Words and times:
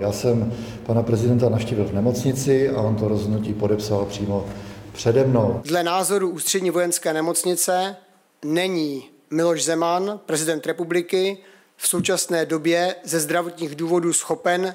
Já 0.00 0.12
jsem 0.12 0.52
pana 0.86 1.02
prezidenta 1.02 1.48
navštívil 1.48 1.84
v 1.84 1.92
nemocnici 1.92 2.70
a 2.70 2.80
on 2.80 2.96
to 2.96 3.08
rozhodnutí 3.08 3.54
podepsal 3.54 4.04
přímo 4.04 4.46
přede 4.92 5.24
mnou. 5.24 5.60
Dle 5.64 5.82
názoru 5.82 6.30
ústřední 6.30 6.70
vojenské 6.70 7.12
nemocnice 7.12 7.96
není 8.44 9.04
Miloš 9.30 9.64
Zeman, 9.64 10.20
prezident 10.26 10.66
republiky, 10.66 11.38
v 11.76 11.88
současné 11.88 12.46
době 12.46 12.94
ze 13.04 13.20
zdravotních 13.20 13.74
důvodů 13.74 14.12
schopen 14.12 14.74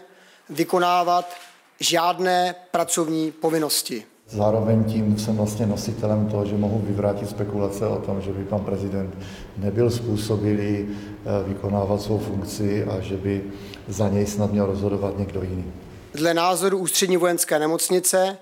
vykonávat 0.50 1.34
žádné 1.80 2.56
pracovní 2.72 3.32
povinnosti. 3.32 4.04
Zároveň 4.28 4.84
tím 4.84 5.20
jsem 5.20 5.38
vlastně 5.38 5.66
nositelem 5.66 6.28
toho, 6.28 6.46
že 6.46 6.58
mohu 6.58 6.80
vyvrátit 6.80 7.30
spekulace 7.30 7.88
o 7.88 7.98
tom, 7.98 8.22
že 8.22 8.32
by 8.32 8.44
pan 8.44 8.60
prezident 8.60 9.18
nebyl 9.58 9.90
způsobilý 9.90 10.88
eh, 10.88 11.48
vykonávat 11.48 12.02
svou 12.02 12.18
funkci 12.18 12.84
a 12.84 13.00
že 13.00 13.18
by 13.18 13.44
za 13.88 14.10
něj 14.10 14.26
snad 14.26 14.52
měl 14.52 14.66
rozhodovat 14.66 15.18
někdo 15.18 15.42
jiný. 15.42 15.74
Dle 16.14 16.34
názoru 16.34 16.78
ústřední 16.78 17.18
vojenské 17.18 17.60
nemocnice 17.60 18.38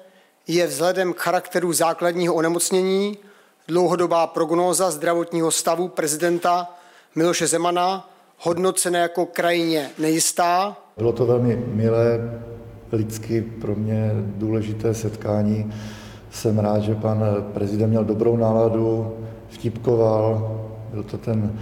je 0.47 0.67
vzhledem 0.67 1.13
k 1.13 1.20
charakteru 1.20 1.73
základního 1.73 2.34
onemocnění 2.34 3.17
dlouhodobá 3.67 4.27
prognóza 4.27 4.91
zdravotního 4.91 5.52
stavu 5.52 5.88
prezidenta 5.88 6.70
Miloše 7.16 7.47
Zemana 7.47 8.09
hodnocena 8.38 8.99
jako 8.99 9.25
krajině 9.25 9.89
nejistá. 9.97 10.77
Bylo 10.97 11.11
to 11.11 11.25
velmi 11.25 11.63
milé, 11.67 12.39
lidsky 12.91 13.41
pro 13.41 13.75
mě 13.75 14.11
důležité 14.13 14.94
setkání. 14.94 15.73
Jsem 16.31 16.59
rád, 16.59 16.80
že 16.80 16.95
pan 16.95 17.23
prezident 17.53 17.89
měl 17.89 18.05
dobrou 18.05 18.38
náladu, 18.38 19.13
vtipkoval, 19.49 20.52
byl 20.94 21.03
to 21.03 21.17
ten 21.17 21.59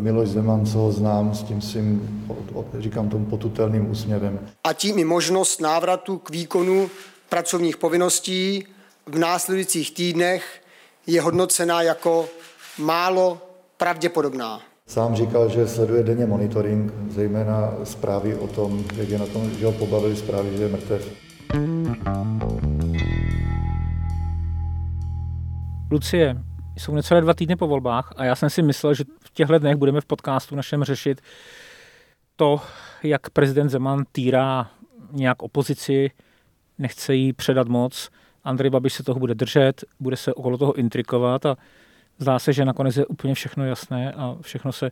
Miloš 0.00 0.28
Zeman, 0.28 0.66
co 0.66 0.78
ho 0.78 0.92
znám, 0.92 1.34
s 1.34 1.42
tím 1.42 1.60
svým, 1.60 2.24
říkám 2.78 3.08
tomu, 3.08 3.24
potutelným 3.24 3.90
úsměvem. 3.90 4.38
A 4.64 4.72
tím 4.72 4.98
i 4.98 5.04
možnost 5.04 5.60
návratu 5.60 6.18
k 6.18 6.30
výkonu 6.30 6.90
pracovních 7.28 7.76
povinností 7.76 8.64
v 9.06 9.18
následujících 9.18 9.94
týdnech 9.94 10.62
je 11.06 11.20
hodnocena 11.20 11.82
jako 11.82 12.28
málo 12.78 13.38
pravděpodobná. 13.76 14.60
Sám 14.86 15.14
říkal, 15.14 15.48
že 15.48 15.68
sleduje 15.68 16.02
denně 16.02 16.26
monitoring, 16.26 16.92
zejména 17.10 17.74
zprávy 17.84 18.34
o 18.34 18.46
tom, 18.46 18.84
jak 18.96 19.08
je 19.08 19.18
na 19.18 19.26
tom, 19.26 19.50
že 19.50 19.66
ho 19.66 19.72
pobavili 19.72 20.16
zprávy, 20.16 20.56
že 20.56 20.62
je 20.62 20.68
mrtev. 20.68 21.12
Lucie, 25.90 26.36
jsou 26.76 26.94
necelé 26.94 27.20
dva 27.20 27.34
týdny 27.34 27.56
po 27.56 27.66
volbách 27.66 28.12
a 28.16 28.24
já 28.24 28.36
jsem 28.36 28.50
si 28.50 28.62
myslel, 28.62 28.94
že 28.94 29.04
v 29.20 29.30
těchto 29.30 29.58
dnech 29.58 29.76
budeme 29.76 30.00
v 30.00 30.04
podcastu 30.04 30.56
našem 30.56 30.84
řešit 30.84 31.20
to, 32.36 32.60
jak 33.02 33.30
prezident 33.30 33.68
Zeman 33.68 34.04
týrá 34.12 34.70
nějak 35.12 35.42
opozici, 35.42 36.10
nechce 36.78 37.14
jí 37.14 37.32
předat 37.32 37.68
moc, 37.68 38.10
Andrej 38.44 38.70
Babiš 38.70 38.92
se 38.92 39.02
toho 39.02 39.20
bude 39.20 39.34
držet, 39.34 39.84
bude 40.00 40.16
se 40.16 40.34
okolo 40.34 40.58
toho 40.58 40.72
intrikovat 40.72 41.46
a 41.46 41.56
zdá 42.18 42.38
se, 42.38 42.52
že 42.52 42.64
nakonec 42.64 42.96
je 42.96 43.06
úplně 43.06 43.34
všechno 43.34 43.64
jasné 43.64 44.12
a 44.12 44.36
všechno 44.40 44.72
se 44.72 44.90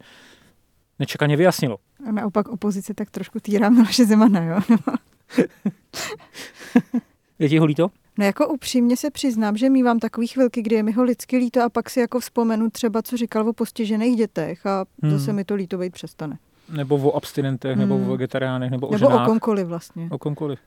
nečekaně 0.98 1.36
vyjasnilo. 1.36 1.76
A 2.08 2.12
naopak 2.12 2.48
opozice 2.48 2.94
tak 2.94 3.10
trošku 3.10 3.40
týrá 3.40 3.70
Miloše 3.70 4.04
Zemana, 4.04 4.42
jo? 4.42 4.60
je 7.38 7.48
ti 7.48 7.58
ho 7.58 7.64
líto? 7.64 7.90
No 8.20 8.26
jako 8.26 8.48
upřímně 8.48 8.96
se 8.96 9.10
přiznám, 9.10 9.56
že 9.56 9.70
mývám 9.70 9.98
takový 9.98 10.26
chvilky, 10.26 10.62
kdy 10.62 10.76
je 10.76 10.82
mi 10.82 10.92
ho 10.92 11.02
lidsky 11.02 11.36
líto 11.36 11.62
a 11.62 11.68
pak 11.68 11.90
si 11.90 12.00
jako 12.00 12.20
vzpomenu 12.20 12.70
třeba, 12.70 13.02
co 13.02 13.16
říkal 13.16 13.48
o 13.48 13.52
postižených 13.52 14.16
dětech 14.16 14.66
a 14.66 14.84
hmm. 15.02 15.12
zase 15.12 15.32
mi 15.32 15.44
to 15.44 15.54
líto 15.54 15.78
být 15.78 15.92
přestane. 15.92 16.38
Nebo 16.72 16.96
o 16.96 17.16
abstinentech, 17.16 17.76
hmm. 17.76 17.80
nebo 17.80 18.06
o 18.06 18.10
vegetariánech, 18.10 18.70
nebo 18.70 18.86
o 18.86 18.92
Nebo 18.92 19.10
ženách. 19.10 19.26
o 19.26 19.30
komkoliv 19.30 19.66
vlastně. 19.66 20.08
O 20.10 20.18
komkoliv. 20.18 20.58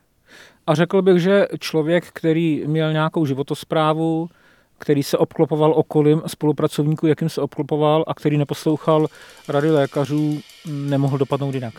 A 0.67 0.75
řekl 0.75 1.01
bych, 1.01 1.19
že 1.21 1.47
člověk, 1.59 2.07
který 2.13 2.63
měl 2.67 2.93
nějakou 2.93 3.25
životosprávu, 3.25 4.29
který 4.77 5.03
se 5.03 5.17
obklopoval 5.17 5.73
okolím 5.75 6.21
spolupracovníků, 6.27 7.07
jakým 7.07 7.29
se 7.29 7.41
obklopoval 7.41 8.03
a 8.07 8.13
který 8.13 8.37
neposlouchal 8.37 9.07
rady 9.47 9.71
lékařů, 9.71 10.39
nemohl 10.67 11.17
dopadnout 11.17 11.55
jinak. 11.55 11.73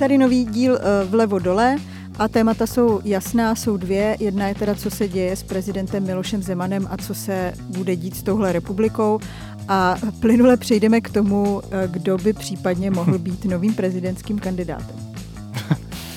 Tady 0.00 0.18
nový 0.18 0.44
díl 0.44 0.78
eh, 0.80 1.04
vlevo 1.04 1.38
dole. 1.38 1.76
A 2.18 2.28
témata 2.28 2.66
jsou 2.66 3.00
jasná, 3.04 3.54
jsou 3.54 3.76
dvě. 3.76 4.16
Jedna 4.20 4.48
je 4.48 4.54
teda, 4.54 4.74
co 4.74 4.90
se 4.90 5.08
děje 5.08 5.36
s 5.36 5.42
prezidentem 5.42 6.06
Milošem 6.06 6.42
Zemanem 6.42 6.88
a 6.90 6.96
co 6.96 7.14
se 7.14 7.52
bude 7.68 7.96
dít 7.96 8.16
s 8.16 8.22
touhle 8.22 8.52
republikou. 8.52 9.20
A 9.68 9.96
plynule 10.20 10.56
přejdeme 10.56 11.00
k 11.00 11.10
tomu, 11.10 11.62
eh, 11.70 11.88
kdo 11.88 12.18
by 12.18 12.32
případně 12.32 12.90
mohl 12.90 13.18
být 13.28 13.44
novým 13.44 13.74
prezidentským 13.74 14.38
kandidátem. 14.38 14.96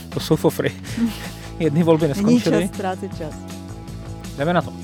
to 0.09 0.19
jsou 0.19 0.35
fofry. 0.35 0.71
Jedny 1.59 1.83
volby 1.83 2.07
neskončily. 2.07 2.55
Není 2.55 2.69
čas 2.69 2.75
ztrácet 2.75 3.17
čas. 3.17 3.33
Jdeme 4.37 4.53
na 4.53 4.61
to. 4.61 4.82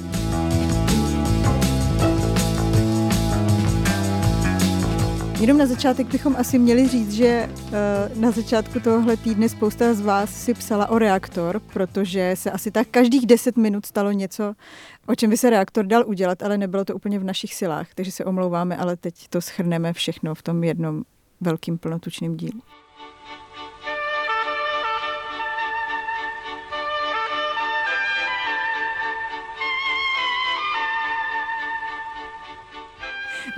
Jenom 5.39 5.57
na 5.57 5.65
začátek 5.65 6.07
bychom 6.07 6.35
asi 6.35 6.59
měli 6.59 6.87
říct, 6.87 7.13
že 7.13 7.25
eh, 7.25 7.49
na 8.15 8.31
začátku 8.31 8.79
tohohle 8.79 9.17
týdne 9.17 9.49
spousta 9.49 9.93
z 9.93 10.01
vás 10.01 10.43
si 10.43 10.53
psala 10.53 10.89
o 10.89 10.99
reaktor, 10.99 11.59
protože 11.59 12.33
se 12.37 12.51
asi 12.51 12.71
tak 12.71 12.87
každých 12.87 13.25
10 13.25 13.57
minut 13.57 13.85
stalo 13.85 14.11
něco, 14.11 14.53
o 15.07 15.15
čem 15.15 15.29
by 15.29 15.37
se 15.37 15.49
reaktor 15.49 15.85
dal 15.85 16.03
udělat, 16.07 16.43
ale 16.43 16.57
nebylo 16.57 16.85
to 16.85 16.95
úplně 16.95 17.19
v 17.19 17.23
našich 17.23 17.53
silách, 17.53 17.87
takže 17.95 18.11
se 18.11 18.25
omlouváme, 18.25 18.77
ale 18.77 18.97
teď 18.97 19.27
to 19.29 19.41
schrneme 19.41 19.93
všechno 19.93 20.35
v 20.35 20.41
tom 20.41 20.63
jednom 20.63 21.03
velkým 21.41 21.77
plnotučným 21.77 22.37
dílu. 22.37 22.61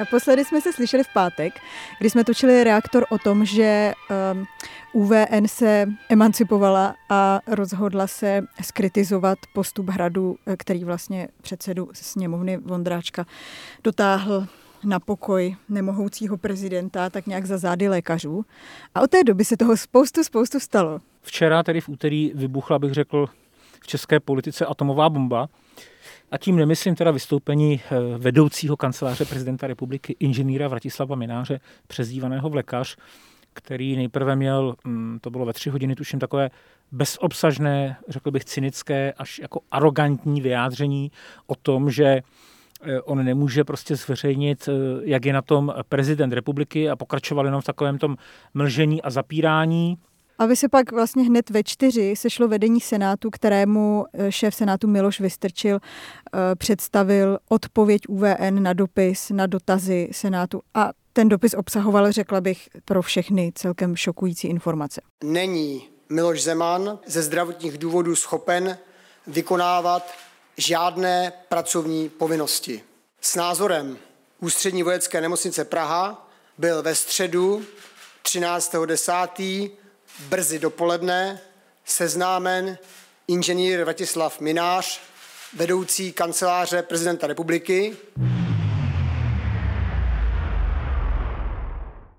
Naposledy 0.01 0.45
jsme 0.45 0.61
se 0.61 0.73
slyšeli 0.73 1.03
v 1.03 1.13
pátek, 1.13 1.53
kdy 1.99 2.09
jsme 2.09 2.23
točili 2.23 2.63
reaktor 2.63 3.05
o 3.09 3.17
tom, 3.17 3.45
že 3.45 3.93
um, 4.33 4.45
UVN 4.93 5.47
se 5.47 5.87
emancipovala 6.09 6.95
a 7.09 7.39
rozhodla 7.47 8.07
se 8.07 8.43
skritizovat 8.61 9.37
postup 9.53 9.89
hradu, 9.89 10.37
který 10.57 10.83
vlastně 10.83 11.27
předsedu 11.41 11.89
sněmovny 11.93 12.57
Vondráčka 12.57 13.25
dotáhl 13.83 14.47
na 14.83 14.99
pokoj 14.99 15.55
nemohoucího 15.69 16.37
prezidenta, 16.37 17.09
tak 17.09 17.27
nějak 17.27 17.45
za 17.45 17.57
zády 17.57 17.89
lékařů. 17.89 18.45
A 18.95 19.01
od 19.01 19.09
té 19.09 19.23
doby 19.23 19.45
se 19.45 19.57
toho 19.57 19.77
spoustu, 19.77 20.23
spoustu 20.23 20.59
stalo. 20.59 21.01
Včera, 21.21 21.63
tedy 21.63 21.81
v 21.81 21.89
úterý, 21.89 22.31
vybuchla, 22.35 22.79
bych 22.79 22.93
řekl, 22.93 23.29
v 23.81 23.87
české 23.87 24.19
politice 24.19 24.65
atomová 24.65 25.09
bomba. 25.09 25.49
A 26.31 26.37
tím 26.37 26.55
nemyslím 26.55 26.95
teda 26.95 27.11
vystoupení 27.11 27.81
eh, 27.83 28.17
vedoucího 28.17 28.77
kanceláře 28.77 29.25
prezidenta 29.25 29.67
republiky 29.67 30.15
inženýra 30.19 30.67
Vratislava 30.67 31.15
Mináře, 31.15 31.59
přezdívaného 31.87 32.49
vlekař, 32.49 32.97
který 33.53 33.95
nejprve 33.95 34.35
měl, 34.35 34.75
mm, 34.85 35.19
to 35.21 35.29
bylo 35.29 35.45
ve 35.45 35.53
tři 35.53 35.69
hodiny, 35.69 35.95
tuším, 35.95 36.19
takové 36.19 36.49
bezobsažné, 36.91 37.97
řekl 38.07 38.31
bych 38.31 38.45
cynické, 38.45 39.13
až 39.17 39.39
jako 39.39 39.59
arrogantní 39.71 40.41
vyjádření 40.41 41.11
o 41.47 41.55
tom, 41.55 41.91
že 41.91 42.21
eh, 42.83 43.01
on 43.01 43.25
nemůže 43.25 43.63
prostě 43.63 43.95
zveřejnit, 43.95 44.69
eh, 44.69 45.01
jak 45.03 45.25
je 45.25 45.33
na 45.33 45.41
tom 45.41 45.73
prezident 45.89 46.33
republiky 46.33 46.89
a 46.89 46.95
pokračoval 46.95 47.45
jenom 47.45 47.61
v 47.61 47.65
takovém 47.65 47.97
tom 47.97 48.17
mlžení 48.53 49.01
a 49.01 49.09
zapírání. 49.09 49.97
A 50.41 50.45
vy 50.45 50.55
se 50.55 50.69
pak 50.69 50.91
vlastně 50.91 51.23
hned 51.23 51.49
ve 51.49 51.63
čtyři 51.63 52.15
sešlo 52.15 52.47
vedení 52.47 52.81
Senátu, 52.81 53.29
kterému 53.29 54.05
eh, 54.13 54.31
šéf 54.31 54.55
Senátu 54.55 54.87
Miloš 54.87 55.19
Vystrčil 55.19 55.79
eh, 55.79 56.55
představil 56.55 57.37
odpověď 57.49 58.01
UVN 58.09 58.63
na 58.63 58.73
dopis, 58.73 59.29
na 59.29 59.47
dotazy 59.47 60.09
Senátu 60.11 60.61
a 60.73 60.89
ten 61.13 61.29
dopis 61.29 61.53
obsahoval, 61.53 62.11
řekla 62.11 62.41
bych, 62.41 62.69
pro 62.85 63.01
všechny 63.01 63.51
celkem 63.55 63.95
šokující 63.95 64.47
informace. 64.47 65.01
Není 65.23 65.89
Miloš 66.09 66.43
Zeman 66.43 66.99
ze 67.05 67.21
zdravotních 67.21 67.77
důvodů 67.77 68.15
schopen 68.15 68.77
vykonávat 69.27 70.11
žádné 70.57 71.33
pracovní 71.49 72.09
povinnosti. 72.09 72.83
S 73.21 73.35
názorem 73.35 73.97
Ústřední 74.39 74.83
vojenské 74.83 75.21
nemocnice 75.21 75.65
Praha 75.65 76.29
byl 76.57 76.81
ve 76.81 76.95
středu 76.95 77.61
13.10 78.23 79.80
brzy 80.29 80.59
dopoledne 80.59 81.39
seznámen 81.85 82.77
inženýr 83.27 83.83
Vratislav 83.83 84.39
Minář, 84.39 84.99
vedoucí 85.53 86.11
kanceláře 86.11 86.81
prezidenta 86.81 87.27
republiky. 87.27 87.97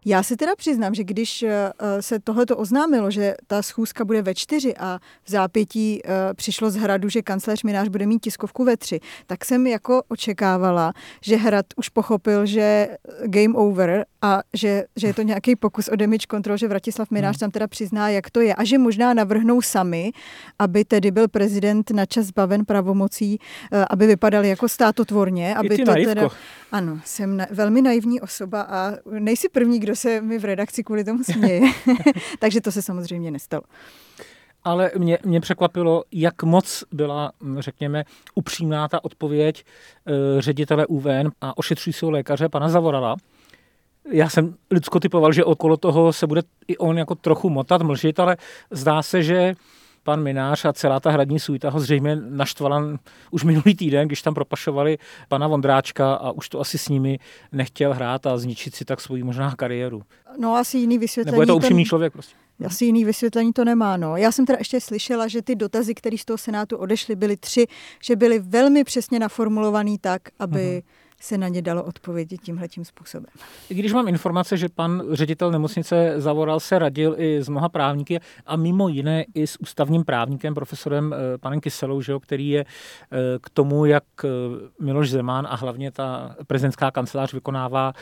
Já 0.04 0.22
si 0.22 0.36
teda 0.36 0.56
přiznám, 0.56 0.94
že 0.94 1.04
když 1.04 1.42
eh, 1.42 1.72
se 2.00 2.18
tohleto 2.18 2.56
oznámilo, 2.56 3.10
že 3.10 3.34
ta 3.46 3.62
schůzka 3.62 4.04
bude 4.04 4.22
ve 4.22 4.34
čtyři 4.34 4.76
a 4.76 4.98
v 5.24 5.30
zápětí 5.30 6.00
eh, 6.04 6.34
přišlo 6.34 6.70
z 6.70 6.76
hradu, 6.76 7.08
že 7.08 7.22
kancléř 7.22 7.62
Minář 7.62 7.88
bude 7.88 8.06
mít 8.06 8.22
tiskovku 8.22 8.64
ve 8.64 8.76
tři, 8.76 9.00
tak 9.26 9.44
jsem 9.44 9.66
jako 9.66 10.02
očekávala, 10.08 10.92
že 11.20 11.36
hrad 11.36 11.66
už 11.76 11.88
pochopil, 11.88 12.46
že 12.46 12.88
game 13.26 13.54
over 13.54 14.06
a 14.22 14.42
že, 14.54 14.84
že 14.96 15.06
je 15.06 15.14
to 15.14 15.22
nějaký 15.22 15.56
pokus 15.56 15.88
o 15.88 15.96
damage 15.96 16.26
control, 16.30 16.56
že 16.56 16.68
Vratislav 16.68 17.10
Minář 17.10 17.36
hmm. 17.36 17.40
tam 17.40 17.50
teda 17.50 17.66
přizná, 17.66 18.08
jak 18.08 18.30
to 18.30 18.40
je 18.40 18.54
a 18.54 18.64
že 18.64 18.78
možná 18.78 19.14
navrhnou 19.14 19.62
sami, 19.62 20.12
aby 20.58 20.84
tedy 20.84 21.10
byl 21.10 21.28
prezident 21.28 21.90
na 21.90 22.06
čas 22.06 22.26
zbaven 22.26 22.64
pravomocí, 22.64 23.38
eh, 23.72 23.84
aby 23.90 24.06
vypadal 24.06 24.44
jako 24.44 24.68
státotvorně, 24.68 25.54
aby 25.54 25.78
to 25.78 25.84
naivko. 25.84 26.14
teda... 26.14 26.28
Ano, 26.72 27.00
jsem 27.04 27.36
na, 27.36 27.46
velmi 27.50 27.82
naivní 27.82 28.20
osoba 28.20 28.62
a 28.62 28.92
nejsi 29.18 29.48
první, 29.48 29.78
kdo 29.78 29.96
se 29.96 30.20
mi 30.20 30.38
v 30.38 30.44
redakci 30.44 30.84
kvůli 30.84 31.04
tomu 31.04 31.24
směje. 31.24 31.60
Takže 32.38 32.60
to 32.60 32.72
se 32.72 32.82
samozřejmě 32.82 33.30
nestalo. 33.30 33.62
Ale 34.64 34.90
mě, 34.98 35.18
mě 35.24 35.40
překvapilo, 35.40 36.04
jak 36.12 36.42
moc 36.42 36.84
byla, 36.92 37.32
řekněme, 37.58 38.04
upřímná 38.34 38.88
ta 38.88 39.04
odpověď 39.04 39.64
e, 39.64 40.42
ředitele 40.42 40.86
UVN 40.86 41.30
a 41.40 41.58
ošetřujícího 41.58 42.10
lékaře 42.10 42.48
pana 42.48 42.68
Zavorala. 42.68 43.16
Já 44.10 44.28
jsem 44.28 44.54
lidsko 44.70 45.00
typoval, 45.00 45.32
že 45.32 45.44
okolo 45.44 45.76
toho 45.76 46.12
se 46.12 46.26
bude 46.26 46.42
i 46.68 46.78
on 46.78 46.98
jako 46.98 47.14
trochu 47.14 47.50
motat, 47.50 47.82
mlžit, 47.82 48.20
ale 48.20 48.36
zdá 48.70 49.02
se, 49.02 49.22
že 49.22 49.54
pan 50.02 50.22
Minář 50.22 50.64
a 50.64 50.72
celá 50.72 51.00
ta 51.00 51.10
hradní 51.10 51.40
suita 51.40 51.70
ho 51.70 51.80
zřejmě 51.80 52.16
naštvala 52.16 52.82
už 53.30 53.44
minulý 53.44 53.74
týden, 53.74 54.08
když 54.08 54.22
tam 54.22 54.34
propašovali 54.34 54.98
pana 55.28 55.48
Vondráčka 55.48 56.14
a 56.14 56.30
už 56.30 56.48
to 56.48 56.60
asi 56.60 56.78
s 56.78 56.88
nimi 56.88 57.18
nechtěl 57.52 57.94
hrát 57.94 58.26
a 58.26 58.38
zničit 58.38 58.74
si 58.74 58.84
tak 58.84 59.00
svoji 59.00 59.22
možná 59.22 59.54
kariéru. 59.56 60.02
No 60.38 60.54
asi 60.54 60.78
jiný 60.78 60.98
vysvětlení. 60.98 61.32
Nebo 61.32 61.42
je 61.42 61.46
to 61.46 61.56
upřímný 61.56 61.84
ten... 61.84 61.88
člověk 61.88 62.12
prostě. 62.12 62.34
Asi 62.66 62.84
jiný 62.84 63.04
vysvětlení 63.04 63.52
to 63.52 63.64
nemá. 63.64 63.96
No. 63.96 64.16
Já 64.16 64.32
jsem 64.32 64.46
teda 64.46 64.58
ještě 64.58 64.80
slyšela, 64.80 65.28
že 65.28 65.42
ty 65.42 65.54
dotazy, 65.54 65.94
které 65.94 66.18
z 66.18 66.24
toho 66.24 66.38
Senátu 66.38 66.76
odešly, 66.76 67.16
byly 67.16 67.36
tři, 67.36 67.66
že 68.02 68.16
byly 68.16 68.38
velmi 68.38 68.84
přesně 68.84 69.18
naformulovaný 69.18 69.98
tak, 69.98 70.22
aby 70.38 70.58
uh-huh 70.58 71.01
se 71.22 71.38
na 71.38 71.48
ně 71.48 71.62
dalo 71.62 71.84
odpovědět 71.84 72.36
tímhletím 72.36 72.84
způsobem. 72.84 73.26
I 73.70 73.74
když 73.74 73.92
mám 73.92 74.08
informace, 74.08 74.56
že 74.56 74.68
pan 74.68 75.02
ředitel 75.12 75.50
nemocnice 75.50 76.14
Zavoral 76.16 76.60
se 76.60 76.78
radil 76.78 77.14
i 77.18 77.42
s 77.42 77.48
mnoha 77.48 77.68
právníky 77.68 78.20
a 78.46 78.56
mimo 78.56 78.88
jiné 78.88 79.24
i 79.34 79.46
s 79.46 79.60
ústavním 79.60 80.04
právníkem, 80.04 80.54
profesorem 80.54 81.14
eh, 81.14 81.38
panem 81.38 81.60
Kyselou, 81.60 82.00
že 82.00 82.12
jo, 82.12 82.20
který 82.20 82.48
je 82.48 82.60
eh, 82.64 83.16
k 83.42 83.50
tomu, 83.50 83.84
jak 83.84 84.04
eh, 84.24 84.28
Miloš 84.80 85.10
Zeman 85.10 85.46
a 85.50 85.56
hlavně 85.56 85.90
ta 85.90 86.36
prezidentská 86.46 86.90
kancelář 86.90 87.32
vykonává 87.32 87.92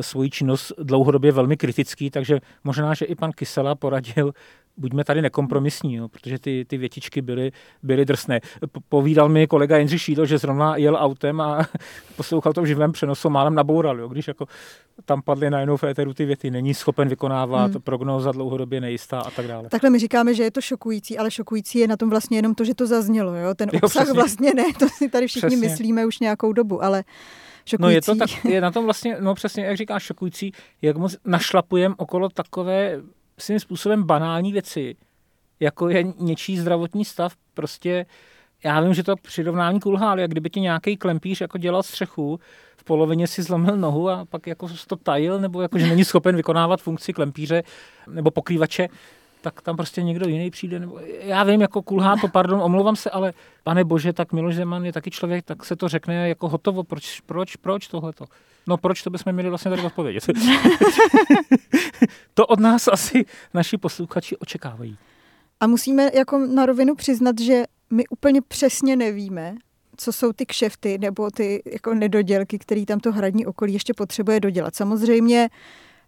svoji 0.00 0.30
činnost 0.30 0.72
dlouhodobě 0.78 1.32
velmi 1.32 1.56
kritický, 1.56 2.10
takže 2.10 2.40
možná, 2.64 2.94
že 2.94 3.04
i 3.04 3.14
pan 3.14 3.30
Kysela 3.32 3.74
poradil 3.74 4.32
buďme 4.78 5.04
tady 5.04 5.22
nekompromisní, 5.22 5.94
jo, 5.94 6.08
protože 6.08 6.38
ty, 6.38 6.64
ty 6.68 6.76
větičky 6.76 7.22
byly, 7.22 7.52
byly 7.82 8.04
drsné. 8.04 8.40
Povídal 8.88 9.28
mi 9.28 9.46
kolega 9.46 9.76
Jindřich 9.76 10.02
Šídl, 10.02 10.26
že 10.26 10.38
zrovna 10.38 10.76
jel 10.76 10.96
autem 11.00 11.40
a 11.40 11.58
poslouchal 12.16 12.52
to 12.52 12.62
v 12.62 12.66
živém 12.66 12.92
přenosu, 12.92 13.30
málem 13.30 13.54
naboural, 13.54 14.00
jo, 14.00 14.08
když 14.08 14.28
jako 14.28 14.46
tam 15.04 15.22
padly 15.22 15.50
najednou 15.50 15.76
v 15.76 15.84
éteru 15.84 16.14
ty 16.14 16.24
věty, 16.24 16.50
není 16.50 16.74
schopen 16.74 17.08
vykonávat, 17.08 17.70
hmm. 17.70 17.82
prognóza 17.82 18.32
dlouhodobě 18.32 18.80
nejistá 18.80 19.20
a 19.20 19.30
tak 19.30 19.46
dále. 19.46 19.68
Takhle 19.68 19.90
my 19.90 19.98
říkáme, 19.98 20.34
že 20.34 20.42
je 20.42 20.50
to 20.50 20.60
šokující, 20.60 21.18
ale 21.18 21.30
šokující 21.30 21.78
je 21.78 21.88
na 21.88 21.96
tom 21.96 22.10
vlastně 22.10 22.38
jenom 22.38 22.54
to, 22.54 22.64
že 22.64 22.74
to 22.74 22.86
zaznělo. 22.86 23.34
Jo? 23.34 23.54
Ten 23.54 23.68
jo, 23.72 23.80
obsah 23.82 24.02
přesně. 24.02 24.14
vlastně 24.14 24.54
ne, 24.54 24.64
to 24.78 24.88
si 24.88 25.08
tady 25.08 25.26
všichni 25.26 25.48
přesně. 25.48 25.68
myslíme 25.68 26.06
už 26.06 26.18
nějakou 26.18 26.52
dobu, 26.52 26.84
ale 26.84 27.04
šokující. 27.64 27.82
No 27.82 27.90
je 27.90 28.02
to 28.02 28.14
tak, 28.14 28.44
je 28.44 28.60
na 28.60 28.70
tom 28.70 28.84
vlastně, 28.84 29.16
no 29.20 29.34
přesně, 29.34 29.64
jak 29.64 29.76
říkáš, 29.76 30.02
šokující, 30.02 30.52
jak 30.82 30.96
moc 30.96 31.16
našlapujem 31.24 31.94
okolo 31.98 32.28
takové 32.28 33.00
svým 33.38 33.60
způsobem 33.60 34.02
banální 34.02 34.52
věci, 34.52 34.96
jako 35.60 35.88
je 35.88 36.04
něčí 36.18 36.58
zdravotní 36.58 37.04
stav, 37.04 37.36
prostě 37.54 38.06
já 38.64 38.80
vím, 38.80 38.94
že 38.94 39.02
to 39.02 39.16
přirovnání 39.16 39.80
kulhá, 39.80 40.10
ale 40.10 40.22
jak 40.22 40.30
kdyby 40.30 40.50
ti 40.50 40.60
nějaký 40.60 40.96
klempíř 40.96 41.40
jako 41.40 41.58
dělal 41.58 41.82
střechu, 41.82 42.40
v 42.76 42.84
polovině 42.84 43.26
si 43.26 43.42
zlomil 43.42 43.76
nohu 43.76 44.10
a 44.10 44.24
pak 44.24 44.46
jako 44.46 44.68
to 44.86 44.96
tajil, 44.96 45.40
nebo 45.40 45.62
jako, 45.62 45.78
že 45.78 45.86
není 45.86 46.04
schopen 46.04 46.36
vykonávat 46.36 46.80
funkci 46.80 47.12
klempíře 47.12 47.62
nebo 48.10 48.30
pokrývače, 48.30 48.88
tak 49.40 49.62
tam 49.62 49.76
prostě 49.76 50.02
někdo 50.02 50.28
jiný 50.28 50.50
přijde. 50.50 50.78
Nebo, 50.78 51.00
já 51.20 51.44
vím, 51.44 51.60
jako 51.60 51.82
kulhá 51.82 52.16
to, 52.20 52.28
pardon, 52.28 52.62
omlouvám 52.62 52.96
se, 52.96 53.10
ale 53.10 53.32
pane 53.64 53.84
bože, 53.84 54.12
tak 54.12 54.32
Miloš 54.32 54.54
Zeman 54.54 54.84
je 54.84 54.92
taky 54.92 55.10
člověk, 55.10 55.44
tak 55.44 55.64
se 55.64 55.76
to 55.76 55.88
řekne 55.88 56.28
jako 56.28 56.48
hotovo, 56.48 56.84
proč, 56.84 57.20
proč, 57.20 57.56
proč 57.56 57.88
tohleto? 57.88 58.24
No 58.66 58.76
proč 58.76 59.02
to 59.02 59.10
bychom 59.10 59.32
měli 59.32 59.48
vlastně 59.48 59.70
tady 59.70 59.82
odpovědět? 59.82 60.26
to 62.34 62.46
od 62.46 62.60
nás 62.60 62.88
asi 62.88 63.24
naši 63.54 63.78
posluchači 63.78 64.36
očekávají. 64.36 64.98
A 65.60 65.66
musíme 65.66 66.10
jako 66.14 66.38
na 66.38 66.66
rovinu 66.66 66.94
přiznat, 66.94 67.40
že 67.40 67.64
my 67.90 68.06
úplně 68.06 68.42
přesně 68.42 68.96
nevíme, 68.96 69.54
co 69.96 70.12
jsou 70.12 70.32
ty 70.32 70.46
kšefty 70.46 70.98
nebo 70.98 71.30
ty 71.30 71.62
jako 71.72 71.94
nedodělky, 71.94 72.58
které 72.58 72.86
tam 72.86 73.00
to 73.00 73.12
hradní 73.12 73.46
okolí 73.46 73.72
ještě 73.72 73.94
potřebuje 73.94 74.40
dodělat. 74.40 74.76
Samozřejmě 74.76 75.48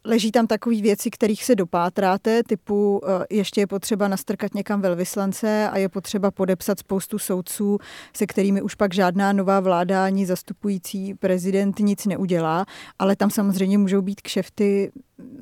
Leží 0.04 0.32
tam 0.32 0.46
takové 0.46 0.80
věci, 0.80 1.10
kterých 1.10 1.44
se 1.44 1.54
dopátráte, 1.54 2.42
typu 2.42 3.00
eh, 3.04 3.24
ještě 3.30 3.60
je 3.60 3.66
potřeba 3.66 4.08
nastrkat 4.08 4.54
někam 4.54 4.80
velvyslance 4.80 5.68
a 5.68 5.78
je 5.78 5.88
potřeba 5.88 6.30
podepsat 6.30 6.78
spoustu 6.78 7.18
soudců, 7.18 7.78
se 8.16 8.26
kterými 8.26 8.62
už 8.62 8.74
pak 8.74 8.94
žádná 8.94 9.32
nová 9.32 9.60
vláda 9.60 10.04
ani 10.04 10.26
zastupující 10.26 11.14
prezident 11.14 11.78
nic 11.78 12.06
neudělá, 12.06 12.66
ale 12.98 13.16
tam 13.16 13.30
samozřejmě 13.30 13.78
můžou 13.78 14.02
být 14.02 14.20
kšefty 14.20 14.92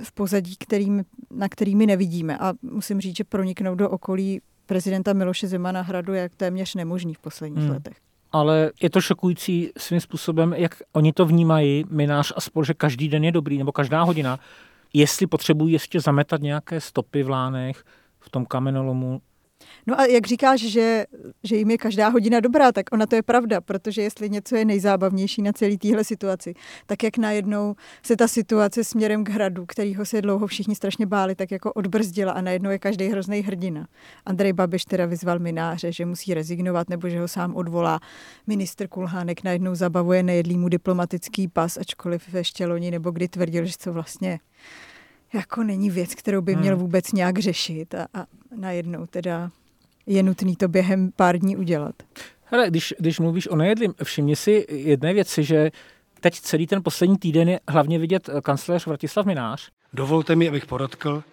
v 0.03 0.13
pozadí, 0.13 0.57
kterým, 0.57 1.05
na 1.31 1.49
kterými 1.49 1.87
nevidíme. 1.87 2.39
A 2.39 2.53
musím 2.63 3.01
říct, 3.01 3.17
že 3.17 3.25
proniknout 3.25 3.75
do 3.75 3.91
okolí 3.91 4.41
prezidenta 4.67 5.13
Miloše 5.13 5.49
Zemana 5.49 5.83
hradu 5.83 6.13
je 6.13 6.31
téměř 6.37 6.75
nemožný 6.75 7.15
v 7.15 7.19
posledních 7.19 7.65
hmm. 7.65 7.73
letech 7.73 8.08
ale 8.33 8.71
je 8.83 8.91
to 8.91 9.01
šokující 9.01 9.71
svým 9.79 10.01
způsobem, 10.01 10.55
jak 10.57 10.75
oni 10.93 11.13
to 11.13 11.27
vnímají, 11.27 11.85
minář 11.91 12.33
a 12.37 12.41
spol, 12.41 12.65
že 12.65 12.75
každý 12.75 13.09
den 13.09 13.25
je 13.25 13.33
dobrý, 13.33 13.59
nebo 13.59 13.73
každá 13.73 14.03
hodina, 14.03 14.39
jestli 14.93 15.27
potřebují 15.27 15.73
ještě 15.73 16.01
zametat 16.01 16.41
nějaké 16.41 16.81
stopy 16.81 17.23
v 17.23 17.31
lánech, 17.31 17.85
v 18.21 18.31
tom 18.31 18.47
kamenolomu, 18.47 19.21
No 19.89 20.01
a 20.01 20.07
jak 20.07 20.27
říkáš, 20.27 20.61
že, 20.61 21.05
že 21.45 21.57
jim 21.57 21.71
je 21.71 21.79
každá 21.79 22.09
hodina 22.09 22.41
dobrá, 22.41 22.73
tak 22.73 22.87
ona 22.93 23.07
to 23.07 23.15
je 23.15 23.23
pravda, 23.23 23.61
protože 23.61 24.03
jestli 24.03 24.31
něco 24.31 24.57
je 24.57 24.65
nejzábavnější 24.65 25.43
na 25.43 25.53
celé 25.53 25.77
téhle 25.79 26.05
situaci, 26.05 26.55
tak 26.87 27.03
jak 27.03 27.19
najednou 27.19 27.75
se 28.03 28.17
ta 28.17 28.29
situace 28.29 28.85
směrem 28.85 29.25
k 29.25 29.29
hradu, 29.29 29.67
kterýho 29.67 30.07
se 30.07 30.23
dlouho 30.23 30.47
všichni 30.47 30.75
strašně 30.75 31.07
báli, 31.07 31.35
tak 31.35 31.51
jako 31.51 31.73
odbrzdila 31.73 32.33
a 32.33 32.41
najednou 32.41 32.71
je 32.71 32.79
každý 32.79 33.09
hrozný 33.09 33.41
hrdina. 33.41 33.89
Andrej 34.27 34.53
Babiš 34.53 34.85
teda 34.85 35.07
vyzval 35.07 35.39
mináře, 35.39 35.93
že 35.93 36.07
musí 36.07 36.35
rezignovat 36.35 36.89
nebo 36.89 37.09
že 37.09 37.21
ho 37.21 37.29
sám 37.29 37.57
odvolá. 37.57 38.01
Ministr 38.47 38.89
Kulhánek 38.89 39.45
najednou 39.45 39.75
zabavuje 39.75 40.23
nejedlýmu 40.23 40.69
diplomatický 40.69 41.49
pas, 41.49 41.77
ačkoliv 41.77 42.29
ve 42.29 42.45
štěloni 42.45 42.91
nebo 42.91 43.11
kdy 43.11 43.29
tvrdil, 43.29 43.65
že 43.65 43.79
to 43.79 43.93
vlastně 43.93 44.41
jako 45.33 45.63
není 45.63 45.91
věc, 45.91 46.15
kterou 46.15 46.41
by 46.41 46.57
měl 46.57 46.75
hmm. 46.75 46.83
vůbec 46.83 47.13
nějak 47.13 47.39
řešit 47.39 47.95
a, 47.95 48.07
a 48.15 48.27
najednou 48.57 49.07
teda 49.07 49.51
je 50.09 50.23
nutný 50.23 50.57
to 50.57 50.69
během 50.69 51.13
pár 51.17 51.39
dní 51.39 51.57
udělat. 51.57 51.95
Hele, 52.45 52.71
když, 52.71 52.95
když 52.99 53.19
mluvíš 53.19 53.49
o 53.49 53.57
nejedlým, 53.57 53.95
všimni 54.05 54.37
si 54.37 54.67
jedné 54.69 55.15
věci, 55.15 55.45
že 55.45 55.71
teď 56.21 56.41
celý 56.41 56.67
ten 56.67 56.83
poslední 56.83 57.19
týden 57.19 57.49
je 57.49 57.61
hlavně 57.69 57.99
vidět 57.99 58.31
kancléř 58.43 58.87
Vratislav 58.87 59.27
Minář. 59.27 59.71
Dovolte 59.93 60.37
mi, 60.37 60.49
abych 60.49 60.67
podotkl, 60.67 61.25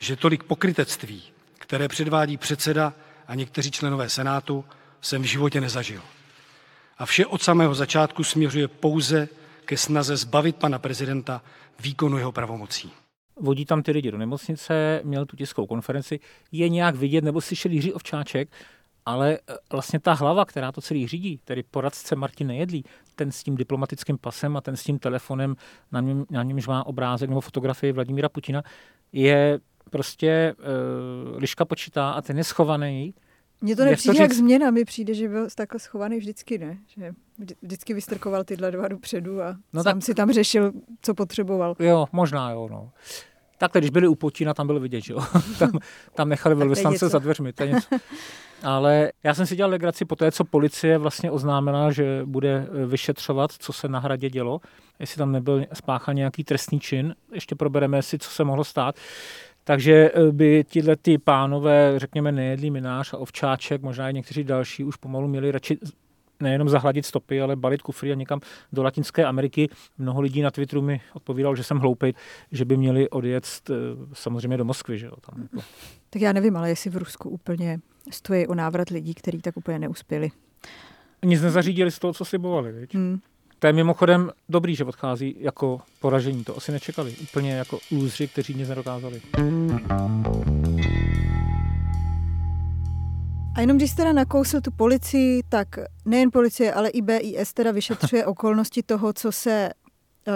že 0.00 0.16
tolik 0.16 0.42
pokrytectví, 0.42 1.22
které 1.58 1.88
předvádí 1.88 2.36
předseda 2.36 2.92
a 3.26 3.34
někteří 3.34 3.70
členové 3.70 4.08
Senátu, 4.08 4.64
jsem 5.00 5.22
v 5.22 5.26
životě 5.26 5.60
nezažil. 5.60 6.02
A 6.98 7.06
vše 7.06 7.26
od 7.26 7.42
samého 7.42 7.74
začátku 7.74 8.24
směřuje 8.24 8.68
pouze 8.68 9.28
ke 9.64 9.76
snaze 9.76 10.16
zbavit 10.16 10.56
pana 10.56 10.78
prezidenta 10.78 11.42
výkonu 11.80 12.18
jeho 12.18 12.32
pravomocí 12.32 12.92
vodí 13.40 13.64
tam 13.64 13.82
ty 13.82 13.92
lidi 13.92 14.10
do 14.10 14.18
nemocnice, 14.18 15.00
měl 15.04 15.26
tu 15.26 15.36
tiskovou 15.36 15.66
konferenci, 15.66 16.20
je 16.52 16.68
nějak 16.68 16.94
vidět, 16.94 17.24
nebo 17.24 17.40
slyšel 17.40 17.72
Jiří 17.72 17.92
Ovčáček, 17.92 18.48
ale 19.06 19.32
e, 19.32 19.38
vlastně 19.72 20.00
ta 20.00 20.12
hlava, 20.12 20.44
která 20.44 20.72
to 20.72 20.80
celý 20.80 21.06
řídí, 21.06 21.40
tedy 21.44 21.62
poradce 21.62 22.16
Martin 22.16 22.46
Nejedlí, 22.46 22.84
ten 23.14 23.32
s 23.32 23.42
tím 23.42 23.56
diplomatickým 23.56 24.18
pasem 24.18 24.56
a 24.56 24.60
ten 24.60 24.76
s 24.76 24.84
tím 24.84 24.98
telefonem, 24.98 25.56
na, 25.92 26.00
něm, 26.00 26.24
na 26.30 26.42
němž 26.42 26.66
má 26.66 26.86
obrázek 26.86 27.28
nebo 27.28 27.40
fotografii 27.40 27.92
Vladimíra 27.92 28.28
Putina, 28.28 28.62
je 29.12 29.60
prostě 29.90 30.54
uh, 30.58 31.38
liška 31.38 31.64
počítá 31.64 32.10
a 32.10 32.22
ten 32.22 32.38
je 32.38 32.44
schovaný. 32.44 33.14
Mně 33.62 33.76
to 33.76 33.84
nepřijde 33.84 34.22
jak 34.22 34.32
změna, 34.32 34.70
mi 34.70 34.84
přijde, 34.84 35.14
že 35.14 35.28
byl 35.28 35.48
takhle 35.54 35.80
schovaný 35.80 36.18
vždycky, 36.18 36.58
ne? 36.58 36.78
Že 36.86 37.12
vždycky 37.62 37.94
vystrkoval 37.94 38.44
tyhle 38.44 38.70
dva 38.70 38.88
dopředu 38.88 39.42
a 39.42 39.56
no 39.72 39.82
sám 39.82 39.94
tak... 39.94 40.04
si 40.04 40.14
tam 40.14 40.32
řešil, 40.32 40.72
co 41.02 41.14
potřeboval. 41.14 41.76
Jo, 41.78 42.06
možná 42.12 42.50
jo, 42.50 42.68
no. 42.70 42.90
Takhle, 43.58 43.80
když 43.80 43.90
byli 43.90 44.08
u 44.08 44.14
Putina, 44.14 44.54
tam 44.54 44.66
bylo 44.66 44.80
vidět, 44.80 45.00
že 45.00 45.12
jo? 45.12 45.20
tam, 45.58 45.70
tam 46.14 46.28
nechali 46.28 46.54
velvyslance 46.64 47.08
za 47.08 47.18
dveřmi. 47.18 47.52
To 47.52 47.62
je 47.62 47.72
něco. 47.72 47.96
Ale 48.62 49.12
já 49.24 49.34
jsem 49.34 49.46
si 49.46 49.56
dělal 49.56 49.70
legraci 49.70 50.04
po 50.04 50.16
té, 50.16 50.32
co 50.32 50.44
policie 50.44 50.98
vlastně 50.98 51.30
oznámila, 51.30 51.92
že 51.92 52.22
bude 52.24 52.68
eh, 52.82 52.86
vyšetřovat, 52.86 53.52
co 53.52 53.72
se 53.72 53.88
na 53.88 53.98
hradě 53.98 54.30
dělo, 54.30 54.60
jestli 54.98 55.18
tam 55.18 55.32
nebyl 55.32 55.64
spáchán 55.72 56.16
nějaký 56.16 56.44
trestný 56.44 56.80
čin. 56.80 57.14
Ještě 57.32 57.54
probereme 57.54 58.02
si, 58.02 58.18
co 58.18 58.30
se 58.30 58.44
mohlo 58.44 58.64
stát. 58.64 58.96
Takže 59.64 60.10
eh, 60.14 60.32
by 60.32 60.64
tyhle 60.64 60.96
ty 60.96 61.18
pánové, 61.18 61.94
řekněme, 61.96 62.32
nejedlý 62.32 62.70
minář 62.70 63.14
a 63.14 63.18
ovčáček, 63.18 63.82
možná 63.82 64.10
i 64.10 64.14
někteří 64.14 64.44
další, 64.44 64.84
už 64.84 64.96
pomalu 64.96 65.28
měli 65.28 65.50
radši 65.50 65.78
nejenom 66.42 66.68
zahladit 66.68 67.06
stopy, 67.06 67.40
ale 67.40 67.56
balit 67.56 67.82
kufry 67.82 68.12
a 68.12 68.14
někam 68.14 68.40
do 68.72 68.82
Latinské 68.82 69.24
Ameriky. 69.24 69.68
Mnoho 69.98 70.20
lidí 70.20 70.42
na 70.42 70.50
Twitteru 70.50 70.82
mi 70.82 71.00
odpovídalo, 71.14 71.56
že 71.56 71.64
jsem 71.64 71.78
hloupý, 71.78 72.14
že 72.52 72.64
by 72.64 72.76
měli 72.76 73.10
odjet 73.10 73.46
eh, 73.70 73.74
samozřejmě 74.12 74.56
do 74.56 74.64
Moskvy. 74.64 74.98
Že 74.98 75.06
jo, 75.06 75.12
tam 75.20 75.42
jako. 75.42 75.66
Tak 76.10 76.22
já 76.22 76.32
nevím, 76.32 76.56
ale 76.56 76.68
jestli 76.68 76.90
v 76.90 76.96
Rusku 76.96 77.28
úplně 77.28 77.80
stojí 78.10 78.46
o 78.46 78.54
návrat 78.54 78.88
lidí, 78.88 79.14
kteří 79.14 79.38
tak 79.38 79.56
úplně 79.56 79.78
neuspěli. 79.78 80.30
Nic 81.24 81.42
nezařídili 81.42 81.90
z 81.90 81.98
toho, 81.98 82.12
co 82.12 82.24
slibovali. 82.24 82.72
Viď? 82.72 82.94
Hmm. 82.94 83.20
To 83.62 83.66
je 83.66 83.72
mimochodem 83.72 84.30
dobrý, 84.48 84.74
že 84.74 84.84
odchází 84.84 85.36
jako 85.38 85.80
poražení. 86.00 86.44
To 86.44 86.56
asi 86.56 86.72
nečekali. 86.72 87.14
Úplně 87.22 87.52
jako 87.52 87.78
lůzři, 87.90 88.28
kteří 88.28 88.54
nic 88.54 88.68
nedokázali. 88.68 89.20
A 93.54 93.60
jenom 93.60 93.76
když 93.76 93.92
teda 93.92 94.12
nakousil 94.12 94.60
tu 94.60 94.70
policii, 94.70 95.42
tak 95.48 95.68
nejen 96.04 96.30
policie, 96.30 96.74
ale 96.74 96.88
i 96.88 97.02
BIS 97.02 97.52
teda 97.52 97.70
vyšetřuje 97.70 98.26
okolnosti 98.34 98.82
toho, 98.82 99.12
co 99.12 99.32
se 99.32 99.70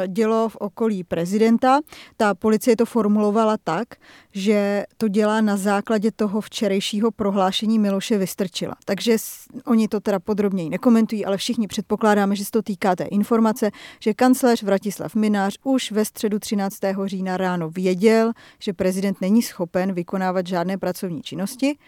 dělo 0.07 0.49
v 0.49 0.57
okolí 0.57 1.05
prezidenta. 1.05 1.81
Ta 2.17 2.35
policie 2.35 2.77
to 2.77 2.87
formulovala 2.87 3.57
tak, 3.65 3.89
že 4.33 4.85
to 4.97 5.09
dělá 5.09 5.41
na 5.41 5.57
základě 5.57 6.11
toho 6.11 6.41
včerejšího 6.41 7.11
prohlášení 7.11 7.79
Miloše 7.79 8.19
Vystrčila. 8.19 8.75
Takže 8.85 9.17
oni 9.65 9.89
to 9.89 10.01
teda 10.01 10.19
podrobněji 10.19 10.71
nekomentují, 10.71 11.25
ale 11.25 11.37
všichni 11.37 11.67
předpokládáme, 11.67 12.37
že 12.37 12.45
se 12.45 12.51
to 12.51 12.63
týká 12.63 12.97
té 12.97 13.05
informace, 13.05 13.71
že 14.01 14.15
kancléř 14.15 14.63
Vratislav 14.63 15.15
Minář 15.15 15.59
už 15.65 15.93
ve 15.93 16.05
středu 16.05 16.39
13. 16.39 16.77
října 17.05 17.37
ráno 17.37 17.71
věděl, 17.71 18.33
že 18.59 18.73
prezident 18.73 19.21
není 19.21 19.43
schopen 19.43 19.93
vykonávat 19.93 20.47
žádné 20.47 20.79
pracovní 20.79 21.23
činnosti 21.23 21.79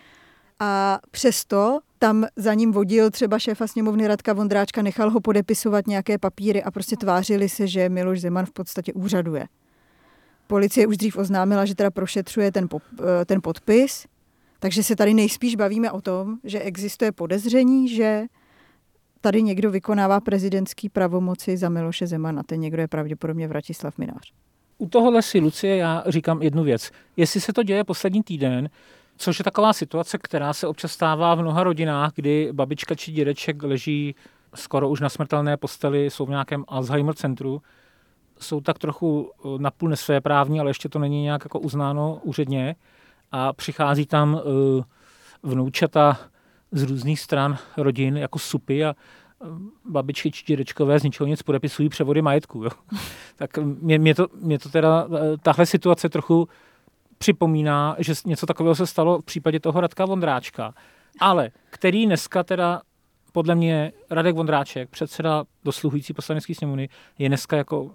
a 0.61 0.99
přesto 1.11 1.79
tam 1.99 2.27
za 2.37 2.55
ním 2.55 2.73
vodil 2.73 3.11
třeba 3.11 3.39
šéfa 3.39 3.67
sněmovny 3.67 4.07
Radka 4.07 4.33
Vondráčka, 4.33 4.83
nechal 4.83 5.11
ho 5.11 5.21
podepisovat 5.21 5.87
nějaké 5.87 6.19
papíry 6.19 6.63
a 6.63 6.71
prostě 6.71 6.97
tvářili 6.97 7.49
se, 7.49 7.67
že 7.67 7.89
Miloš 7.89 8.21
Zeman 8.21 8.47
v 8.47 8.53
podstatě 8.53 8.93
úřaduje. 8.93 9.47
Policie 10.47 10.87
už 10.87 10.97
dřív 10.97 11.17
oznámila, 11.17 11.65
že 11.65 11.75
teda 11.75 11.91
prošetřuje 11.91 12.53
ten, 12.53 12.69
pop, 12.69 12.83
eh, 13.01 13.25
ten 13.25 13.43
podpis, 13.43 14.07
takže 14.59 14.83
se 14.83 14.97
tady 14.97 15.15
nejspíš 15.15 15.57
bavíme 15.57 15.91
o 15.91 16.01
tom, 16.01 16.39
že 16.45 16.61
existuje 16.61 17.13
podezření, 17.13 17.89
že 17.89 18.23
tady 19.21 19.43
někdo 19.43 19.71
vykonává 19.71 20.21
prezidentský 20.21 20.89
pravomoci 20.89 21.57
za 21.57 21.69
Miloše 21.69 22.07
Zemana. 22.07 22.43
Ten 22.43 22.61
někdo 22.61 22.83
je 22.83 22.89
pravděpodobně 22.89 23.49
Vratislav 23.49 23.99
Minář. 23.99 24.33
U 24.79 24.89
tohohle 24.89 25.23
si, 25.23 25.39
Lucie, 25.39 25.77
já 25.77 26.05
říkám 26.07 26.43
jednu 26.43 26.65
věc. 26.65 26.91
Jestli 27.17 27.41
se 27.41 27.53
to 27.53 27.63
děje 27.63 27.85
poslední 27.85 28.23
týden, 28.23 28.71
Což 29.19 29.39
je 29.39 29.45
taková 29.45 29.73
situace, 29.73 30.19
která 30.19 30.53
se 30.53 30.67
občas 30.67 30.93
stává 30.93 31.35
v 31.35 31.41
mnoha 31.41 31.65
rodinách, 31.65 32.13
kdy 32.15 32.49
babička 32.53 32.95
či 32.95 33.13
dědeček 33.13 33.63
leží 33.63 34.15
skoro 34.55 34.89
už 34.89 35.01
na 35.01 35.09
smrtelné 35.09 35.57
posteli, 35.57 36.11
jsou 36.11 36.27
v 36.27 36.31
nějakém 36.31 36.65
Alzheimer 36.69 37.15
centru, 37.15 37.63
jsou 38.39 38.61
tak 38.61 38.79
trochu 38.79 39.31
eh, 39.31 39.49
napůl 39.59 39.89
nesvéprávní, 39.89 40.61
ale 40.61 40.71
ještě 40.71 40.89
to 40.89 40.99
není 40.99 41.23
nějak 41.23 41.45
jako 41.45 41.61
uznáno 41.61 42.21
úředně 42.23 42.77
a 43.33 43.53
přichází 43.53 44.07
tam 44.07 44.35
uh, 44.35 44.41
vnoučata 45.43 46.19
z 46.73 46.83
různých 46.83 47.21
stran 47.21 47.59
rodin 47.77 48.17
jako 48.17 48.39
supy 48.39 48.85
a 48.85 48.95
eh, 48.95 49.47
babičky 49.85 50.31
či 50.31 50.45
dědečkové 50.47 51.01
z 51.01 51.03
ničeho 51.03 51.27
nic 51.27 51.43
podepisují 51.43 51.89
převody 51.89 52.23
majetku. 52.23 52.65
Jo. 52.65 52.71
tak 53.37 53.59
mě, 53.59 53.99
mě, 53.99 54.15
to, 54.15 54.27
mě 54.41 54.59
to 54.59 54.69
teda, 54.69 55.09
tahle 55.43 55.67
situace 55.67 56.09
trochu 56.09 56.49
připomíná, 57.19 57.97
že 57.99 58.15
něco 58.27 58.47
takového 58.47 58.75
se 58.75 58.87
stalo 58.87 59.19
v 59.21 59.25
případě 59.25 59.61
toho 59.61 59.81
Radka 59.81 60.05
Vondráčka, 60.05 60.75
ale 61.21 61.51
který 61.71 62.07
dneska 62.07 62.43
teda 62.43 62.83
podle 63.33 63.55
mě 63.55 63.93
Radek 64.11 64.37
Vondráček, 64.37 64.89
předseda 64.89 65.45
dosluhující 65.65 66.13
poslanecký 66.13 66.55
sněmovny, 66.55 66.89
je 67.19 67.29
dneska 67.29 67.57
jako 67.57 67.91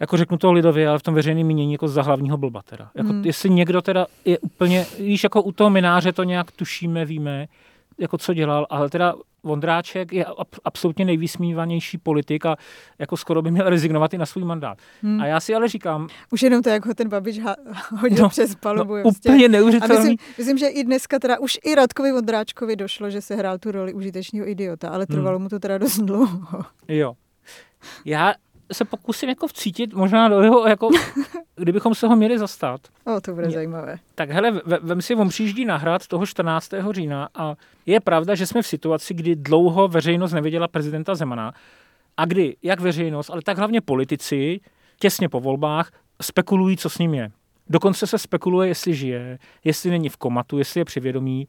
jako 0.00 0.16
řeknu 0.16 0.38
to 0.38 0.52
lidově, 0.52 0.88
ale 0.88 0.98
v 0.98 1.02
tom 1.02 1.14
veřejném 1.14 1.46
mínění 1.46 1.72
jako 1.72 1.88
za 1.88 2.02
hlavního 2.02 2.36
blba 2.36 2.62
teda. 2.62 2.90
Jako, 2.94 3.08
hmm. 3.08 3.24
Jestli 3.24 3.50
někdo 3.50 3.82
teda 3.82 4.06
je 4.24 4.38
úplně, 4.38 4.86
víš, 4.98 5.24
jako 5.24 5.42
u 5.42 5.52
toho 5.52 5.70
mináře 5.70 6.12
to 6.12 6.24
nějak 6.24 6.50
tušíme, 6.50 7.04
víme, 7.04 7.48
jako 7.98 8.18
co 8.18 8.34
dělal, 8.34 8.66
ale 8.70 8.90
teda 8.90 9.14
Vondráček 9.44 10.12
je 10.12 10.26
absolutně 10.64 11.04
nejvýsmívanější 11.04 11.98
politik 11.98 12.46
a 12.46 12.56
jako 12.98 13.16
skoro 13.16 13.42
by 13.42 13.50
měl 13.50 13.68
rezignovat 13.70 14.14
i 14.14 14.18
na 14.18 14.26
svůj 14.26 14.44
mandát. 14.44 14.78
Hmm. 15.02 15.20
A 15.20 15.26
já 15.26 15.40
si 15.40 15.54
ale 15.54 15.68
říkám... 15.68 16.08
Už 16.30 16.42
jenom 16.42 16.62
to, 16.62 16.68
jak 16.68 16.86
ho 16.86 16.94
ten 16.94 17.08
Babiš 17.08 17.40
hodil 18.00 18.22
no, 18.22 18.28
přes 18.28 18.54
palubu. 18.54 18.96
No, 18.96 19.02
vlastně. 19.02 19.30
úplně 19.30 19.48
neuvěřitelný. 19.48 19.96
myslím, 19.96 20.16
myslím, 20.38 20.58
že 20.58 20.66
i 20.66 20.84
dneska 20.84 21.18
teda 21.18 21.38
už 21.38 21.58
i 21.64 21.74
Radkovi 21.74 22.12
Vondráčkovi 22.12 22.76
došlo, 22.76 23.10
že 23.10 23.20
se 23.20 23.34
hrál 23.34 23.58
tu 23.58 23.70
roli 23.70 23.94
užitečného 23.94 24.48
idiota, 24.48 24.88
ale 24.88 25.06
trvalo 25.06 25.36
hmm. 25.36 25.42
mu 25.42 25.48
to 25.48 25.58
teda 25.58 25.78
dost 25.78 25.98
dlouho. 25.98 26.64
Jo. 26.88 27.14
Já 28.04 28.34
se 28.74 28.84
pokusím 28.84 29.28
jako 29.28 29.48
vcítit 29.48 29.94
možná 29.94 30.28
do 30.28 30.40
jeho, 30.40 30.66
jako, 30.66 30.88
kdybychom 31.56 31.94
se 31.94 32.06
ho 32.06 32.16
měli 32.16 32.38
zastat. 32.38 32.80
O, 33.16 33.20
to 33.20 33.34
bude 33.34 33.50
zajímavé. 33.50 33.98
Tak 34.14 34.30
hele, 34.30 34.60
vem 34.82 35.02
si, 35.02 35.14
on 35.14 35.28
přijíždí 35.28 35.64
na 35.64 35.76
hrad 35.76 36.06
toho 36.06 36.26
14. 36.26 36.70
října 36.90 37.28
a 37.34 37.54
je 37.86 38.00
pravda, 38.00 38.34
že 38.34 38.46
jsme 38.46 38.62
v 38.62 38.66
situaci, 38.66 39.14
kdy 39.14 39.36
dlouho 39.36 39.88
veřejnost 39.88 40.32
neviděla 40.32 40.68
prezidenta 40.68 41.14
Zemana 41.14 41.52
a 42.16 42.24
kdy 42.24 42.56
jak 42.62 42.80
veřejnost, 42.80 43.30
ale 43.30 43.42
tak 43.42 43.58
hlavně 43.58 43.80
politici 43.80 44.60
těsně 44.98 45.28
po 45.28 45.40
volbách 45.40 45.90
spekulují, 46.22 46.76
co 46.76 46.90
s 46.90 46.98
ním 46.98 47.14
je. 47.14 47.30
Dokonce 47.68 48.06
se 48.06 48.18
spekuluje, 48.18 48.68
jestli 48.68 48.94
žije, 48.94 49.38
jestli 49.64 49.90
není 49.90 50.08
v 50.08 50.16
komatu, 50.16 50.58
jestli 50.58 50.80
je 50.80 50.84
přivědomí, 50.84 51.48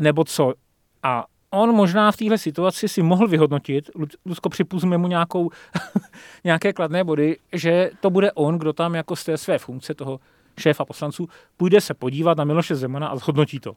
nebo 0.00 0.24
co. 0.24 0.54
A 1.02 1.24
on 1.52 1.74
možná 1.74 2.12
v 2.12 2.16
téhle 2.16 2.38
situaci 2.38 2.88
si 2.88 3.02
mohl 3.02 3.28
vyhodnotit, 3.28 3.90
Lusko 4.26 4.48
připuzme 4.48 4.98
mu 4.98 5.06
nějakou, 5.08 5.50
nějaké 6.44 6.72
kladné 6.72 7.04
body, 7.04 7.36
že 7.52 7.90
to 8.00 8.10
bude 8.10 8.32
on, 8.32 8.58
kdo 8.58 8.72
tam 8.72 8.94
jako 8.94 9.16
z 9.16 9.24
té 9.24 9.38
své 9.38 9.58
funkce 9.58 9.94
toho 9.94 10.20
šéfa 10.60 10.84
poslanců 10.84 11.28
půjde 11.56 11.80
se 11.80 11.94
podívat 11.94 12.38
na 12.38 12.44
Miloše 12.44 12.74
Zemana 12.74 13.08
a 13.08 13.16
zhodnotí 13.16 13.60
to. 13.60 13.76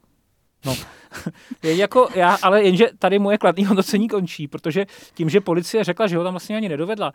No, 0.64 0.76
je 1.62 1.76
jako 1.76 2.08
já, 2.14 2.38
ale 2.42 2.62
jenže 2.62 2.86
tady 2.98 3.18
moje 3.18 3.38
kladné 3.38 3.66
hodnocení 3.66 4.08
končí, 4.08 4.48
protože 4.48 4.86
tím, 5.14 5.28
že 5.28 5.40
policie 5.40 5.84
řekla, 5.84 6.06
že 6.06 6.16
ho 6.16 6.24
tam 6.24 6.32
vlastně 6.32 6.56
ani 6.56 6.68
nedovedla, 6.68 7.12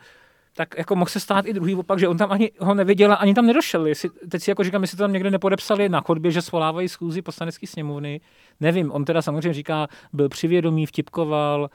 tak 0.53 0.77
jako 0.77 0.95
mohl 0.95 1.09
se 1.09 1.19
stát 1.19 1.45
i 1.45 1.53
druhý 1.53 1.75
opak, 1.75 1.99
že 1.99 2.07
on 2.07 2.17
tam 2.17 2.31
ani 2.31 2.51
ho 2.59 2.73
neviděl 2.73 3.17
ani 3.19 3.33
tam 3.33 3.45
nedošel. 3.45 3.87
Jestli, 3.87 4.09
teď 4.09 4.43
si 4.43 4.51
jako 4.51 4.63
říkám, 4.63 4.81
jestli 4.81 4.97
to 4.97 5.03
tam 5.03 5.13
někde 5.13 5.31
nepodepsali 5.31 5.89
na 5.89 6.01
chodbě, 6.01 6.31
že 6.31 6.41
svolávají 6.41 6.89
schůzi 6.89 7.21
poslanecké 7.21 7.67
sněmovny. 7.67 8.21
Nevím, 8.59 8.91
on 8.91 9.05
teda 9.05 9.21
samozřejmě 9.21 9.53
říká, 9.53 9.87
byl 10.13 10.29
přivědomý, 10.29 10.85
vtipkoval, 10.85 11.69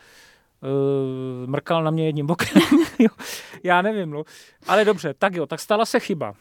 uh, 0.61 1.51
mrkal 1.51 1.85
na 1.85 1.91
mě 1.91 2.07
jedním 2.07 2.27
bokem. 2.27 2.63
Já 3.63 3.83
nevím, 3.83 4.11
no. 4.11 4.25
Ale 4.67 4.85
dobře, 4.85 5.15
tak 5.15 5.35
jo, 5.35 5.47
tak 5.47 5.61
stala 5.61 5.85
se 5.85 6.01
chyba. 6.01 6.35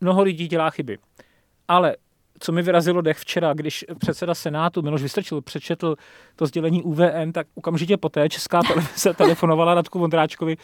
Mnoho 0.00 0.22
lidí 0.22 0.48
dělá 0.48 0.70
chyby. 0.70 0.98
Ale 1.68 1.96
co 2.40 2.52
mi 2.52 2.62
vyrazilo 2.62 3.00
dech 3.00 3.18
včera, 3.18 3.52
když 3.52 3.84
předseda 3.98 4.34
Senátu 4.34 4.82
Miloš 4.82 5.02
Vystrčil 5.02 5.42
přečetl 5.42 5.96
to 6.36 6.46
sdělení 6.46 6.82
UVN, 6.82 7.32
tak 7.32 7.46
okamžitě 7.54 7.96
poté 7.96 8.28
Česká 8.28 8.62
televize 8.62 9.14
telefonovala 9.16 9.74
Radku 9.74 9.98
Vondráčkovi. 9.98 10.56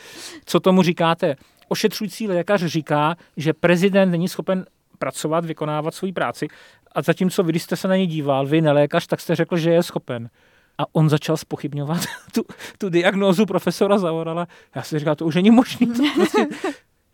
Co 0.44 0.60
tomu 0.60 0.82
říkáte? 0.82 1.36
Ošetřující 1.68 2.28
lékař 2.28 2.64
říká, 2.64 3.16
že 3.36 3.52
prezident 3.52 4.10
není 4.10 4.28
schopen 4.28 4.66
pracovat, 4.98 5.44
vykonávat 5.44 5.94
svoji 5.94 6.12
práci 6.12 6.48
a 6.92 7.02
zatímco 7.02 7.42
vy, 7.42 7.52
když 7.52 7.62
jste 7.62 7.76
se 7.76 7.88
na 7.88 7.96
něj 7.96 8.06
díval, 8.06 8.46
vy 8.46 8.60
nelékař, 8.60 9.06
tak 9.06 9.20
jste 9.20 9.34
řekl, 9.34 9.56
že 9.56 9.70
je 9.70 9.82
schopen. 9.82 10.30
A 10.78 10.82
on 10.92 11.08
začal 11.08 11.36
spochybňovat 11.36 12.00
tu, 12.34 12.44
tu 12.78 12.88
diagnózu 12.88 13.46
profesora 13.46 13.98
Zavorala. 13.98 14.46
Já 14.74 14.82
si 14.82 14.98
říkal, 14.98 15.14
to 15.14 15.26
už 15.26 15.34
není 15.34 15.50
možné. 15.50 15.86
Prostě, 16.14 16.46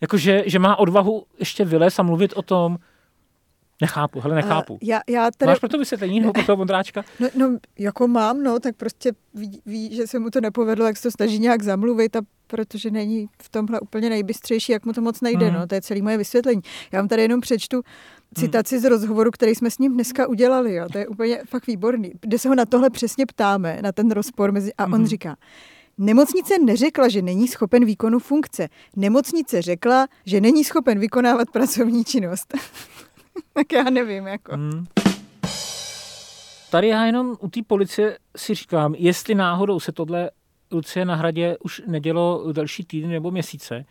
jakože, 0.01 0.43
že 0.47 0.59
má 0.59 0.77
odvahu 0.77 1.25
ještě 1.39 1.65
vylézt 1.65 2.01
a 2.01 2.03
mluvit 2.03 2.33
o 2.37 2.43
tom, 2.43 2.79
Nechápu, 3.83 4.21
hele, 4.21 4.35
nechápu. 4.35 4.73
Uh, 4.73 4.79
já, 4.83 5.01
já 5.09 5.31
tedy... 5.31 5.49
Máš 5.49 5.59
pro 5.59 5.69
to 5.69 5.79
vysvětlení, 5.79 6.21
nebo 6.21 6.33
pro 6.33 6.45
toho 6.45 6.57
Vondráčka? 6.57 7.05
No, 7.21 7.29
no, 7.37 7.59
jako 7.79 8.09
mám, 8.09 8.43
no, 8.43 8.61
tak 8.61 8.77
prostě 8.77 9.13
ví, 9.35 9.63
ví, 9.67 9.97
že 9.97 10.07
se 10.07 10.19
mu 10.19 10.31
to 10.31 10.41
nepovedlo, 10.41 10.87
jak 10.87 10.97
se 10.97 11.03
to 11.03 11.11
snaží 11.11 11.39
nějak 11.39 11.63
zamluvit 11.63 12.17
a 12.17 12.21
protože 12.47 12.91
není 12.91 13.29
v 13.43 13.49
tomhle 13.49 13.81
úplně 13.81 14.11
nejbystřejší, 14.11 14.73
jak 14.73 14.87
mu 14.87 14.93
to 14.93 15.01
moc 15.01 15.21
nejde, 15.21 15.51
mm. 15.51 15.55
no, 15.55 15.67
to 15.67 15.75
je 15.75 15.83
celé 15.83 16.03
moje 16.03 16.19
vysvětlení. 16.19 16.63
Já 16.93 16.99
vám 16.99 17.09
tady 17.09 17.23
jenom 17.23 17.41
přečtu 17.41 17.83
citaci 18.35 18.75
mm. 18.75 18.81
z 18.81 18.85
rozhovoru, 18.85 19.31
který 19.31 19.55
jsme 19.55 19.71
s 19.71 19.79
ním 19.79 19.93
dneska 19.93 20.27
udělali, 20.27 20.75
jo, 20.75 20.87
to 20.93 20.99
je 20.99 21.09
úplně 21.09 21.43
fakt 21.47 21.67
výborný, 21.67 22.13
kde 22.21 22.39
se 22.39 22.49
ho 22.49 22.55
na 22.55 22.65
tohle 22.65 22.91
přesně 22.91 23.27
ptáme, 23.27 23.79
na 23.83 23.93
ten 23.93 24.11
rozpor 24.11 24.53
mezi, 24.53 24.73
a 24.75 24.87
mm. 24.87 24.93
on 24.93 25.01
mhm. 25.01 25.09
říká, 25.09 25.37
Nemocnice 25.99 26.59
neřekla, 26.59 27.09
že 27.09 27.23
není 27.23 27.49
schopen 27.49 27.85
výkonu 27.85 28.19
funkce. 28.19 28.69
Nemocnice 28.97 29.63
řekla, 29.63 30.07
že 30.27 30.41
není 30.41 30.65
schopen 30.65 30.99
vykonávat 30.99 31.51
pracovní 31.51 32.05
činnost. 32.05 32.55
tak 33.53 33.73
já 33.73 33.91
nevím, 33.91 34.27
jako. 34.27 34.55
Hmm. 34.55 34.87
Tady 36.71 36.89
já 36.89 37.07
jenom 37.07 37.37
u 37.41 37.49
té 37.49 37.61
policie 37.67 38.19
si 38.37 38.55
říkám, 38.55 38.95
jestli 38.95 39.35
náhodou 39.35 39.81
se 39.81 39.93
tohle 39.93 40.31
Lucie 40.73 41.05
na 41.05 41.15
hradě 41.15 41.57
už 41.65 41.83
nedělo 41.87 42.53
další 42.53 42.85
týdny 42.85 43.13
nebo 43.13 43.31
měsíce, 43.31 43.85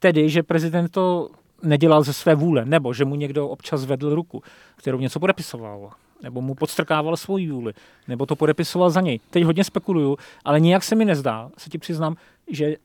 tedy, 0.00 0.30
že 0.30 0.42
prezident 0.42 0.88
to 0.88 1.30
nedělal 1.62 2.02
ze 2.02 2.12
své 2.12 2.34
vůle, 2.34 2.64
nebo 2.64 2.94
že 2.94 3.04
mu 3.04 3.14
někdo 3.14 3.48
občas 3.48 3.84
vedl 3.84 4.14
ruku, 4.14 4.42
kterou 4.76 4.98
něco 4.98 5.20
podepisoval, 5.20 5.90
nebo 6.22 6.40
mu 6.40 6.54
podstrkával 6.54 7.16
svoji 7.16 7.50
vůli, 7.50 7.72
nebo 8.08 8.26
to 8.26 8.36
podepisoval 8.36 8.90
za 8.90 9.00
něj. 9.00 9.20
Teď 9.30 9.44
hodně 9.44 9.64
spekuluju, 9.64 10.16
ale 10.44 10.60
nijak 10.60 10.82
se 10.82 10.94
mi 10.94 11.04
nezdá, 11.04 11.50
se 11.58 11.70
ti 11.70 11.78
přiznám, 11.78 12.16
že 12.50 12.76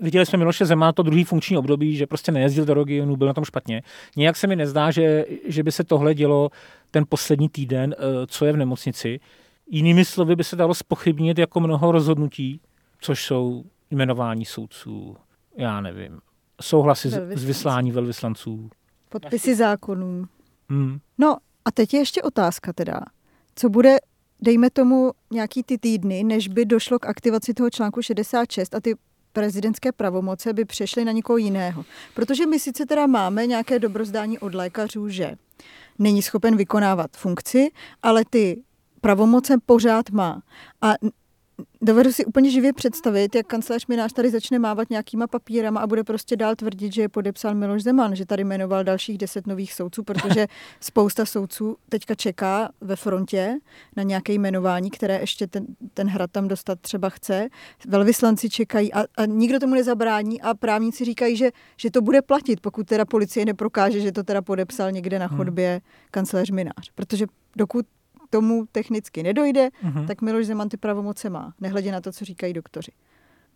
viděli 0.00 0.26
jsme 0.26 0.38
Miloše 0.38 0.66
Zema 0.66 0.92
to 0.92 1.02
druhý 1.02 1.24
funkční 1.24 1.56
období, 1.56 1.96
že 1.96 2.06
prostě 2.06 2.32
nejezdil 2.32 2.64
do 2.64 2.74
regionu, 2.74 3.16
byl 3.16 3.26
na 3.26 3.34
tom 3.34 3.44
špatně. 3.44 3.82
Nijak 4.16 4.36
se 4.36 4.46
mi 4.46 4.56
nezdá, 4.56 4.90
že, 4.90 5.26
že 5.46 5.62
by 5.62 5.72
se 5.72 5.84
tohle 5.84 6.14
dělo 6.14 6.50
ten 6.90 7.04
poslední 7.08 7.48
týden, 7.48 7.94
eh, 7.98 8.26
co 8.26 8.44
je 8.44 8.52
v 8.52 8.56
nemocnici. 8.56 9.20
Jinými 9.70 10.04
slovy 10.04 10.36
by 10.36 10.44
se 10.44 10.56
dalo 10.56 10.74
spochybnit 10.74 11.38
jako 11.38 11.60
mnoho 11.60 11.92
rozhodnutí, 11.92 12.60
což 13.00 13.24
jsou 13.24 13.64
jmenování 13.90 14.44
soudců, 14.44 15.16
já 15.56 15.80
nevím, 15.80 16.20
souhlasy 16.60 17.10
s 17.10 17.44
vyslání 17.44 17.92
velvyslanců. 17.92 18.70
Podpisy 19.08 19.54
zákonů. 19.54 20.24
Hmm. 20.68 20.98
No 21.18 21.36
a 21.64 21.70
teď 21.70 21.94
je 21.94 22.00
ještě 22.00 22.22
otázka 22.22 22.72
teda. 22.72 23.00
Co 23.56 23.68
bude, 23.68 23.96
dejme 24.40 24.70
tomu, 24.70 25.12
nějaký 25.30 25.62
ty 25.62 25.78
týdny, 25.78 26.24
než 26.24 26.48
by 26.48 26.64
došlo 26.64 26.98
k 26.98 27.06
aktivaci 27.06 27.54
toho 27.54 27.70
článku 27.70 28.02
66 28.02 28.74
a 28.74 28.80
ty 28.80 28.94
prezidentské 29.32 29.92
pravomoce 29.92 30.52
by 30.52 30.64
přešly 30.64 31.04
na 31.04 31.12
někoho 31.12 31.36
jiného. 31.36 31.84
Protože 32.14 32.46
my 32.46 32.58
sice 32.58 32.86
teda 32.86 33.06
máme 33.06 33.46
nějaké 33.46 33.78
dobrozdání 33.78 34.38
od 34.38 34.54
lékařů, 34.54 35.08
že 35.08 35.34
není 35.98 36.22
schopen 36.22 36.56
vykonávat 36.56 37.10
funkci, 37.16 37.70
ale 38.02 38.24
ty 38.30 38.62
pravomoce 39.00 39.56
pořád 39.66 40.10
má. 40.10 40.42
A 40.82 40.94
dovedu 41.82 42.12
si 42.12 42.24
úplně 42.24 42.50
živě 42.50 42.72
představit, 42.72 43.34
jak 43.34 43.46
kancelář 43.46 43.86
Minář 43.86 44.12
tady 44.12 44.30
začne 44.30 44.58
mávat 44.58 44.90
nějakýma 44.90 45.26
papírama 45.26 45.80
a 45.80 45.86
bude 45.86 46.04
prostě 46.04 46.36
dál 46.36 46.56
tvrdit, 46.56 46.92
že 46.94 47.02
je 47.02 47.08
podepsal 47.08 47.54
Miloš 47.54 47.82
Zeman, 47.82 48.16
že 48.16 48.26
tady 48.26 48.44
jmenoval 48.44 48.84
dalších 48.84 49.18
deset 49.18 49.46
nových 49.46 49.72
soudců, 49.72 50.02
protože 50.02 50.46
spousta 50.80 51.26
soudců 51.26 51.76
teďka 51.88 52.14
čeká 52.14 52.70
ve 52.80 52.96
frontě 52.96 53.58
na 53.96 54.02
nějaké 54.02 54.32
jmenování, 54.32 54.90
které 54.90 55.20
ještě 55.20 55.46
ten, 55.46 55.66
ten 55.94 56.08
hrad 56.08 56.30
tam 56.30 56.48
dostat 56.48 56.80
třeba 56.80 57.08
chce. 57.08 57.48
Velvyslanci 57.86 58.50
čekají 58.50 58.92
a, 58.92 59.04
a 59.16 59.26
nikdo 59.26 59.60
tomu 59.60 59.74
nezabrání 59.74 60.40
a 60.42 60.54
právníci 60.54 61.04
říkají, 61.04 61.36
že, 61.36 61.50
že 61.76 61.90
to 61.90 62.02
bude 62.02 62.22
platit, 62.22 62.60
pokud 62.60 62.86
teda 62.86 63.04
policie 63.04 63.44
neprokáže, 63.44 64.00
že 64.00 64.12
to 64.12 64.22
teda 64.22 64.42
podepsal 64.42 64.92
někde 64.92 65.18
na 65.18 65.26
hmm. 65.26 65.36
chodbě 65.36 65.70
hmm. 65.70 65.80
kancelář 66.10 66.50
Minář. 66.50 66.90
Protože 66.94 67.26
dokud 67.56 67.86
tomu 68.32 68.64
technicky 68.72 69.22
nedojde, 69.22 69.68
uh-huh. 69.84 70.06
tak 70.06 70.22
Miloš 70.22 70.46
Zeman 70.46 70.68
ty 70.68 70.76
pravomoce 70.76 71.30
má, 71.30 71.54
nehledě 71.60 71.92
na 71.92 72.00
to, 72.00 72.12
co 72.12 72.24
říkají 72.24 72.52
doktoři. 72.52 72.92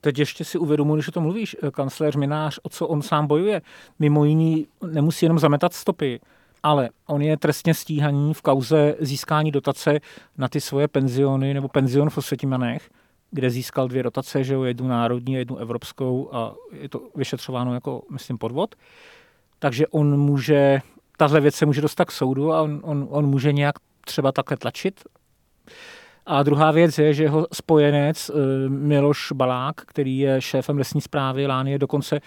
Teď 0.01 0.19
ještě 0.19 0.45
si 0.45 0.59
uvědomuji, 0.59 1.03
že 1.03 1.13
to 1.13 1.21
mluvíš, 1.21 1.57
eh, 1.63 1.71
kancléř 1.71 2.17
Minář, 2.17 2.59
o 2.63 2.69
co 2.69 2.87
on 2.87 3.03
sám 3.03 3.27
bojuje. 3.27 3.63
Mimo 3.99 4.25
jiný 4.25 4.67
nemusí 4.91 5.25
jenom 5.25 5.39
zametat 5.39 5.75
stopy, 5.75 6.21
ale 6.63 6.91
on 7.07 7.23
je 7.23 7.37
trestně 7.37 7.75
stíhaný 7.75 8.35
v 8.35 8.43
kauze 8.43 8.95
získání 9.01 9.51
dotace 9.51 10.01
na 10.39 10.49
ty 10.49 10.61
svoje 10.61 10.89
penziony 10.89 11.55
nebo 11.55 11.69
penzion 11.69 12.11
v 12.11 12.19
Osvětimanech, 12.19 12.91
kde 13.31 13.51
získal 13.51 13.89
dvě 13.89 14.03
dotace, 14.03 14.45
že 14.45 14.55
jo, 14.55 14.63
jednu 14.63 14.89
národní 14.89 15.37
a 15.37 15.39
jednu 15.39 15.57
evropskou 15.57 16.29
a 16.33 16.55
je 16.73 16.89
to 16.89 17.01
vyšetřováno 17.15 17.75
jako, 17.75 18.03
myslím, 18.11 18.39
podvod. 18.39 18.75
Takže 19.59 19.87
on 19.87 20.21
může, 20.21 20.81
tahle 21.17 21.41
věc 21.41 21.55
se 21.55 21.67
může 21.67 21.81
dostat 21.81 22.05
k 22.05 22.11
soudu 22.11 22.53
a 22.53 22.63
on, 22.63 22.81
on, 22.83 23.07
on 23.11 23.27
může 23.27 23.53
nějak 23.53 23.75
třeba 24.07 24.33
takhle 24.33 24.57
tlačit. 24.57 25.05
A 26.27 26.43
druhá 26.43 26.71
věc 26.71 26.99
je, 26.99 27.15
že 27.15 27.23
jeho 27.23 27.47
spojenec 27.53 28.31
eh, 28.31 28.69
Miloš 28.69 29.33
Balák, 29.33 29.75
který 29.77 30.19
je 30.19 30.41
šéfem 30.41 30.79
lesní 30.79 31.01
zprávy 31.01 31.47
Lány, 31.47 31.71
je 31.73 31.79
dokonce 31.79 32.21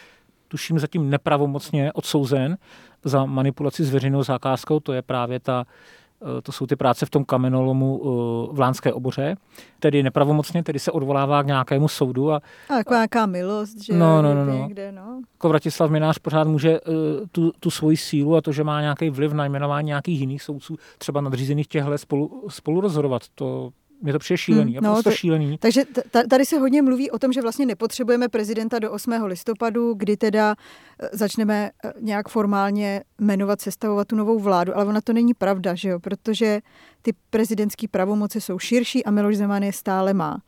tuším 0.48 0.80
zatím 0.80 1.10
nepravomocně 1.10 1.94
odsouzen 1.94 2.58
za 3.04 3.26
manipulaci 3.26 3.84
s 3.84 3.90
veřejnou 3.90 4.24
zakázkou. 4.24 4.80
To 4.80 4.94
je 4.94 5.02
právě 5.02 5.40
ta 5.40 5.66
to 6.44 6.52
jsou 6.52 6.66
ty 6.66 6.76
práce 6.76 7.06
v 7.06 7.10
tom 7.10 7.26
kamenolomu 7.26 8.02
eh, 8.02 8.56
v 8.56 8.60
Lánské 8.60 8.94
oboře, 8.94 9.36
tedy 9.80 10.04
nepravomocně, 10.04 10.64
tedy 10.64 10.80
se 10.80 10.92
odvolává 10.92 11.44
k 11.44 11.48
nějakému 11.48 11.88
soudu. 11.88 12.32
A, 12.32 12.42
a 12.70 12.78
jako 12.78 12.94
nějaká 12.94 13.26
milost, 13.26 13.84
že 13.84 13.94
no, 13.94 14.22
no, 14.22 14.36
no, 14.36 14.46
no. 14.46 14.54
někde, 14.54 14.92
no. 14.92 15.22
Jako 15.34 15.50
Vratislav 15.50 15.92
Minář 15.92 16.20
pořád 16.20 16.48
může 16.48 16.82
uh, 16.82 16.96
tu, 17.32 17.52
tu 17.60 17.72
svoji 17.72 17.98
sílu 17.98 18.36
a 18.36 18.42
to, 18.42 18.52
že 18.52 18.64
má 18.64 18.82
nějaký 18.82 19.10
vliv 19.10 19.34
na 19.34 19.46
jmenování 19.46 19.88
nějakých 19.88 20.20
jiných 20.20 20.44
soudců, 20.44 20.78
třeba 20.98 21.22
nadřízených 21.22 21.68
těchhle 21.68 21.98
spolu, 21.98 22.46
spolu 22.50 22.82
rozhodovat, 22.82 23.22
to 23.36 23.70
mě 24.02 24.14
to 24.14 24.20
přijde 24.20 24.38
šílený, 24.38 24.74
hmm, 24.74 24.84
no, 24.84 25.04
to, 25.04 25.12
šílený. 25.12 25.58
Takže 25.58 25.84
tady 26.30 26.46
se 26.46 26.60
hodně 26.60 26.82
mluví 26.82 27.12
o 27.12 27.20
tom, 27.20 27.34
že 27.34 27.42
vlastně 27.42 27.66
nepotřebujeme 27.66 28.30
prezidenta 28.30 28.80
do 28.80 28.92
8. 28.92 29.12
listopadu, 29.24 29.94
kdy 29.94 30.18
teda 30.18 30.56
e, 31.00 31.18
začneme 31.18 31.72
e, 31.86 31.94
nějak 32.00 32.30
formálně 32.30 33.04
jmenovat, 33.22 33.62
sestavovat 33.62 34.08
tu 34.08 34.16
novou 34.16 34.40
vládu, 34.40 34.76
ale 34.76 34.86
ona 34.86 35.02
to 35.02 35.14
není 35.14 35.34
pravda, 35.34 35.76
že 35.76 35.90
jo? 35.90 36.00
protože 36.00 36.60
ty 37.02 37.14
prezidentské 37.30 37.88
pravomoci 37.88 38.42
jsou 38.42 38.60
širší 38.60 39.06
a 39.06 39.12
Miloš 39.12 39.38
Zeman 39.38 39.64
je 39.64 39.74
stále 39.74 40.14
má. 40.14 40.42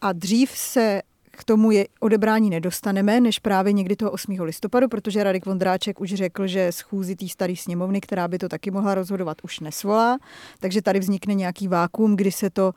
A 0.00 0.12
dřív 0.12 0.50
se 0.50 1.02
k 1.36 1.44
tomu 1.44 1.70
je 1.70 1.86
odebrání 2.00 2.50
nedostaneme, 2.50 3.20
než 3.20 3.38
právě 3.38 3.72
někdy 3.72 3.96
toho 3.96 4.10
8. 4.10 4.40
listopadu, 4.40 4.88
protože 4.88 5.24
Radek 5.24 5.46
Vondráček 5.46 6.00
už 6.00 6.14
řekl, 6.14 6.46
že 6.46 6.72
schůzi 6.72 7.16
té 7.16 7.28
staré 7.28 7.56
sněmovny, 7.56 8.00
která 8.00 8.28
by 8.28 8.38
to 8.38 8.48
taky 8.48 8.70
mohla 8.70 8.94
rozhodovat, 8.94 9.36
už 9.42 9.60
nesvolá. 9.60 10.18
Takže 10.60 10.82
tady 10.82 10.98
vznikne 10.98 11.34
nějaký 11.34 11.68
vákuum, 11.68 12.16
kdy 12.16 12.32
se, 12.32 12.50
to, 12.50 12.72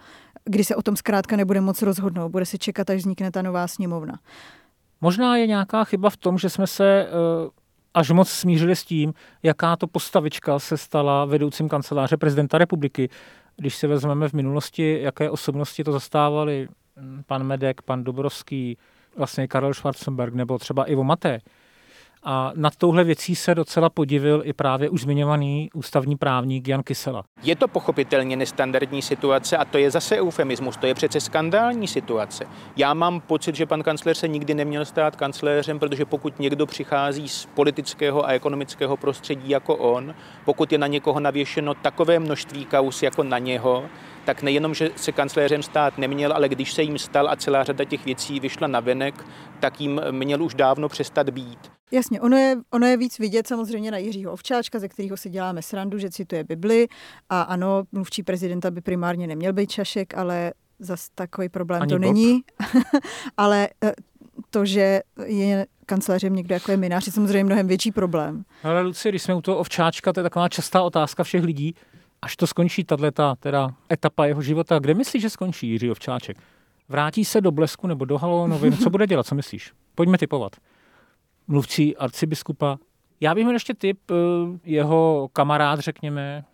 kdy 0.45 0.63
se 0.63 0.75
o 0.75 0.81
tom 0.81 0.95
zkrátka 0.95 1.35
nebude 1.35 1.61
moc 1.61 1.81
rozhodnout. 1.81 2.29
Bude 2.29 2.45
se 2.45 2.57
čekat, 2.57 2.89
až 2.89 2.97
vznikne 2.97 3.31
ta 3.31 3.41
nová 3.41 3.67
sněmovna. 3.67 4.19
Možná 5.01 5.37
je 5.37 5.47
nějaká 5.47 5.83
chyba 5.83 6.09
v 6.09 6.17
tom, 6.17 6.37
že 6.37 6.49
jsme 6.49 6.67
se 6.67 7.07
eh, 7.07 7.09
až 7.93 8.09
moc 8.09 8.29
smířili 8.29 8.75
s 8.75 8.83
tím, 8.83 9.13
jaká 9.43 9.75
to 9.75 9.87
postavička 9.87 10.59
se 10.59 10.77
stala 10.77 11.25
vedoucím 11.25 11.69
kanceláře 11.69 12.17
prezidenta 12.17 12.57
republiky. 12.57 13.09
Když 13.57 13.75
si 13.75 13.87
vezmeme 13.87 14.29
v 14.29 14.33
minulosti, 14.33 14.99
jaké 15.01 15.29
osobnosti 15.29 15.83
to 15.83 15.91
zastávali 15.91 16.67
pan 17.27 17.43
Medek, 17.43 17.81
pan 17.81 18.03
Dobrovský, 18.03 18.77
vlastně 19.17 19.47
Karel 19.47 19.73
Schwarzenberg 19.73 20.33
nebo 20.33 20.57
třeba 20.57 20.85
Ivo 20.85 21.03
Maté. 21.03 21.39
A 22.23 22.51
nad 22.55 22.75
touhle 22.75 23.03
věcí 23.03 23.35
se 23.35 23.55
docela 23.55 23.89
podivil 23.89 24.41
i 24.45 24.53
právě 24.53 24.89
už 24.89 25.01
zmiňovaný 25.01 25.69
ústavní 25.73 26.15
právník 26.15 26.67
Jan 26.67 26.83
Kysela. 26.83 27.23
Je 27.43 27.55
to 27.55 27.67
pochopitelně 27.67 28.35
nestandardní 28.35 29.01
situace 29.01 29.57
a 29.57 29.65
to 29.65 29.77
je 29.77 29.91
zase 29.91 30.17
eufemismus, 30.17 30.77
to 30.77 30.87
je 30.87 30.93
přece 30.93 31.19
skandální 31.19 31.87
situace. 31.87 32.45
Já 32.75 32.93
mám 32.93 33.21
pocit, 33.21 33.55
že 33.55 33.65
pan 33.65 33.83
kancléř 33.83 34.17
se 34.17 34.27
nikdy 34.27 34.53
neměl 34.53 34.85
stát 34.85 35.15
kancléřem, 35.15 35.79
protože 35.79 36.05
pokud 36.05 36.39
někdo 36.39 36.65
přichází 36.65 37.29
z 37.29 37.45
politického 37.45 38.25
a 38.25 38.31
ekonomického 38.31 38.97
prostředí 38.97 39.49
jako 39.49 39.75
on, 39.75 40.15
pokud 40.45 40.71
je 40.71 40.77
na 40.77 40.87
někoho 40.87 41.19
navěšeno 41.19 41.73
takové 41.73 42.19
množství 42.19 42.65
kaus 42.65 43.03
jako 43.03 43.23
na 43.23 43.37
něho, 43.37 43.89
tak 44.25 44.43
nejenom, 44.43 44.73
že 44.73 44.89
se 44.95 45.11
kancléřem 45.11 45.63
stát 45.63 45.97
neměl, 45.97 46.33
ale 46.33 46.49
když 46.49 46.73
se 46.73 46.83
jim 46.83 46.97
stal 46.97 47.29
a 47.29 47.35
celá 47.35 47.63
řada 47.63 47.85
těch 47.85 48.05
věcí 48.05 48.39
vyšla 48.39 48.67
na 48.67 48.79
venek, 48.79 49.25
tak 49.59 49.81
jim 49.81 50.01
měl 50.11 50.43
už 50.43 50.53
dávno 50.53 50.89
přestat 50.89 51.29
být. 51.29 51.59
Jasně, 51.91 52.21
ono 52.21 52.37
je, 52.37 52.55
ono 52.71 52.87
je 52.87 52.97
víc 52.97 53.19
vidět 53.19 53.47
samozřejmě 53.47 53.91
na 53.91 53.97
Jiřího 53.97 54.31
Ovčáčka, 54.31 54.79
ze 54.79 54.87
kterého 54.87 55.17
si 55.17 55.29
děláme 55.29 55.61
srandu, 55.61 55.97
že 55.97 56.09
cituje 56.09 56.43
Bibli 56.43 56.87
a 57.29 57.41
ano, 57.41 57.83
mluvčí 57.91 58.23
prezidenta 58.23 58.71
by 58.71 58.81
primárně 58.81 59.27
neměl 59.27 59.53
být 59.53 59.71
Čašek, 59.71 60.17
ale 60.17 60.53
zas 60.79 61.09
takový 61.15 61.49
problém 61.49 61.81
Ani 61.81 61.89
to 61.89 61.95
Bob. 61.95 62.01
není. 62.01 62.41
ale 63.37 63.69
eh, 63.83 63.93
to, 64.49 64.65
že 64.65 65.01
je 65.25 65.65
kancelářem 65.85 66.35
někdo 66.35 66.55
jako 66.55 66.71
je 66.71 66.77
minář, 66.77 67.05
je 67.05 67.13
samozřejmě 67.13 67.43
mnohem 67.43 67.67
větší 67.67 67.91
problém. 67.91 68.43
Ale 68.63 68.81
Luci, 68.81 69.09
když 69.09 69.21
jsme 69.21 69.33
u 69.33 69.41
toho 69.41 69.57
Ovčáčka, 69.57 70.13
to 70.13 70.19
je 70.19 70.23
taková 70.23 70.49
častá 70.49 70.81
otázka 70.81 71.23
všech 71.23 71.43
lidí, 71.43 71.75
až 72.21 72.35
to 72.35 72.47
skončí 72.47 72.83
tato 72.83 73.35
teda 73.39 73.69
etapa 73.91 74.25
jeho 74.25 74.41
života, 74.41 74.79
kde 74.79 74.93
myslíš, 74.93 75.21
že 75.21 75.29
skončí 75.29 75.67
Jiří 75.67 75.91
Ovčáček? 75.91 76.37
Vrátí 76.89 77.25
se 77.25 77.41
do 77.41 77.51
Blesku 77.51 77.87
nebo 77.87 78.05
do 78.05 78.17
Halonovin? 78.17 78.77
Co 78.77 78.89
bude 78.89 79.07
dělat? 79.07 79.25
Co 79.25 79.35
myslíš? 79.35 79.71
Pojďme 79.95 80.17
typovat. 80.17 80.55
Mluvčí 81.47 81.97
arcibiskupa. 81.97 82.77
Já 83.19 83.35
bych 83.35 83.43
měl 83.43 83.55
ještě 83.55 83.73
typ, 83.73 83.99
eh, 84.11 84.15
jeho 84.63 85.29
kamarád, 85.33 85.79
řekněme, 85.79 86.45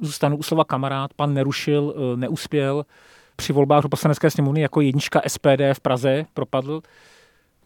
zůstanu 0.00 0.36
u 0.36 0.42
slova 0.42 0.64
kamarád, 0.64 1.14
pan 1.14 1.34
Nerušil, 1.34 1.94
eh, 1.96 2.16
neuspěl, 2.16 2.84
při 3.36 3.52
volbách 3.52 3.82
do 3.82 3.88
poslanecké 3.88 4.30
sněmovny 4.30 4.60
jako 4.60 4.80
jednička 4.80 5.20
SPD 5.26 5.74
v 5.74 5.80
Praze 5.80 6.24
propadl. 6.34 6.82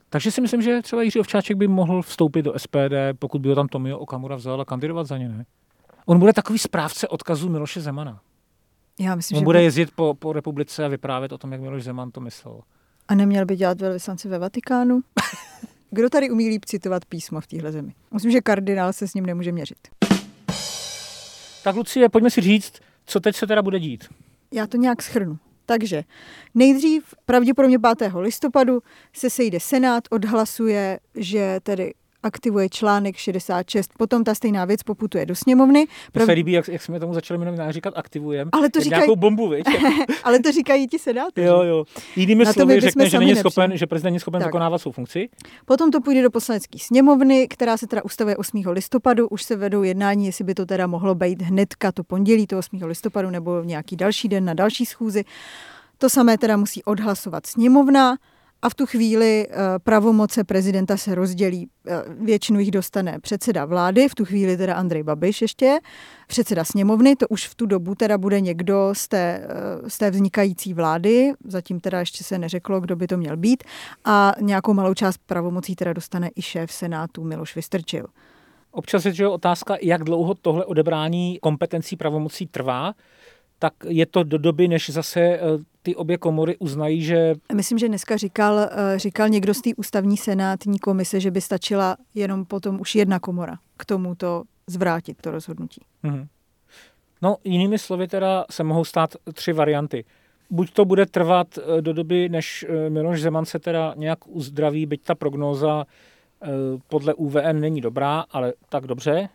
Takže 0.08 0.30
si 0.30 0.40
myslím, 0.40 0.62
že 0.62 0.82
třeba 0.82 1.02
Jiří 1.02 1.20
Ovčáček 1.20 1.56
by 1.56 1.68
mohl 1.68 2.02
vstoupit 2.02 2.42
do 2.42 2.52
SPD, 2.58 3.14
pokud 3.18 3.40
by 3.40 3.48
ho 3.48 3.54
tam 3.54 3.68
Tomio 3.68 3.98
Okamura 3.98 4.36
vzal 4.36 4.60
a 4.60 4.64
kandidovat 4.64 5.06
za 5.06 5.18
ně, 5.18 5.28
ne? 5.28 5.44
On 6.06 6.18
bude 6.18 6.32
takový 6.32 6.58
správce 6.58 7.08
odkazu 7.08 7.48
Miloše 7.48 7.80
Zemana. 7.80 8.20
Já 9.00 9.14
myslím, 9.14 9.36
On 9.36 9.40
že 9.40 9.44
bude 9.44 9.62
jezdit 9.62 9.90
po, 9.90 10.14
po 10.14 10.32
republice 10.32 10.84
a 10.84 10.88
vyprávět 10.88 11.32
o 11.32 11.38
tom, 11.38 11.52
jak 11.52 11.60
Miloš 11.60 11.84
Zeman 11.84 12.10
to 12.10 12.20
myslel. 12.20 12.60
A 13.08 13.14
neměl 13.14 13.46
by 13.46 13.56
dělat 13.56 13.80
velvyslanci 13.80 14.28
ve 14.28 14.38
Vatikánu? 14.38 15.00
Kdo 15.90 16.10
tady 16.10 16.30
umí 16.30 16.48
líp 16.48 16.64
citovat 16.64 17.04
písmo 17.04 17.40
v 17.40 17.46
téhle 17.46 17.72
zemi? 17.72 17.94
Myslím, 18.14 18.32
že 18.32 18.40
kardinál 18.40 18.92
se 18.92 19.08
s 19.08 19.14
ním 19.14 19.26
nemůže 19.26 19.52
měřit. 19.52 19.78
Tak 21.64 21.76
Lucie, 21.76 22.08
pojďme 22.08 22.30
si 22.30 22.40
říct, 22.40 22.72
co 23.06 23.20
teď 23.20 23.36
se 23.36 23.46
teda 23.46 23.62
bude 23.62 23.80
dít. 23.80 24.04
Já 24.52 24.66
to 24.66 24.76
nějak 24.76 25.02
schrnu. 25.02 25.38
Takže 25.66 26.04
nejdřív, 26.54 27.14
pravděpodobně 27.26 27.78
5. 27.98 28.12
listopadu, 28.14 28.82
se 29.12 29.30
sejde 29.30 29.60
Senát, 29.60 30.04
odhlasuje, 30.10 31.00
že 31.14 31.60
tedy 31.62 31.94
aktivuje 32.22 32.68
článek 32.68 33.16
66. 33.16 33.90
Potom 33.98 34.24
ta 34.24 34.35
stejná 34.35 34.64
věc 34.64 34.82
poputuje 34.82 35.26
do 35.26 35.35
sněmovny. 35.35 35.87
Prav... 36.12 36.26
se 36.26 36.32
líbí, 36.32 36.52
jak, 36.52 36.68
jak 36.68 36.82
jsme 36.82 37.00
tomu 37.00 37.14
začali 37.14 37.38
minulý 37.38 37.72
říkat 37.72 37.94
aktivujeme. 37.96 38.50
Ale 38.54 38.70
to 38.70 38.80
říkají... 38.80 39.00
Nějakou 39.00 39.16
bombu, 39.16 39.48
viď? 39.48 39.66
Ale 40.24 40.38
to 40.38 40.52
říkají 40.52 40.88
ti 40.88 40.98
senátoři. 40.98 41.46
Jo, 41.46 41.62
jo. 41.62 41.85
Jinými 42.16 42.44
Na 42.44 42.52
slovy 42.52 42.80
řekne, 42.80 43.08
že 43.08 43.18
není 43.18 43.37
schopen, 43.37 43.76
že 43.76 43.87
prezident 43.87 44.12
není 44.12 44.20
schopen 44.20 44.40
tak. 44.40 44.48
vykonávat 44.48 44.78
svou 44.78 44.92
funkci. 44.92 45.28
Potom 45.64 45.90
to 45.90 46.00
půjde 46.00 46.22
do 46.22 46.30
poslanecké 46.30 46.78
sněmovny, 46.78 47.48
která 47.48 47.76
se 47.76 47.87
teda 47.87 48.04
ustavuje 48.04 48.37
8. 48.37 48.62
listopadu. 48.66 49.28
Už 49.28 49.42
se 49.42 49.56
vedou 49.56 49.82
jednání, 49.82 50.26
jestli 50.26 50.44
by 50.44 50.54
to 50.54 50.66
teda 50.66 50.87
mohlo 50.87 51.14
být 51.14 51.42
hnedka 51.42 51.92
to 51.92 52.04
pondělí, 52.04 52.46
to 52.46 52.58
8. 52.58 52.82
listopadu, 52.82 53.30
nebo 53.30 53.62
nějaký 53.62 53.96
další 53.96 54.28
den 54.28 54.44
na 54.44 54.54
další 54.54 54.87
schůzi. 54.87 55.24
To 55.98 56.11
samé 56.11 56.38
teda 56.38 56.56
musí 56.56 56.85
odhlasovat 56.85 57.46
sněmovna 57.46 58.16
a 58.62 58.68
v 58.68 58.75
tu 58.75 58.87
chvíli 58.87 59.46
eh, 59.51 59.55
pravomoce 59.79 60.44
prezidenta 60.44 60.96
se 60.96 61.14
rozdělí, 61.14 61.68
eh, 61.87 62.03
většinu 62.09 62.61
jich 62.61 62.70
dostane 62.70 63.18
předseda 63.18 63.64
vlády, 63.64 64.09
v 64.09 64.14
tu 64.14 64.25
chvíli 64.25 64.57
teda 64.57 64.75
Andrej 64.75 65.03
Babiš 65.03 65.42
ještě, 65.42 65.79
předseda 66.27 66.64
sněmovny, 66.64 67.16
to 67.16 67.29
už 67.29 67.48
v 67.48 67.55
tu 67.55 67.66
dobu 67.66 67.94
teda 67.94 68.18
bude 68.18 68.40
někdo 68.40 68.90
z 68.92 69.09
té, 69.09 69.46
eh, 69.48 69.90
z 69.90 69.98
té 69.98 70.11
vznikající 70.11 70.75
vlády, 70.75 71.33
zatím 71.44 71.81
teda 71.81 72.01
ještě 72.01 72.25
se 72.25 72.38
neřeklo, 72.38 72.81
kdo 72.81 72.96
by 72.96 73.07
to 73.07 73.16
měl 73.16 73.37
být, 73.37 73.64
a 74.05 74.35
nějakou 74.40 74.75
malou 74.75 74.94
část 74.94 75.18
pravomocí 75.27 75.77
teda 75.77 75.92
dostane 75.92 76.31
i 76.37 76.42
šéf 76.42 76.72
Senátu 76.72 77.25
Miloš 77.25 77.57
Vystrčil. 77.57 78.07
Občas 78.70 79.05
je 79.05 79.29
otázka, 79.29 79.77
jak 79.83 80.05
dlouho 80.05 80.35
tohle 80.35 80.64
odebrání 80.64 81.38
kompetencí 81.42 81.96
pravomocí 81.96 82.46
trvá, 82.46 82.94
tak 83.62 83.75
je 83.88 84.07
to 84.07 84.22
do 84.22 84.38
doby, 84.38 84.68
než 84.68 84.90
zase 84.90 85.20
eh, 85.20 85.40
ty 85.83 85.96
obě 85.96 86.18
komory 86.18 86.57
uznají, 86.59 87.03
že... 87.03 87.35
Myslím, 87.55 87.79
že 87.79 87.88
dneska 87.88 88.16
říkal, 88.16 88.59
eh, 88.59 88.98
říkal 88.98 89.29
někdo 89.29 89.55
z 89.55 89.61
té 89.61 89.70
ústavní 89.77 90.16
senátní 90.16 90.79
komise, 90.79 91.20
že 91.20 91.31
by 91.31 91.40
stačila 91.40 91.96
jenom 92.14 92.44
potom 92.44 92.81
už 92.81 92.94
jedna 92.94 93.18
komora 93.18 93.59
k 93.77 93.85
tomu 93.85 94.14
to 94.14 94.42
zvrátit, 94.66 95.16
to 95.20 95.31
rozhodnutí. 95.31 95.81
Mm-hmm. 96.05 96.27
No, 97.22 97.37
jinými 97.44 97.79
slovy 97.79 98.09
teda 98.09 98.44
se 98.51 98.64
mohou 98.64 98.85
stát 98.85 99.16
tři 99.33 99.53
varianty. 99.53 100.05
Buď 100.51 100.72
to 100.72 100.85
bude 100.85 101.07
trvat 101.07 101.59
eh, 101.59 101.83
do 101.83 101.92
doby, 101.92 102.29
než 102.29 102.66
Miloš 102.88 103.22
Zeman 103.22 103.44
se 103.44 103.59
teda 103.59 103.94
nějak 103.96 104.18
uzdraví, 104.27 104.87
byť 104.87 105.03
ta 105.05 105.14
prognóza 105.14 105.85
podle 106.88 107.14
UVN 107.14 107.61
není 107.61 107.81
dobrá, 107.81 108.25
ale 108.31 108.53
tak 108.68 108.87
dobře, 108.87 109.29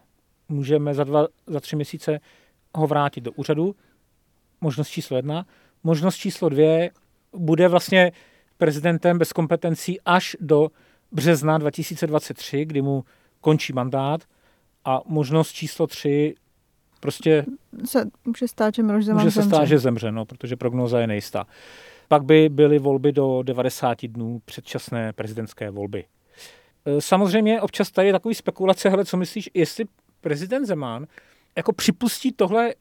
můžeme 0.50 0.94
za 0.94 1.04
dva, 1.04 1.28
za 1.48 1.60
tři 1.60 1.76
měsíce 1.76 2.20
ho 2.76 2.88
vrátit 2.88 3.22
do 3.22 3.32
úřadu 3.32 3.76
možnost 4.62 4.89
číslo 4.89 5.17
jedna. 5.17 5.46
Možnost 5.84 6.15
číslo 6.17 6.50
dvě 6.50 6.91
bude 7.34 7.67
vlastně 7.67 8.12
prezidentem 8.58 9.17
bez 9.17 9.34
kompetencí 9.34 10.02
až 10.02 10.36
do 10.39 10.70
března 11.12 11.58
2023, 11.58 12.65
kdy 12.65 12.82
mu 12.82 13.04
končí 13.41 13.74
mandát. 13.74 14.24
A 14.86 15.02
možnost 15.06 15.52
číslo 15.52 15.88
tři 15.88 16.36
prostě... 17.00 17.46
Se 17.86 18.06
může 18.26 18.48
stát, 18.48 18.76
že 18.76 18.84
Miloš 18.84 19.06
Zeman 19.06 19.24
Může 19.24 19.32
se 19.32 19.43
stát, 19.43 19.65
že 19.65 19.80
zemře, 19.80 20.12
no, 20.12 20.26
protože 20.26 20.56
prognoza 20.56 21.00
je 21.00 21.08
nejistá. 21.08 21.48
Pak 22.08 22.24
by 22.24 22.50
byly 22.50 22.80
volby 22.80 23.12
do 23.12 23.43
90 23.43 24.06
dnů 24.06 24.41
předčasné 24.46 25.13
prezidentské 25.13 25.70
volby. 25.70 26.06
E, 26.86 27.02
samozřejmě 27.02 27.62
občas 27.62 27.91
tady 27.91 28.08
je 28.08 28.13
takový 28.13 28.36
spekulace, 28.36 28.89
hele, 28.89 29.06
co 29.06 29.17
myslíš, 29.17 29.50
jestli 29.54 29.86
prezident 30.22 30.65
Zeman 30.65 31.08
jako 31.58 31.74
připustí 31.74 32.32
tohle 32.32 32.74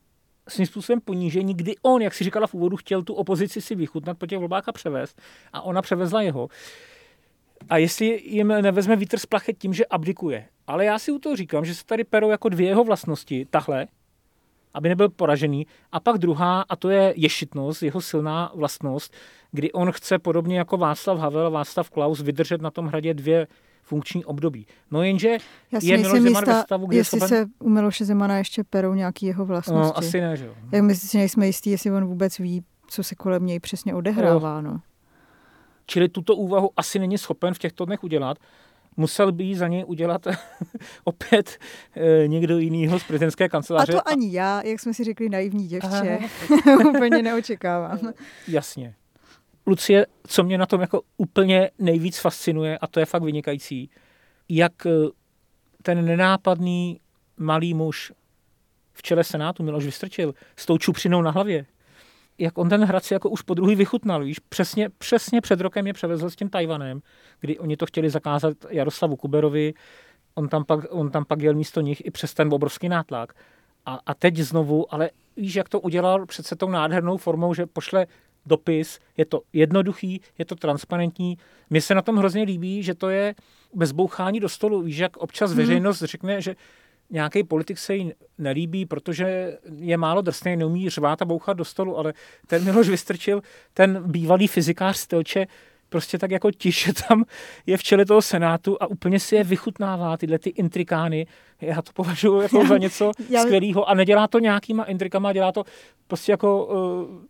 svým 0.49 0.67
způsobem 0.67 1.01
ponížení, 1.01 1.55
kdy 1.55 1.75
on, 1.83 2.03
jak 2.03 2.15
si 2.15 2.25
říkala 2.25 2.47
v 2.47 2.55
úvodu, 2.55 2.77
chtěl 2.77 3.03
tu 3.03 3.15
opozici 3.15 3.61
si 3.61 3.75
vychutnat 3.75 4.19
po 4.19 4.27
těch 4.27 4.39
volbách 4.39 4.69
a 4.69 4.73
převést 4.73 5.21
a 5.53 5.63
ona 5.63 5.83
převezla 5.83 6.23
jeho. 6.23 6.49
A 7.69 7.77
jestli 7.77 8.23
jim 8.25 8.49
nevezme 8.49 8.97
vítr 8.97 9.19
z 9.19 9.27
plachet 9.27 9.59
tím, 9.59 9.75
že 9.75 9.87
abdikuje. 9.87 10.49
Ale 10.67 10.85
já 10.85 10.99
si 10.99 11.13
u 11.13 11.19
toho 11.19 11.37
říkám, 11.37 11.65
že 11.65 11.75
se 11.75 11.85
tady 11.85 12.05
perou 12.05 12.31
jako 12.31 12.49
dvě 12.49 12.69
jeho 12.69 12.85
vlastnosti, 12.85 13.47
tahle, 13.51 13.87
aby 14.75 14.89
nebyl 14.89 15.09
poražený. 15.09 15.67
A 15.93 16.01
pak 16.01 16.19
druhá, 16.19 16.65
a 16.69 16.77
to 16.77 16.91
je 16.91 17.15
ješitnost, 17.17 17.83
jeho 17.83 18.01
silná 18.01 18.53
vlastnost, 18.55 19.15
kdy 19.53 19.73
on 19.73 19.93
chce 19.93 20.19
podobně 20.19 20.59
jako 20.59 20.77
Václav 20.77 21.19
Havel, 21.19 21.51
Václav 21.51 21.91
Klaus 21.91 22.21
vydržet 22.21 22.63
na 22.63 22.71
tom 22.71 22.87
hradě 22.87 23.15
dvě 23.15 23.47
funkční 23.87 24.25
období. 24.25 24.67
No 24.91 25.03
jenže 25.03 25.39
Já 25.73 25.79
je 25.83 25.97
Miloš 25.99 26.21
Zeman 26.21 26.43
jistá, 26.43 26.57
ve 26.57 26.63
stavu, 26.63 26.87
kde 26.87 26.97
jestli 26.97 27.21
schopen... 27.21 27.29
se 27.29 27.51
u 27.59 27.69
Miloše 27.69 28.05
Zemana 28.05 28.39
ještě 28.39 28.65
perou 28.65 28.95
nějaký 28.95 29.27
jeho 29.27 29.45
vlastnosti. 29.45 29.87
No, 29.87 29.99
asi 29.99 30.21
ne, 30.21 30.37
že 30.37 30.47
jo. 30.47 30.55
Jak 30.73 30.83
my 30.83 30.95
si 30.95 31.19
nejsme 31.19 31.47
jistí, 31.47 31.71
jestli 31.71 31.91
on 31.91 32.05
vůbec 32.05 32.39
ví, 32.39 32.65
co 32.89 33.03
se 33.03 33.15
kolem 33.15 33.47
něj 33.47 33.61
přesně 33.61 33.95
odehrává. 33.95 34.61
No. 34.61 34.81
Čili 35.87 36.09
tuto 36.09 36.37
úvahu 36.37 36.71
asi 36.77 36.99
není 36.99 37.19
schopen 37.19 37.55
v 37.55 37.59
těchto 37.59 37.85
dnech 37.85 38.05
udělat. 38.05 38.39
Musel 38.97 39.33
by 39.33 39.45
ji 39.45 39.57
za 39.57 39.69
něj 39.69 39.85
udělat 39.87 40.27
opět 41.05 41.59
e, 41.97 42.29
někdo 42.29 42.59
jiný 42.59 42.89
z 42.99 43.05
prezidentské 43.05 43.49
kanceláře. 43.49 43.93
A 43.93 43.97
to 43.97 44.09
ani 44.09 44.33
já, 44.33 44.63
jak 44.65 44.81
jsme 44.81 44.95
si 44.95 45.05
řekli, 45.05 45.29
naivní 45.29 45.69
děvče, 45.69 46.19
úplně 46.89 47.23
neočekávám. 47.23 47.99
Jasně. 48.49 48.95
Lucie, 49.67 50.07
co 50.27 50.45
mě 50.45 50.59
na 50.59 50.67
tom 50.67 50.81
jako 50.81 51.03
úplně 51.17 51.71
nejvíc 51.79 52.19
fascinuje, 52.19 52.79
a 52.79 52.87
to 52.87 53.01
je 53.01 53.07
fakt 53.07 53.23
vynikající, 53.23 53.91
jak 54.49 54.87
eh, 54.87 54.91
ten 55.83 56.05
nenápadný 56.05 57.01
malý 57.37 57.75
muž 57.75 58.13
v 58.93 59.03
čele 59.03 59.25
Senátu 59.25 59.63
Miloš 59.63 59.85
Vystrčil 59.85 60.35
s 60.57 60.67
tou 60.67 60.79
čupřinou 60.79 61.23
na 61.23 61.31
hlavě, 61.31 61.67
jak 62.39 62.59
on 62.59 62.69
ten 62.69 62.85
hrad 62.85 63.05
si 63.05 63.15
jako 63.15 63.31
už 63.31 63.43
po 63.43 63.55
druhý 63.55 63.75
vychutnal, 63.75 64.25
víš, 64.25 64.39
přesně, 64.39 64.89
přesně 64.99 65.41
před 65.41 65.61
rokem 65.61 65.87
je 65.87 65.93
převezl 65.93 66.31
s 66.31 66.37
tím 66.37 66.51
Tajvanem, 66.51 67.01
kdy 67.41 67.59
oni 67.59 67.77
to 67.77 67.87
chtěli 67.87 68.11
zakázat 68.11 68.57
Jaroslavu 68.71 69.17
Kuberovi, 69.17 69.75
on 70.35 70.49
tam 70.49 70.65
pak, 70.65 70.81
on 70.91 71.11
tam 71.11 71.25
pak 71.25 71.41
jel 71.41 71.55
místo 71.55 71.81
nich 71.81 72.07
i 72.07 72.11
přes 72.11 72.35
ten 72.35 72.55
obrovský 72.55 72.89
nátlak. 72.89 73.33
A, 73.87 74.01
a 74.07 74.15
teď 74.15 74.37
znovu, 74.37 74.95
ale 74.95 75.11
víš, 75.37 75.55
jak 75.55 75.69
to 75.69 75.81
udělal 75.81 76.27
přece 76.27 76.57
tou 76.57 76.71
nádhernou 76.71 77.17
formou, 77.17 77.55
že 77.55 77.67
pošle 77.67 78.07
dopis, 78.47 79.01
je 79.17 79.25
to 79.25 79.43
jednoduchý, 79.53 80.21
je 80.39 80.45
to 80.45 80.55
transparentní. 80.55 81.39
Mně 81.71 81.81
se 81.81 81.95
na 81.95 82.03
tom 82.03 82.17
hrozně 82.17 82.43
líbí, 82.43 82.83
že 82.83 82.95
to 82.95 83.09
je 83.09 83.35
bez 83.75 83.93
bouchání 83.93 84.41
do 84.41 84.49
stolu. 84.49 84.83
Víš, 84.83 84.99
jak 84.99 85.17
občas 85.17 85.51
hmm. 85.51 85.59
veřejnost 85.59 86.03
řekne, 86.03 86.41
že 86.41 86.57
nějaký 87.11 87.45
politik 87.45 87.79
se 87.79 87.95
jí 87.95 88.13
nelíbí, 88.39 88.87
protože 88.87 89.59
je 89.77 89.97
málo 89.97 90.23
drsný, 90.23 90.57
neumí 90.57 90.91
řvát 90.91 91.23
a 91.23 91.25
bouchat 91.25 91.57
do 91.57 91.65
stolu, 91.65 91.99
ale 91.99 92.13
ten 92.47 92.65
Miloš 92.65 92.89
Vystrčil, 92.89 93.43
ten 93.75 94.03
bývalý 94.07 94.47
fyzikář 94.47 94.97
Stelče, 94.97 95.47
prostě 95.89 96.19
tak 96.19 96.31
jako 96.31 96.51
tiše 96.51 96.93
tam 97.09 97.25
je 97.67 97.77
v 97.77 97.83
čele 97.83 98.05
toho 98.05 98.23
senátu 98.23 98.83
a 98.83 98.87
úplně 98.87 99.21
si 99.21 99.35
je 99.35 99.45
vychutnává 99.45 100.17
tyhle 100.17 100.39
ty 100.39 100.51
intrikány. 100.51 101.27
Já 101.61 101.83
to 101.83 101.93
považuji 101.93 102.41
jako 102.41 102.67
za 102.67 102.79
něco 102.79 103.13
já... 103.29 103.43
skvělého 103.43 103.89
a 103.89 103.95
nedělá 103.95 104.29
to 104.29 104.39
nějakýma 104.39 104.85
intrikama, 104.85 105.33
dělá 105.33 105.53
to 105.53 105.65
prostě 106.07 106.33
jako 106.33 106.67
uh, 106.67 106.75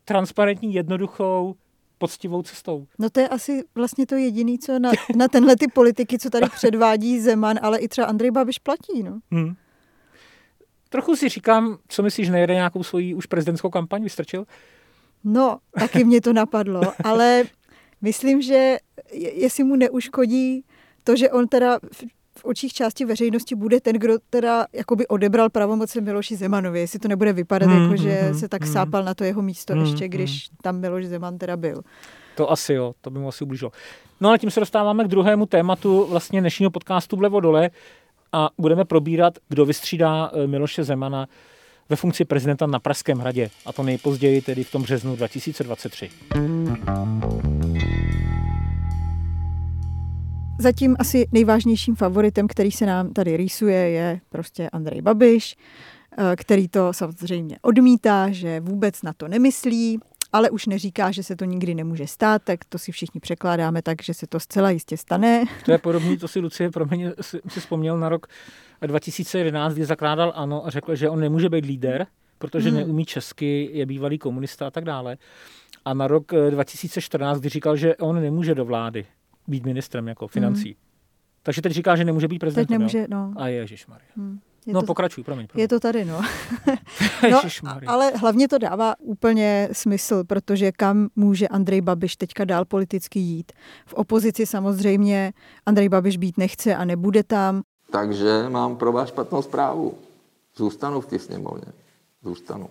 transparentní, 0.04 0.74
jednoduchou, 0.74 1.54
poctivou 1.98 2.42
cestou. 2.42 2.86
No 2.98 3.10
to 3.10 3.20
je 3.20 3.28
asi 3.28 3.64
vlastně 3.74 4.06
to 4.06 4.14
jediné, 4.14 4.58
co 4.58 4.78
na, 4.78 4.90
na 5.16 5.28
tenhle 5.28 5.56
ty 5.56 5.66
politiky, 5.68 6.18
co 6.18 6.30
tady 6.30 6.46
předvádí 6.48 7.20
Zeman, 7.20 7.58
ale 7.62 7.78
i 7.78 7.88
třeba 7.88 8.06
Andrej 8.06 8.30
Babiš 8.30 8.58
platí. 8.58 9.02
No. 9.02 9.18
Hmm. 9.32 9.54
Trochu 10.88 11.16
si 11.16 11.28
říkám, 11.28 11.78
co 11.88 12.02
myslíš, 12.02 12.28
nejede 12.28 12.54
nějakou 12.54 12.82
svoji 12.82 13.14
už 13.14 13.26
prezidentskou 13.26 13.70
kampaň, 13.70 14.02
vystrčil? 14.02 14.44
No, 15.24 15.58
taky 15.78 16.04
mě 16.04 16.20
to 16.20 16.32
napadlo, 16.32 16.80
ale 17.04 17.44
myslím, 18.00 18.42
že 18.42 18.76
jestli 19.12 19.64
mu 19.64 19.76
neuškodí 19.76 20.64
to, 21.04 21.16
že 21.16 21.30
on 21.30 21.48
teda 21.48 21.78
v 22.38 22.44
očích 22.44 22.72
části 22.72 23.04
veřejnosti 23.04 23.54
bude 23.54 23.80
ten, 23.80 23.96
kdo 23.96 24.14
teda 24.30 24.66
jakoby 24.72 25.06
odebral 25.06 25.50
pravomoce 25.50 26.00
Miloši 26.00 26.36
Zemanovi, 26.36 26.80
jestli 26.80 26.98
to 26.98 27.08
nebude 27.08 27.32
vypadat 27.32 27.66
mm, 27.66 27.82
jako, 27.82 27.96
že 27.96 28.22
mm, 28.22 28.34
se 28.34 28.48
tak 28.48 28.62
mm, 28.62 28.72
sápal 28.72 29.04
na 29.04 29.14
to 29.14 29.24
jeho 29.24 29.42
místo 29.42 29.74
mm, 29.74 29.80
ještě, 29.80 30.08
když 30.08 30.50
mm. 30.50 30.56
tam 30.62 30.80
Miloš 30.80 31.06
Zeman 31.06 31.38
teda 31.38 31.56
byl. 31.56 31.82
To 32.36 32.50
asi 32.50 32.72
jo, 32.72 32.94
to 33.00 33.10
by 33.10 33.18
mu 33.18 33.28
asi 33.28 33.44
ublížilo. 33.44 33.72
No 34.20 34.30
a 34.30 34.38
tím 34.38 34.50
se 34.50 34.60
dostáváme 34.60 35.04
k 35.04 35.08
druhému 35.08 35.46
tématu 35.46 36.06
vlastně 36.10 36.40
dnešního 36.40 36.70
podcastu 36.70 37.16
Vlevo 37.16 37.40
dole 37.40 37.70
a 38.32 38.50
budeme 38.58 38.84
probírat, 38.84 39.38
kdo 39.48 39.64
vystřídá 39.64 40.30
eh, 40.34 40.46
Miloše 40.46 40.84
Zemana 40.84 41.26
ve 41.88 41.96
funkci 41.96 42.24
prezidenta 42.24 42.66
na 42.66 42.78
Pražském 42.78 43.18
hradě, 43.18 43.50
a 43.66 43.72
to 43.72 43.82
nejpozději 43.82 44.42
tedy 44.42 44.64
v 44.64 44.72
tom 44.72 44.82
březnu 44.82 45.16
2023. 45.16 46.10
Zatím 50.58 50.96
asi 50.98 51.28
nejvážnějším 51.32 51.94
favoritem, 51.96 52.48
který 52.48 52.70
se 52.70 52.86
nám 52.86 53.12
tady 53.12 53.36
rýsuje, 53.36 53.90
je 53.90 54.20
prostě 54.28 54.70
Andrej 54.70 55.02
Babiš, 55.02 55.56
eh, 56.18 56.36
který 56.36 56.68
to 56.68 56.92
samozřejmě 56.92 57.58
odmítá, 57.62 58.30
že 58.30 58.60
vůbec 58.60 59.02
na 59.02 59.12
to 59.12 59.28
nemyslí 59.28 59.98
ale 60.32 60.50
už 60.50 60.66
neříká, 60.66 61.10
že 61.10 61.22
se 61.22 61.36
to 61.36 61.44
nikdy 61.44 61.74
nemůže 61.74 62.06
stát, 62.06 62.42
tak 62.42 62.64
to 62.64 62.78
si 62.78 62.92
všichni 62.92 63.20
překládáme 63.20 63.82
tak, 63.82 64.02
že 64.02 64.14
se 64.14 64.26
to 64.26 64.40
zcela 64.40 64.70
jistě 64.70 64.96
stane. 64.96 65.44
To 65.64 65.72
je 65.72 65.78
podobné, 65.78 66.16
to 66.16 66.28
si 66.28 66.40
Lucie, 66.40 66.70
pro 66.70 66.86
mě 66.86 67.12
si, 67.20 67.40
si 67.48 67.60
vzpomněl 67.60 67.98
na 67.98 68.08
rok 68.08 68.26
2011, 68.86 69.74
kdy 69.74 69.84
zakládal 69.84 70.32
ANO 70.36 70.66
a 70.66 70.70
řekl, 70.70 70.94
že 70.94 71.10
on 71.10 71.20
nemůže 71.20 71.48
být 71.48 71.64
líder, 71.64 72.06
protože 72.38 72.68
hmm. 72.68 72.78
neumí 72.78 73.04
česky, 73.04 73.70
je 73.72 73.86
bývalý 73.86 74.18
komunista 74.18 74.66
a 74.66 74.70
tak 74.70 74.84
dále. 74.84 75.16
A 75.84 75.94
na 75.94 76.06
rok 76.06 76.32
2014, 76.50 77.38
kdy 77.40 77.48
říkal, 77.48 77.76
že 77.76 77.96
on 77.96 78.20
nemůže 78.20 78.54
do 78.54 78.64
vlády 78.64 79.06
být 79.48 79.64
ministrem 79.64 80.08
jako 80.08 80.28
financí. 80.28 80.68
Hmm. 80.68 80.86
Takže 81.42 81.62
teď 81.62 81.72
říká, 81.72 81.96
že 81.96 82.04
nemůže 82.04 82.28
být 82.28 82.38
prezidentem. 82.38 82.66
Teď 82.66 82.78
nemůže, 82.78 82.98
jo? 82.98 83.06
no. 83.08 83.32
A 83.36 83.48
ježišmarja. 83.48 84.08
Hmm. 84.16 84.40
Je 84.66 84.74
no 84.74 84.80
to, 84.80 84.86
pokračuj, 84.86 85.24
promiň, 85.24 85.46
promiň. 85.46 85.62
Je 85.62 85.68
to 85.68 85.80
tady, 85.80 86.04
no. 86.04 86.20
no 87.30 87.40
ale 87.86 88.10
hlavně 88.10 88.48
to 88.48 88.58
dává 88.58 88.94
úplně 89.00 89.68
smysl, 89.72 90.24
protože 90.24 90.72
kam 90.72 91.08
může 91.16 91.48
Andrej 91.48 91.80
Babiš 91.80 92.16
teďka 92.16 92.44
dál 92.44 92.64
politicky 92.64 93.18
jít. 93.18 93.52
V 93.86 93.94
opozici 93.94 94.46
samozřejmě 94.46 95.32
Andrej 95.66 95.88
Babiš 95.88 96.16
být 96.16 96.38
nechce 96.38 96.76
a 96.76 96.84
nebude 96.84 97.22
tam. 97.22 97.62
Takže 97.90 98.48
mám 98.48 98.76
pro 98.76 98.92
vás 98.92 99.08
špatnou 99.08 99.42
zprávu. 99.42 99.94
Zůstanu 100.56 101.00
v 101.00 101.06
té 101.06 101.18
sněmovně. 101.18 101.72
Zůstanu. 102.22 102.68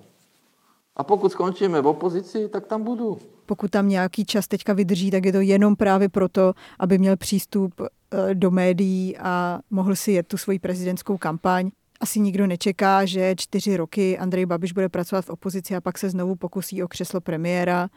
A 0.96 1.04
pokud 1.04 1.32
skončíme 1.32 1.82
v 1.82 1.88
opozici, 1.88 2.50
tak 2.50 2.66
tam 2.66 2.84
budu. 2.84 3.20
Pokud 3.46 3.72
tam 3.72 3.90
nějaký 3.90 4.26
čas 4.26 4.48
teďka 4.48 4.74
vydrží, 4.74 5.12
tak 5.12 5.26
je 5.26 5.32
to 5.32 5.42
jenom 5.42 5.76
právě 5.76 6.10
proto, 6.10 6.54
aby 6.80 6.98
měl 6.98 7.18
přístup 7.18 7.74
eh, 7.82 8.36
do 8.36 8.52
médií 8.52 9.18
a 9.18 9.60
mohl 9.70 9.96
si 9.96 10.12
jet 10.12 10.28
tu 10.28 10.38
svoji 10.38 10.60
prezidentskou 10.60 11.18
kampaň. 11.18 11.70
Asi 12.00 12.20
nikdo 12.20 12.48
nečeká, 12.48 13.06
že 13.06 13.36
čtyři 13.38 13.78
roky 13.78 14.18
Andrej 14.18 14.46
Babiš 14.46 14.72
bude 14.72 14.90
pracovat 14.90 15.26
v 15.26 15.30
opozici 15.30 15.76
a 15.76 15.82
pak 15.82 15.98
se 15.98 16.10
znovu 16.10 16.36
pokusí 16.36 16.84
o 16.84 16.88
křeslo 16.88 17.22
premiéra. 17.22 17.90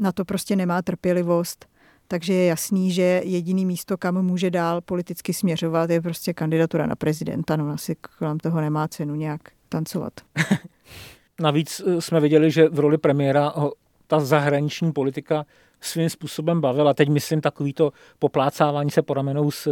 Na 0.00 0.12
to 0.12 0.24
prostě 0.24 0.56
nemá 0.56 0.82
trpělivost. 0.82 1.66
Takže 2.08 2.34
je 2.34 2.46
jasný, 2.46 2.92
že 2.92 3.22
jediný 3.24 3.66
místo, 3.66 3.96
kam 3.96 4.22
může 4.22 4.50
dál 4.50 4.80
politicky 4.80 5.34
směřovat, 5.34 5.90
je 5.90 6.00
prostě 6.00 6.32
kandidatura 6.32 6.86
na 6.86 6.96
prezidenta. 6.96 7.56
No 7.56 7.70
asi 7.70 7.96
kolem 8.18 8.38
toho 8.38 8.60
nemá 8.60 8.88
cenu 8.88 9.14
nějak 9.14 9.40
tancovat. 9.68 10.12
Navíc 11.40 11.82
eh, 11.86 12.00
jsme 12.00 12.20
viděli, 12.20 12.50
že 12.50 12.68
v 12.68 12.78
roli 12.78 12.98
premiéra 12.98 13.52
ho 13.56 13.72
ta 14.08 14.20
zahraniční 14.20 14.92
politika 14.92 15.46
svým 15.80 16.10
způsobem 16.10 16.60
bavila. 16.60 16.94
Teď 16.94 17.08
myslím 17.08 17.40
takový 17.40 17.72
to 17.72 17.92
poplácávání 18.18 18.90
se 18.90 19.02
po 19.02 19.14
ramenou 19.14 19.50
s, 19.50 19.62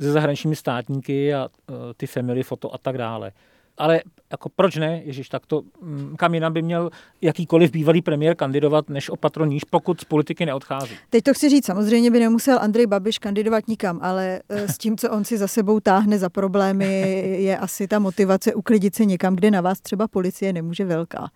se 0.00 0.12
zahraničními 0.12 0.56
státníky 0.56 1.34
a 1.34 1.48
eh, 1.48 1.72
ty 1.96 2.06
family 2.06 2.42
foto 2.42 2.74
a 2.74 2.78
tak 2.78 2.98
dále 2.98 3.32
ale 3.78 4.02
jako 4.30 4.48
proč 4.48 4.76
ne, 4.76 5.02
Ježíš, 5.04 5.28
tak 5.28 5.46
to 5.46 5.62
mm, 5.80 6.14
kam 6.18 6.34
jinam 6.34 6.52
by 6.52 6.62
měl 6.62 6.90
jakýkoliv 7.20 7.70
bývalý 7.70 8.02
premiér 8.02 8.36
kandidovat, 8.36 8.88
než 8.88 9.10
opatro 9.10 9.44
níž, 9.44 9.64
pokud 9.64 10.00
z 10.00 10.04
politiky 10.04 10.46
neodchází. 10.46 10.94
Teď 11.10 11.24
to 11.24 11.34
chci 11.34 11.48
říct, 11.48 11.66
samozřejmě 11.66 12.10
by 12.10 12.20
nemusel 12.20 12.58
Andrej 12.62 12.86
Babiš 12.86 13.18
kandidovat 13.18 13.68
nikam, 13.68 13.98
ale 14.02 14.40
eh, 14.48 14.68
s 14.68 14.78
tím, 14.78 14.96
co 14.96 15.10
on 15.10 15.24
si 15.24 15.38
za 15.38 15.48
sebou 15.48 15.80
táhne 15.80 16.18
za 16.18 16.28
problémy, 16.28 17.20
je 17.38 17.58
asi 17.58 17.88
ta 17.88 17.98
motivace 17.98 18.54
uklidit 18.54 18.94
se 18.94 19.04
někam, 19.04 19.36
kde 19.36 19.50
na 19.50 19.60
vás 19.60 19.80
třeba 19.80 20.08
policie 20.08 20.52
nemůže 20.52 20.84
velká. 20.84 21.30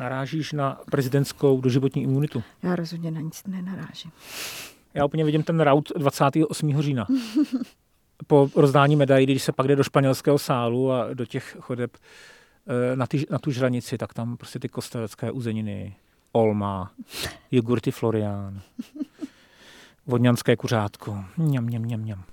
Narážíš 0.00 0.52
na 0.52 0.80
prezidentskou 0.90 1.60
doživotní 1.60 2.02
imunitu? 2.02 2.42
Já 2.62 2.76
rozhodně 2.76 3.10
na 3.10 3.20
nic 3.20 3.42
nenarážím. 3.46 4.10
Já 4.94 5.04
úplně 5.04 5.24
vidím 5.24 5.42
ten 5.42 5.60
raut 5.60 5.92
28. 5.96 6.82
října. 6.82 7.06
po 8.26 8.50
rozdání 8.56 8.96
medailí, 8.96 9.26
když 9.26 9.42
se 9.42 9.52
pak 9.52 9.68
jde 9.68 9.76
do 9.76 9.84
španělského 9.84 10.38
sálu 10.38 10.92
a 10.92 11.14
do 11.14 11.26
těch 11.26 11.56
chodeb 11.60 11.96
eh, 12.92 12.96
na, 12.96 13.06
ty, 13.06 13.26
na 13.30 13.38
tu 13.38 13.50
žranici, 13.50 13.98
tak 13.98 14.14
tam 14.14 14.36
prostě 14.36 14.58
ty 14.58 14.68
kostelecké 14.68 15.30
uzeniny, 15.30 15.96
Olma, 16.32 16.92
jogurty 17.50 17.90
Florian, 17.90 18.60
vodňanské 20.06 20.56
kuřátko, 20.56 21.24
mňam, 21.36 21.64
mňam, 21.64 21.82
mňam, 21.82 22.00
mňam. 22.00 22.24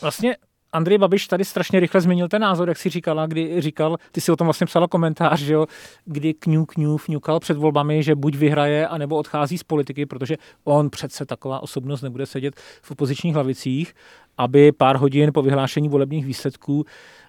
Vlastně 0.00 0.36
Andrej 0.72 0.98
Babiš 0.98 1.26
tady 1.28 1.44
strašně 1.44 1.80
rychle 1.80 2.00
změnil 2.00 2.28
ten 2.28 2.42
názor, 2.42 2.68
jak 2.68 2.78
si 2.78 2.88
říkala, 2.88 3.26
kdy 3.26 3.60
říkal, 3.60 3.96
ty 4.12 4.20
si 4.20 4.32
o 4.32 4.36
tom 4.36 4.46
vlastně 4.46 4.66
psala 4.66 4.88
komentář, 4.88 5.40
že 5.40 5.52
jo, 5.52 5.66
kdy 6.04 6.34
kňu 6.34 6.66
kňu 6.66 6.96
vňukal 7.08 7.40
před 7.40 7.56
volbami, 7.56 8.02
že 8.02 8.14
buď 8.14 8.36
vyhraje, 8.36 8.88
anebo 8.88 9.16
odchází 9.16 9.58
z 9.58 9.62
politiky, 9.62 10.06
protože 10.06 10.36
on 10.64 10.90
přece 10.90 11.26
taková 11.26 11.62
osobnost 11.62 12.02
nebude 12.02 12.26
sedět 12.26 12.54
v 12.82 12.90
opozičních 12.90 13.36
lavicích, 13.36 13.94
aby 14.38 14.72
pár 14.72 14.96
hodin 14.96 15.32
po 15.32 15.42
vyhlášení 15.42 15.88
volebních 15.88 16.26
výsledků 16.26 16.84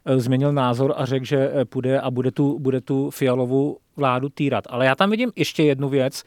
eh, 0.06 0.20
změnil 0.20 0.54
názor 0.54 0.94
a 0.98 1.06
řekl, 1.06 1.26
že 1.26 1.52
eh, 1.54 1.66
půjde 1.66 2.00
a 2.02 2.12
bude 2.12 2.32
tu, 2.32 2.60
bude 2.60 2.82
tu 2.82 3.10
fialovou 3.10 3.78
vládu 3.96 4.30
týrat. 4.30 4.64
Ale 4.70 4.86
já 4.86 4.96
tam 4.96 5.10
vidím 5.10 5.32
ještě 5.36 5.64
jednu 5.64 5.90
věc, 5.90 6.24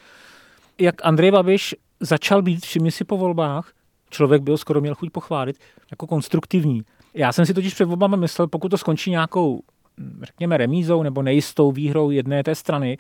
jak 0.78 0.94
Andrej 1.06 1.30
Babiš 1.30 1.74
začal 2.00 2.42
být, 2.42 2.64
všimni 2.64 2.90
si 2.90 3.04
po 3.04 3.16
volbách, 3.16 3.72
člověk 4.10 4.42
byl 4.42 4.56
skoro 4.56 4.80
měl 4.80 4.94
chuť 4.94 5.10
pochválit, 5.10 5.58
jako 5.90 6.06
konstruktivní. 6.06 6.82
Já 7.14 7.32
jsem 7.32 7.46
si 7.46 7.54
totiž 7.54 7.74
před 7.74 7.84
volbami 7.84 8.16
myslel, 8.16 8.48
pokud 8.48 8.68
to 8.68 8.78
skončí 8.78 9.10
nějakou, 9.10 9.60
řekněme, 10.22 10.56
remízou 10.56 11.02
nebo 11.02 11.22
nejistou 11.22 11.72
výhrou 11.72 12.10
jedné 12.10 12.42
té 12.42 12.54
strany, 12.54 12.98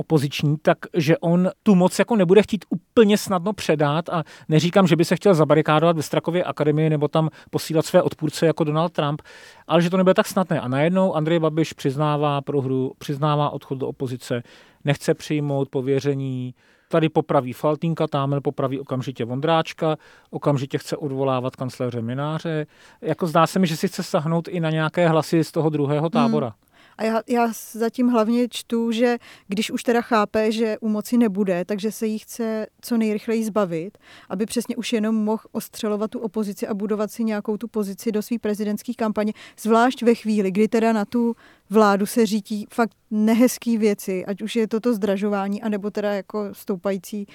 opoziční, 0.00 0.56
tak 0.62 0.78
že 0.94 1.18
on 1.18 1.50
tu 1.62 1.74
moc 1.74 1.98
jako 1.98 2.16
nebude 2.16 2.42
chtít 2.42 2.64
úplně 2.68 3.18
snadno 3.18 3.52
předat 3.52 4.08
a 4.08 4.24
neříkám, 4.48 4.86
že 4.86 4.96
by 4.96 5.04
se 5.04 5.16
chtěl 5.16 5.34
zabarikádovat 5.34 5.96
ve 5.96 6.02
Strakově 6.02 6.44
akademii 6.44 6.90
nebo 6.90 7.08
tam 7.08 7.28
posílat 7.50 7.86
své 7.86 8.02
odpůrce 8.02 8.46
jako 8.46 8.64
Donald 8.64 8.92
Trump, 8.92 9.22
ale 9.68 9.82
že 9.82 9.90
to 9.90 9.96
nebude 9.96 10.14
tak 10.14 10.26
snadné. 10.26 10.60
A 10.60 10.68
najednou 10.68 11.14
Andrej 11.14 11.38
Babiš 11.38 11.72
přiznává 11.72 12.40
prohru, 12.40 12.92
přiznává 12.98 13.50
odchod 13.50 13.78
do 13.78 13.88
opozice, 13.88 14.42
nechce 14.84 15.14
přijmout 15.14 15.68
pověření 15.68 16.54
Tady 16.90 17.08
popraví 17.08 17.52
Faltínka, 17.52 18.06
tamhle 18.06 18.40
popraví 18.40 18.80
okamžitě 18.80 19.24
Vondráčka, 19.24 19.96
okamžitě 20.30 20.78
chce 20.78 20.96
odvolávat 20.96 21.56
kancléře 21.56 22.02
Mináře. 22.02 22.66
Jako 23.00 23.26
zdá 23.26 23.46
se 23.46 23.58
mi, 23.58 23.66
že 23.66 23.76
si 23.76 23.88
chce 23.88 24.02
sahnout 24.02 24.48
i 24.48 24.60
na 24.60 24.70
nějaké 24.70 25.08
hlasy 25.08 25.44
z 25.44 25.52
toho 25.52 25.70
druhého 25.70 26.10
tábora. 26.10 26.46
Hmm. 26.46 26.69
A 27.00 27.04
já, 27.04 27.22
já 27.28 27.52
zatím 27.72 28.08
hlavně 28.08 28.48
čtu, 28.48 28.92
že 28.92 29.18
když 29.48 29.70
už 29.70 29.82
teda 29.82 30.00
chápe, 30.00 30.52
že 30.52 30.78
u 30.78 30.88
moci 30.88 31.16
nebude, 31.16 31.64
takže 31.64 31.92
se 31.92 32.06
jí 32.06 32.18
chce 32.18 32.66
co 32.80 32.96
nejrychleji 32.96 33.44
zbavit, 33.44 33.98
aby 34.28 34.46
přesně 34.46 34.76
už 34.76 34.92
jenom 34.92 35.14
mohl 35.14 35.42
ostřelovat 35.52 36.10
tu 36.10 36.18
opozici 36.18 36.66
a 36.66 36.74
budovat 36.74 37.10
si 37.10 37.24
nějakou 37.24 37.56
tu 37.56 37.68
pozici 37.68 38.12
do 38.12 38.22
své 38.22 38.38
prezidentské 38.38 38.92
kampaně, 38.94 39.32
zvlášť 39.60 40.02
ve 40.02 40.14
chvíli, 40.14 40.50
kdy 40.50 40.68
teda 40.68 40.92
na 40.92 41.04
tu 41.04 41.36
vládu 41.70 42.06
se 42.06 42.26
řítí 42.26 42.66
fakt 42.72 42.96
nehezký 43.10 43.78
věci, 43.78 44.24
ať 44.26 44.42
už 44.42 44.56
je 44.56 44.68
to 44.68 44.80
to 44.80 44.94
zdražování, 44.94 45.62
anebo 45.62 45.90
teda 45.90 46.14
jako 46.14 46.48
stoupající 46.52 47.26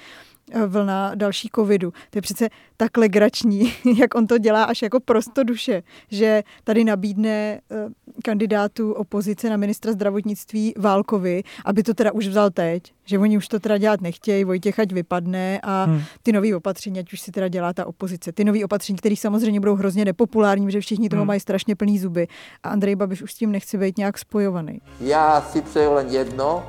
vlna 0.67 1.15
další 1.15 1.49
covidu. 1.55 1.91
To 2.09 2.17
je 2.17 2.21
přece 2.21 2.49
tak 2.77 2.97
legrační, 2.97 3.73
jak 3.97 4.15
on 4.15 4.27
to 4.27 4.37
dělá 4.37 4.63
až 4.63 4.81
jako 4.81 4.99
prosto 4.99 5.43
duše, 5.43 5.83
že 6.11 6.43
tady 6.63 6.83
nabídne 6.83 7.29
eh, 7.29 7.87
kandidátu 8.23 8.93
opozice 8.93 9.49
na 9.49 9.57
ministra 9.57 9.91
zdravotnictví 9.91 10.73
Válkovi, 10.77 11.43
aby 11.65 11.83
to 11.83 11.93
teda 11.93 12.11
už 12.11 12.27
vzal 12.27 12.49
teď, 12.49 12.93
že 13.05 13.19
oni 13.19 13.37
už 13.37 13.47
to 13.47 13.59
teda 13.59 13.77
dělat 13.77 14.01
nechtějí, 14.01 14.43
Vojtěch 14.43 14.79
ať 14.79 14.91
vypadne 14.91 15.59
a 15.63 15.83
hmm. 15.83 16.01
ty 16.23 16.31
nový 16.31 16.53
opatření, 16.53 16.99
ať 16.99 17.13
už 17.13 17.21
si 17.21 17.31
teda 17.31 17.47
dělá 17.47 17.73
ta 17.73 17.85
opozice. 17.85 18.31
Ty 18.31 18.43
nový 18.43 18.63
opatření, 18.63 18.97
které 18.97 19.15
samozřejmě 19.15 19.59
budou 19.59 19.75
hrozně 19.75 20.05
nepopulární, 20.05 20.71
že 20.71 20.81
všichni 20.81 21.09
toho 21.09 21.21
hmm. 21.21 21.27
mají 21.27 21.39
strašně 21.39 21.75
plný 21.75 21.99
zuby 21.99 22.27
a 22.63 22.69
Andrej 22.69 22.95
Babiš 22.95 23.21
už 23.21 23.31
s 23.33 23.35
tím 23.35 23.51
nechce 23.51 23.77
být 23.77 23.97
nějak 23.97 24.17
spojovaný. 24.17 24.81
Já 24.99 25.41
si 25.41 25.61
přeju 25.61 25.93
len 25.93 26.07
jedno, 26.09 26.65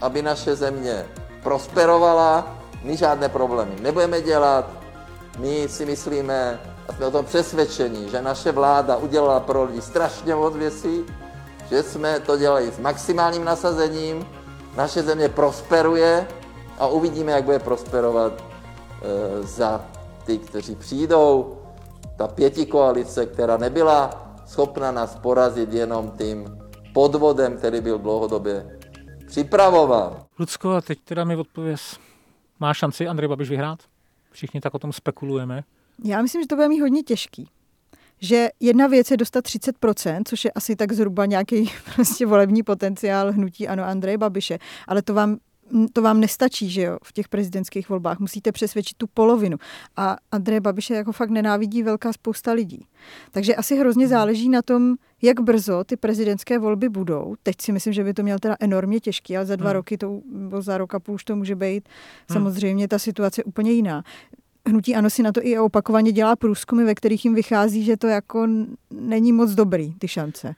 aby 0.00 0.22
naše 0.22 0.56
země 0.56 1.04
prosperovala, 1.42 2.61
my 2.84 2.96
žádné 2.96 3.28
problémy 3.28 3.72
nebudeme 3.80 4.20
dělat. 4.20 4.70
My 5.38 5.68
si 5.68 5.86
myslíme 5.86 6.60
a 6.88 6.92
jsme 6.92 7.06
o 7.06 7.10
tom 7.10 7.24
přesvědčení, 7.24 8.08
že 8.10 8.22
naše 8.22 8.52
vláda 8.52 8.96
udělala 8.96 9.40
pro 9.40 9.64
lidi 9.64 9.82
strašně 9.82 10.34
moc 10.34 10.54
věcí, 10.56 11.04
že 11.70 11.82
jsme 11.82 12.20
to 12.20 12.36
dělali 12.36 12.72
s 12.72 12.78
maximálním 12.78 13.44
nasazením, 13.44 14.26
naše 14.76 15.02
země 15.02 15.28
prosperuje 15.28 16.28
a 16.78 16.86
uvidíme, 16.86 17.32
jak 17.32 17.44
bude 17.44 17.58
prosperovat 17.58 18.32
e, 18.42 19.42
za 19.42 19.84
ty, 20.24 20.38
kteří 20.38 20.74
přijdou. 20.74 21.58
Ta 22.16 22.28
pěti 22.28 22.66
koalice, 22.66 23.26
která 23.26 23.56
nebyla 23.56 24.10
schopna 24.46 24.92
nás 24.92 25.14
porazit 25.16 25.72
jenom 25.72 26.10
tím 26.10 26.58
podvodem, 26.94 27.56
který 27.56 27.80
byl 27.80 27.98
dlouhodobě 27.98 28.78
připravován. 29.26 30.16
Lucko, 30.38 30.70
a 30.70 30.80
teď 30.80 30.98
teda 31.04 31.24
mi 31.24 31.36
odpověz. 31.36 31.96
Má 32.60 32.74
šanci 32.74 33.08
Andrej 33.08 33.28
Babiš 33.28 33.50
vyhrát? 33.50 33.78
Všichni 34.30 34.60
tak 34.60 34.74
o 34.74 34.78
tom 34.78 34.92
spekulujeme. 34.92 35.64
Já 36.04 36.22
myslím, 36.22 36.42
že 36.42 36.48
to 36.48 36.56
bude 36.56 36.68
mít 36.68 36.80
hodně 36.80 37.02
těžký. 37.02 37.48
Že 38.20 38.48
jedna 38.60 38.86
věc 38.86 39.10
je 39.10 39.16
dostat 39.16 39.44
30%, 39.44 40.22
což 40.26 40.44
je 40.44 40.50
asi 40.50 40.76
tak 40.76 40.92
zhruba 40.92 41.26
nějaký 41.26 41.70
prostě 41.94 42.26
volební 42.26 42.62
potenciál 42.62 43.32
hnutí 43.32 43.68
ano 43.68 43.84
Andreje 43.84 44.18
Babiše, 44.18 44.58
ale 44.88 45.02
to 45.02 45.14
vám 45.14 45.38
to 45.92 46.02
vám 46.02 46.20
nestačí, 46.20 46.70
že 46.70 46.82
jo, 46.82 46.98
v 47.04 47.12
těch 47.12 47.28
prezidentských 47.28 47.88
volbách. 47.88 48.18
Musíte 48.18 48.52
přesvědčit 48.52 48.96
tu 48.96 49.06
polovinu. 49.06 49.56
A 49.96 50.16
Andreje 50.32 50.60
Babiše 50.60 50.94
jako 50.94 51.12
fakt 51.12 51.30
nenávidí 51.30 51.82
velká 51.82 52.12
spousta 52.12 52.52
lidí. 52.52 52.86
Takže 53.30 53.54
asi 53.54 53.76
hrozně 53.76 54.08
záleží 54.08 54.48
na 54.48 54.62
tom, 54.62 54.94
jak 55.22 55.40
brzo 55.40 55.84
ty 55.84 55.96
prezidentské 55.96 56.58
volby 56.58 56.88
budou. 56.88 57.34
Teď 57.42 57.56
si 57.60 57.72
myslím, 57.72 57.92
že 57.92 58.04
by 58.04 58.14
to 58.14 58.22
měl 58.22 58.38
teda 58.38 58.56
enormně 58.60 59.00
těžký, 59.00 59.36
ale 59.36 59.46
za 59.46 59.56
dva 59.56 59.70
hmm. 59.70 59.76
roky 59.76 59.98
to, 59.98 60.20
nebo 60.32 60.62
za 60.62 60.78
rok 60.78 60.94
a 60.94 61.00
půl 61.00 61.14
už 61.14 61.24
to 61.24 61.36
může 61.36 61.56
být 61.56 61.88
hmm. 62.28 62.34
samozřejmě 62.34 62.88
ta 62.88 62.98
situace 62.98 63.44
úplně 63.44 63.72
jiná. 63.72 64.04
Hnutí 64.66 64.94
Ano 64.94 65.10
si 65.10 65.22
na 65.22 65.32
to 65.32 65.40
i 65.46 65.58
opakovaně 65.58 66.12
dělá 66.12 66.36
průzkumy, 66.36 66.84
ve 66.84 66.94
kterých 66.94 67.24
jim 67.24 67.34
vychází, 67.34 67.84
že 67.84 67.96
to 67.96 68.06
jako 68.06 68.46
není 68.90 69.32
moc 69.32 69.50
dobrý, 69.50 69.94
ty 69.94 70.08
šance. 70.08 70.54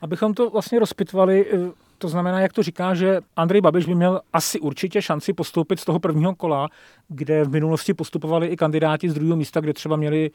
Abychom 0.00 0.34
to 0.34 0.50
vlastně 0.50 0.78
rozpitvali, 0.78 1.46
eh, 1.52 1.72
to 1.98 2.08
znamená, 2.08 2.40
jak 2.40 2.52
to 2.52 2.62
říká, 2.62 2.94
že 2.94 3.20
Andrej 3.36 3.60
Babiš 3.60 3.86
by 3.86 3.94
měl 3.94 4.20
asi 4.32 4.60
určitě 4.60 5.02
šanci 5.02 5.32
postoupit 5.32 5.80
z 5.80 5.84
toho 5.84 5.98
prvního 5.98 6.34
kola, 6.34 6.68
kde 7.08 7.44
v 7.44 7.50
minulosti 7.50 7.94
postupovali 7.94 8.46
i 8.46 8.56
kandidáti 8.56 9.10
z 9.10 9.14
druhého 9.14 9.36
místa, 9.36 9.60
kde 9.60 9.72
třeba 9.72 9.96
měli 9.96 10.30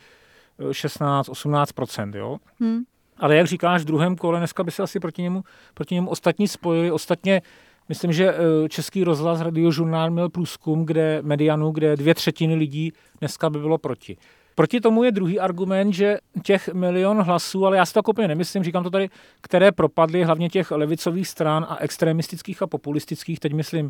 16-18%. 0.60 2.16
Jo? 2.16 2.38
Hmm. 2.60 2.84
Ale 3.18 3.36
jak 3.36 3.48
říkáš, 3.48 3.82
v 3.82 3.86
druhém 3.86 4.16
kole 4.16 4.40
dneska 4.40 4.64
by 4.64 4.72
se 4.72 4.84
asi 4.84 5.00
proti 5.00 5.22
němu, 5.22 5.44
proti 5.74 5.96
němu 5.96 6.10
ostatní 6.10 6.48
spojili. 6.48 6.92
Ostatně 6.92 7.42
myslím, 7.90 8.14
že 8.14 8.34
eh, 8.34 8.70
Český 8.70 9.04
rozhlas 9.04 9.42
radiožurnál 9.42 10.12
měl 10.12 10.30
průzkum, 10.30 10.86
kde 10.86 11.22
medianu, 11.22 11.72
kde 11.72 11.96
dvě 11.96 12.16
třetiny 12.16 12.56
lidí 12.56 12.94
dneska 13.20 13.50
by 13.50 13.60
bylo 13.60 13.78
proti. 13.78 14.18
Proti 14.56 14.82
tomu 14.82 15.04
je 15.04 15.12
druhý 15.12 15.40
argument, 15.40 15.94
že 15.94 16.18
těch 16.44 16.74
milion 16.74 17.22
hlasů, 17.22 17.66
ale 17.66 17.78
já 17.78 17.86
si 17.86 17.94
to 17.94 18.02
úplně 18.08 18.28
nemyslím, 18.28 18.64
říkám 18.64 18.84
to 18.84 18.90
tady, 18.90 19.10
které 19.42 19.72
propadly 19.72 20.24
hlavně 20.24 20.50
těch 20.50 20.72
levicových 20.72 21.28
stran 21.28 21.66
a 21.70 21.78
extremistických 21.78 22.62
a 22.62 22.68
populistických, 22.68 23.40
teď 23.40 23.54
myslím 23.54 23.90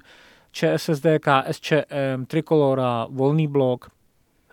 ČSSD, 0.51 1.05
KSČM, 1.19 2.25
Trikolora, 2.27 3.07
Volný 3.09 3.47
blok, 3.47 3.89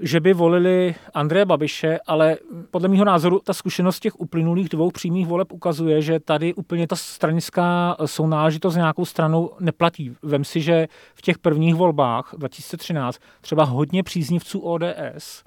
že 0.01 0.21
by 0.21 0.33
volili 0.33 0.95
Andreje 1.15 1.45
Babiše, 1.45 1.99
ale 2.07 2.37
podle 2.71 2.89
mého 2.89 3.05
názoru 3.05 3.41
ta 3.45 3.55
zkušenost 3.55 4.01
těch 4.01 4.21
uplynulých 4.21 4.69
dvou 4.69 4.91
přímých 4.91 5.27
voleb 5.27 5.53
ukazuje, 5.53 6.03
že 6.03 6.21
tady 6.21 6.55
úplně 6.55 6.87
ta 6.87 6.97
stranická 6.97 7.97
sounáležitost 8.05 8.77
nějakou 8.77 9.05
stranou 9.05 9.51
neplatí. 9.61 10.17
Vem 10.23 10.45
si, 10.45 10.61
že 10.61 10.89
v 11.15 11.23
těch 11.23 11.39
prvních 11.39 11.75
volbách 11.75 12.35
2013 12.39 13.19
třeba 13.41 13.65
hodně 13.65 14.03
příznivců 14.03 14.59
ODS 14.59 15.43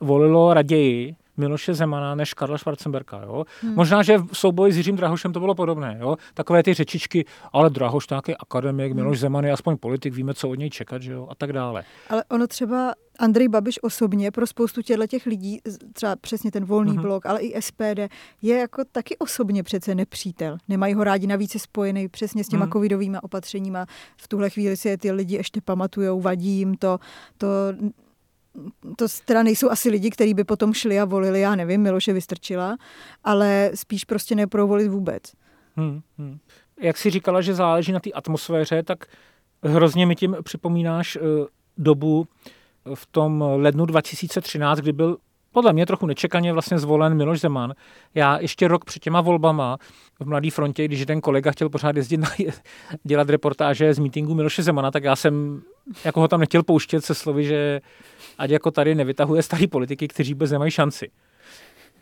volilo 0.00 0.54
raději 0.54 1.16
Miloše 1.36 1.74
Zemana 1.74 2.14
než 2.14 2.34
Karla 2.34 2.58
Schwarzenberka. 2.58 3.22
Jo? 3.22 3.44
Hmm. 3.60 3.74
Možná, 3.74 4.02
že 4.02 4.18
v 4.18 4.32
souboji 4.32 4.72
s 4.72 4.76
Jiřím 4.76 4.96
Drahošem 4.96 5.32
to 5.32 5.40
bylo 5.40 5.54
podobné. 5.54 5.96
Jo? 6.00 6.16
Takové 6.34 6.62
ty 6.62 6.74
řečičky, 6.74 7.24
ale 7.52 7.70
Drahoš 7.70 8.08
nějaký 8.08 8.36
akademik, 8.36 8.86
hmm. 8.86 8.96
Miloš 8.96 9.20
Zeman 9.20 9.44
je 9.44 9.52
aspoň 9.52 9.76
politik, 9.76 10.14
víme, 10.14 10.34
co 10.34 10.48
od 10.48 10.54
něj 10.54 10.70
čekat, 10.70 11.02
že 11.02 11.12
jo? 11.12 11.26
a 11.30 11.34
tak 11.34 11.52
dále. 11.52 11.84
Ale 12.08 12.24
ono 12.30 12.46
třeba 12.46 12.92
Andrej 13.18 13.48
Babiš 13.48 13.82
osobně 13.82 14.30
pro 14.30 14.46
spoustu 14.46 14.82
těchto 14.82 15.06
těch 15.06 15.26
lidí, 15.26 15.60
třeba 15.92 16.16
přesně 16.16 16.50
ten 16.50 16.64
volný 16.64 16.92
hmm. 16.92 17.02
blok, 17.02 17.26
ale 17.26 17.40
i 17.40 17.62
SPD, 17.62 17.98
je 18.42 18.58
jako 18.58 18.84
taky 18.92 19.18
osobně 19.18 19.62
přece 19.62 19.94
nepřítel. 19.94 20.56
Nemají 20.68 20.94
ho 20.94 21.04
rádi 21.04 21.26
navíc 21.26 21.62
spojený 21.62 22.08
přesně 22.08 22.44
s 22.44 22.48
těma 22.48 22.64
hmm. 22.64 22.72
covidovými 22.72 23.18
opatřeníma. 23.22 23.86
V 24.16 24.28
tuhle 24.28 24.50
chvíli 24.50 24.76
si 24.76 24.88
je 24.88 24.98
ty 24.98 25.12
lidi 25.12 25.36
ještě 25.36 25.60
pamatujou, 25.60 26.20
vadí 26.20 26.50
jim 26.50 26.76
to, 26.76 26.98
to 27.38 27.46
to 28.96 29.06
teda 29.24 29.42
nejsou 29.42 29.70
asi 29.70 29.90
lidi, 29.90 30.10
kteří 30.10 30.34
by 30.34 30.44
potom 30.44 30.72
šli 30.72 31.00
a 31.00 31.04
volili, 31.04 31.40
já 31.40 31.56
nevím, 31.56 31.82
Miloše 31.82 32.12
Vystrčila, 32.12 32.76
ale 33.24 33.70
spíš 33.74 34.04
prostě 34.04 34.34
neprovolit 34.34 34.88
vůbec. 34.88 35.22
Hmm, 35.76 36.00
hmm. 36.18 36.38
Jak 36.80 36.98
jsi 36.98 37.10
říkala, 37.10 37.40
že 37.40 37.54
záleží 37.54 37.92
na 37.92 38.00
té 38.00 38.10
atmosféře, 38.10 38.82
tak 38.82 39.04
hrozně 39.62 40.06
mi 40.06 40.16
tím 40.16 40.36
připomínáš 40.42 41.16
uh, 41.16 41.22
dobu 41.78 42.26
v 42.94 43.06
tom 43.06 43.44
lednu 43.56 43.86
2013, 43.86 44.78
kdy 44.78 44.92
byl 44.92 45.16
podle 45.52 45.72
mě 45.72 45.86
trochu 45.86 46.06
nečekaně 46.06 46.52
vlastně 46.52 46.78
zvolen 46.78 47.16
Miloš 47.16 47.40
Zeman. 47.40 47.74
Já 48.14 48.38
ještě 48.38 48.68
rok 48.68 48.84
před 48.84 49.02
těma 49.02 49.20
volbama 49.20 49.78
v 50.20 50.26
Mladé 50.26 50.50
frontě, 50.50 50.84
když 50.84 51.06
ten 51.06 51.20
kolega 51.20 51.50
chtěl 51.50 51.68
pořád 51.68 51.96
jezdit 51.96 52.16
na, 52.16 52.28
dělat 53.04 53.30
reportáže 53.30 53.94
z 53.94 53.98
mítingu 53.98 54.34
Miloše 54.34 54.62
Zemana, 54.62 54.90
tak 54.90 55.04
já 55.04 55.16
jsem 55.16 55.62
jako 56.04 56.20
ho 56.20 56.28
tam 56.28 56.40
nechtěl 56.40 56.62
pouštět 56.62 57.04
se 57.04 57.14
slovy, 57.14 57.44
že 57.44 57.80
ať 58.38 58.50
jako 58.50 58.70
tady 58.70 58.94
nevytahuje 58.94 59.42
starý 59.42 59.66
politiky, 59.66 60.08
kteří 60.08 60.34
bez 60.34 60.50
nemají 60.50 60.70
šanci. 60.70 61.10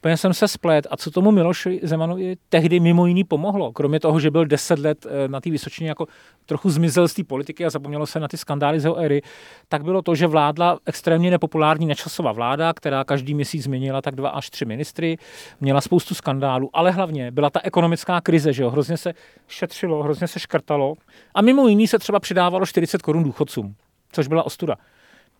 Úplně 0.00 0.16
jsem 0.16 0.34
se 0.34 0.48
splet. 0.48 0.86
A 0.90 0.96
co 0.96 1.10
tomu 1.10 1.30
Miloši 1.30 1.80
Zemanovi 1.82 2.36
tehdy 2.48 2.80
mimo 2.80 3.06
jiný 3.06 3.24
pomohlo? 3.24 3.72
Kromě 3.72 4.00
toho, 4.00 4.20
že 4.20 4.30
byl 4.30 4.46
deset 4.46 4.78
let 4.78 5.06
eh, 5.06 5.28
na 5.28 5.40
té 5.40 5.50
Vysočině 5.50 5.88
jako 5.88 6.06
trochu 6.46 6.70
zmizel 6.70 7.08
z 7.08 7.14
té 7.14 7.24
politiky 7.24 7.66
a 7.66 7.70
zapomnělo 7.70 8.06
se 8.06 8.20
na 8.20 8.28
ty 8.28 8.36
skandály 8.36 8.80
z 8.80 8.84
jeho 8.84 8.96
éry, 8.96 9.22
tak 9.68 9.84
bylo 9.84 10.02
to, 10.02 10.14
že 10.14 10.26
vládla 10.26 10.78
extrémně 10.86 11.30
nepopulární 11.30 11.86
nečasová 11.86 12.32
vláda, 12.32 12.72
která 12.72 13.04
každý 13.04 13.34
měsíc 13.34 13.64
změnila 13.64 14.02
tak 14.02 14.14
dva 14.14 14.28
až 14.28 14.50
tři 14.50 14.64
ministry, 14.64 15.16
měla 15.60 15.80
spoustu 15.80 16.14
skandálů, 16.14 16.70
ale 16.72 16.90
hlavně 16.90 17.30
byla 17.30 17.50
ta 17.50 17.60
ekonomická 17.64 18.20
krize, 18.20 18.52
že 18.52 18.62
jo, 18.62 18.70
hrozně 18.70 18.96
se 18.96 19.12
šetřilo, 19.48 20.02
hrozně 20.02 20.28
se 20.28 20.40
škrtalo 20.40 20.94
a 21.34 21.42
mimo 21.42 21.68
jiný 21.68 21.88
se 21.88 21.98
třeba 21.98 22.20
přidávalo 22.20 22.66
40 22.66 23.02
korun 23.02 23.24
důchodcům, 23.24 23.74
což 24.12 24.28
byla 24.28 24.42
ostuda. 24.42 24.76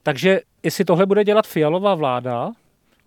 Takže 0.03 0.40
jestli 0.62 0.85
tohle 0.85 1.07
bude 1.07 1.25
dělat 1.25 1.46
fialová 1.46 1.94
vláda, 1.94 2.51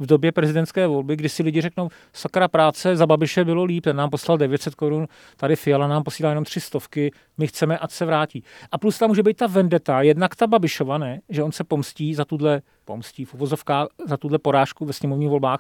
v 0.04 0.06
době 0.06 0.32
prezidentské 0.32 0.88
volby, 0.88 1.16
kdy 1.16 1.30
si 1.30 1.44
lidi 1.44 1.62
řeknou, 1.62 1.90
sakra 2.14 2.48
práce 2.48 2.96
za 2.96 3.08
Babiše 3.08 3.46
bylo 3.46 3.64
líp, 3.64 3.84
ten 3.84 3.96
nám 3.96 4.10
poslal 4.10 4.38
900 4.38 4.76
korun, 4.76 5.08
tady 5.38 5.56
Fiala 5.56 5.88
nám 5.88 6.04
posílá 6.04 6.30
jenom 6.30 6.44
tři 6.44 6.60
stovky, 6.60 7.12
my 7.38 7.48
chceme, 7.48 7.78
ať 7.78 7.92
se 7.92 8.06
vrátí. 8.06 8.44
A 8.72 8.78
plus 8.78 8.98
tam 8.98 9.10
může 9.10 9.24
být 9.24 9.38
ta 9.38 9.48
vendeta, 9.48 10.02
jednak 10.02 10.36
ta 10.36 10.48
Babišova, 10.48 10.98
ne? 10.98 11.22
že 11.30 11.44
on 11.44 11.52
se 11.52 11.64
pomstí 11.64 12.16
za 12.16 12.26
tuhle, 12.26 12.62
pomstí 12.86 13.26
v 13.26 13.34
uvozovkách, 13.34 13.88
za 14.08 14.18
tuhle 14.18 14.40
porážku 14.40 14.86
ve 14.86 14.94
sněmovních 14.94 15.30
volbách, 15.30 15.60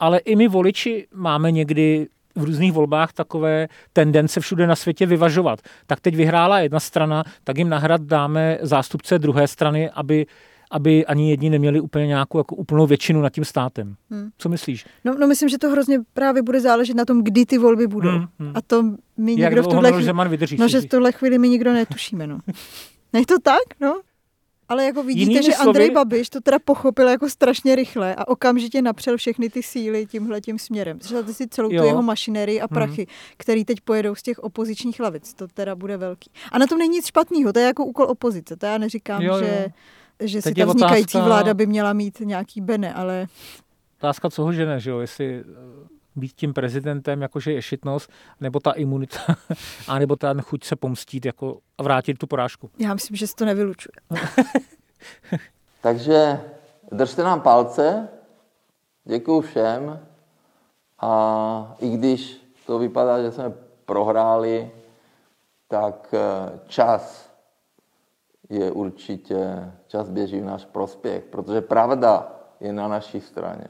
ale 0.00 0.18
i 0.18 0.36
my 0.36 0.48
voliči 0.48 1.06
máme 1.14 1.50
někdy 1.50 2.08
v 2.34 2.44
různých 2.44 2.72
volbách 2.72 3.12
takové 3.12 3.68
tendence 3.92 4.40
všude 4.40 4.66
na 4.66 4.76
světě 4.76 5.06
vyvažovat. 5.06 5.60
Tak 5.86 6.00
teď 6.00 6.16
vyhrála 6.16 6.60
jedna 6.60 6.80
strana, 6.80 7.24
tak 7.44 7.58
jim 7.58 7.68
nahrad 7.68 8.00
dáme 8.00 8.58
zástupce 8.62 9.18
druhé 9.18 9.48
strany, 9.48 9.90
aby 9.90 10.26
aby 10.72 11.06
ani 11.06 11.30
jedni 11.30 11.50
neměli 11.50 11.80
úplně 11.80 12.06
nějakou 12.06 12.38
jako 12.38 12.56
úplnou 12.56 12.86
většinu 12.86 13.20
nad 13.20 13.30
tím 13.30 13.44
státem. 13.44 13.96
Hmm. 14.10 14.30
Co 14.38 14.48
myslíš? 14.48 14.86
No, 15.04 15.14
no 15.18 15.26
myslím, 15.26 15.48
že 15.48 15.58
to 15.58 15.70
hrozně 15.70 16.00
právě 16.14 16.42
bude 16.42 16.60
záležet 16.60 16.96
na 16.96 17.04
tom, 17.04 17.22
kdy 17.24 17.46
ty 17.46 17.58
volby 17.58 17.86
budou. 17.86 18.10
Hmm, 18.10 18.26
hmm. 18.38 18.52
A 18.54 18.62
to 18.62 18.82
my 19.16 19.40
Jak 19.40 19.52
nikdo 19.52 19.62
v 19.62 19.66
tuhle 19.66 19.92
chvíli... 19.92 20.28
vydrží, 20.28 20.56
no, 20.60 20.68
že 20.68 20.80
v 20.80 20.86
tuhle 20.86 21.12
chvíli 21.12 21.38
my 21.38 21.48
nikdo 21.48 21.72
netušíme. 21.72 22.26
No. 22.26 22.38
Není 23.12 23.26
to 23.26 23.38
tak? 23.38 23.62
No? 23.80 24.00
Ale 24.68 24.84
jako 24.84 25.02
vidíte, 25.02 25.30
Jinými 25.30 25.46
že 25.46 25.52
slovy... 25.52 25.68
Andrej 25.68 25.90
Babiš 25.90 26.30
to 26.30 26.40
teda 26.40 26.58
pochopil 26.58 27.08
jako 27.08 27.30
strašně 27.30 27.74
rychle 27.74 28.14
a 28.14 28.28
okamžitě 28.28 28.82
napřel 28.82 29.16
všechny 29.16 29.50
ty 29.50 29.62
síly 29.62 30.06
tímhle 30.06 30.40
tím 30.40 30.58
směrem. 30.58 30.98
Představte 30.98 31.34
si 31.34 31.48
celou 31.48 31.72
jo. 31.72 31.82
tu 31.82 31.86
jeho 31.86 32.02
mašinerii 32.02 32.60
a 32.60 32.68
prachy, 32.68 33.06
hmm. 33.08 33.34
který 33.36 33.64
teď 33.64 33.80
pojedou 33.80 34.14
z 34.14 34.22
těch 34.22 34.38
opozičních 34.38 35.00
lavic. 35.00 35.34
To 35.34 35.48
teda 35.48 35.74
bude 35.74 35.96
velký. 35.96 36.30
A 36.52 36.58
na 36.58 36.66
tom 36.66 36.78
není 36.78 36.96
nic 36.96 37.06
špatného, 37.06 37.52
to 37.52 37.58
je 37.58 37.64
jako 37.64 37.84
úkol 37.84 38.06
opozice. 38.06 38.56
To 38.56 38.66
já 38.66 38.78
neříkám, 38.78 39.22
jo, 39.22 39.38
že... 39.38 39.66
Že 40.20 40.42
si 40.42 40.54
ta 40.54 40.64
vznikající 40.64 41.18
otázka, 41.18 41.26
vláda 41.28 41.54
by 41.54 41.66
měla 41.66 41.92
mít 41.92 42.20
nějaký 42.20 42.60
bene, 42.60 42.94
ale... 42.94 43.26
Otázka, 43.98 44.30
co 44.30 44.42
ho 44.42 44.52
žene, 44.52 44.80
že 44.80 44.90
jo? 44.90 44.98
Jestli 44.98 45.40
eh, 45.40 45.44
být 46.16 46.32
tím 46.32 46.54
prezidentem, 46.54 47.22
jakože 47.22 47.52
je 47.52 47.62
šitnost, 47.62 48.10
nebo 48.40 48.60
ta 48.60 48.72
imunita, 48.72 49.18
a 49.88 49.98
nebo 49.98 50.16
ten 50.16 50.42
chuť 50.42 50.64
se 50.64 50.76
pomstít 50.76 51.26
jako 51.26 51.58
a 51.78 51.82
vrátit 51.82 52.18
tu 52.18 52.26
porážku. 52.26 52.70
Já 52.78 52.94
myslím, 52.94 53.16
že 53.16 53.26
se 53.26 53.34
to 53.34 53.44
nevylučuje. 53.44 53.92
Takže 55.80 56.40
držte 56.92 57.22
nám 57.22 57.40
palce, 57.40 58.08
děkuji 59.04 59.40
všem 59.40 60.00
a 61.00 61.76
i 61.80 61.90
když 61.90 62.36
to 62.66 62.78
vypadá, 62.78 63.22
že 63.22 63.32
jsme 63.32 63.52
prohráli, 63.84 64.70
tak 65.68 66.14
eh, 66.14 66.58
čas 66.66 67.31
je 68.52 68.70
určitě, 68.70 69.72
čas 69.86 70.10
běží 70.10 70.40
v 70.40 70.44
náš 70.44 70.64
prospěch, 70.64 71.24
protože 71.24 71.60
pravda 71.60 72.32
je 72.60 72.72
na 72.72 72.88
naší 72.88 73.20
straně. 73.20 73.66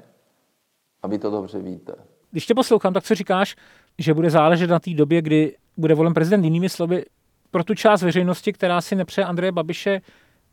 A 1.02 1.06
vy 1.06 1.18
to 1.18 1.30
dobře 1.30 1.58
víte. 1.58 1.94
Když 2.30 2.46
tě 2.46 2.54
poslouchám, 2.54 2.92
tak 2.92 3.04
co 3.04 3.14
říkáš, 3.14 3.56
že 3.98 4.14
bude 4.14 4.30
záležet 4.30 4.70
na 4.70 4.78
té 4.78 4.90
době, 4.90 5.22
kdy 5.22 5.56
bude 5.76 5.94
volen 5.94 6.14
prezident 6.14 6.44
jinými 6.44 6.68
slovy, 6.68 7.04
pro 7.50 7.64
tu 7.64 7.74
část 7.74 8.02
veřejnosti, 8.02 8.52
která 8.52 8.80
si 8.80 8.96
nepřeje 8.96 9.24
Andreje 9.24 9.52
Babiše 9.52 10.00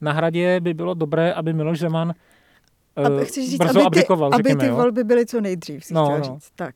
na 0.01 0.11
hradě, 0.11 0.59
by 0.59 0.73
bylo 0.73 0.93
dobré, 0.93 1.33
aby 1.33 1.53
Miloš 1.53 1.79
Zeman 1.79 2.13
aby, 3.05 3.25
chceš 3.25 3.49
říct, 3.49 3.57
brzo 3.57 3.69
aby 3.69 3.79
ty, 3.79 3.85
abdikoval, 3.85 4.33
aby 4.33 4.49
řekněme, 4.49 4.63
ty 4.63 4.69
volby 4.69 5.03
byly 5.03 5.25
co 5.25 5.41
nejdřív, 5.41 5.85
si 5.85 5.93
no, 5.93 6.17
no. 6.17 6.23
říct. 6.23 6.51
Tak. 6.55 6.75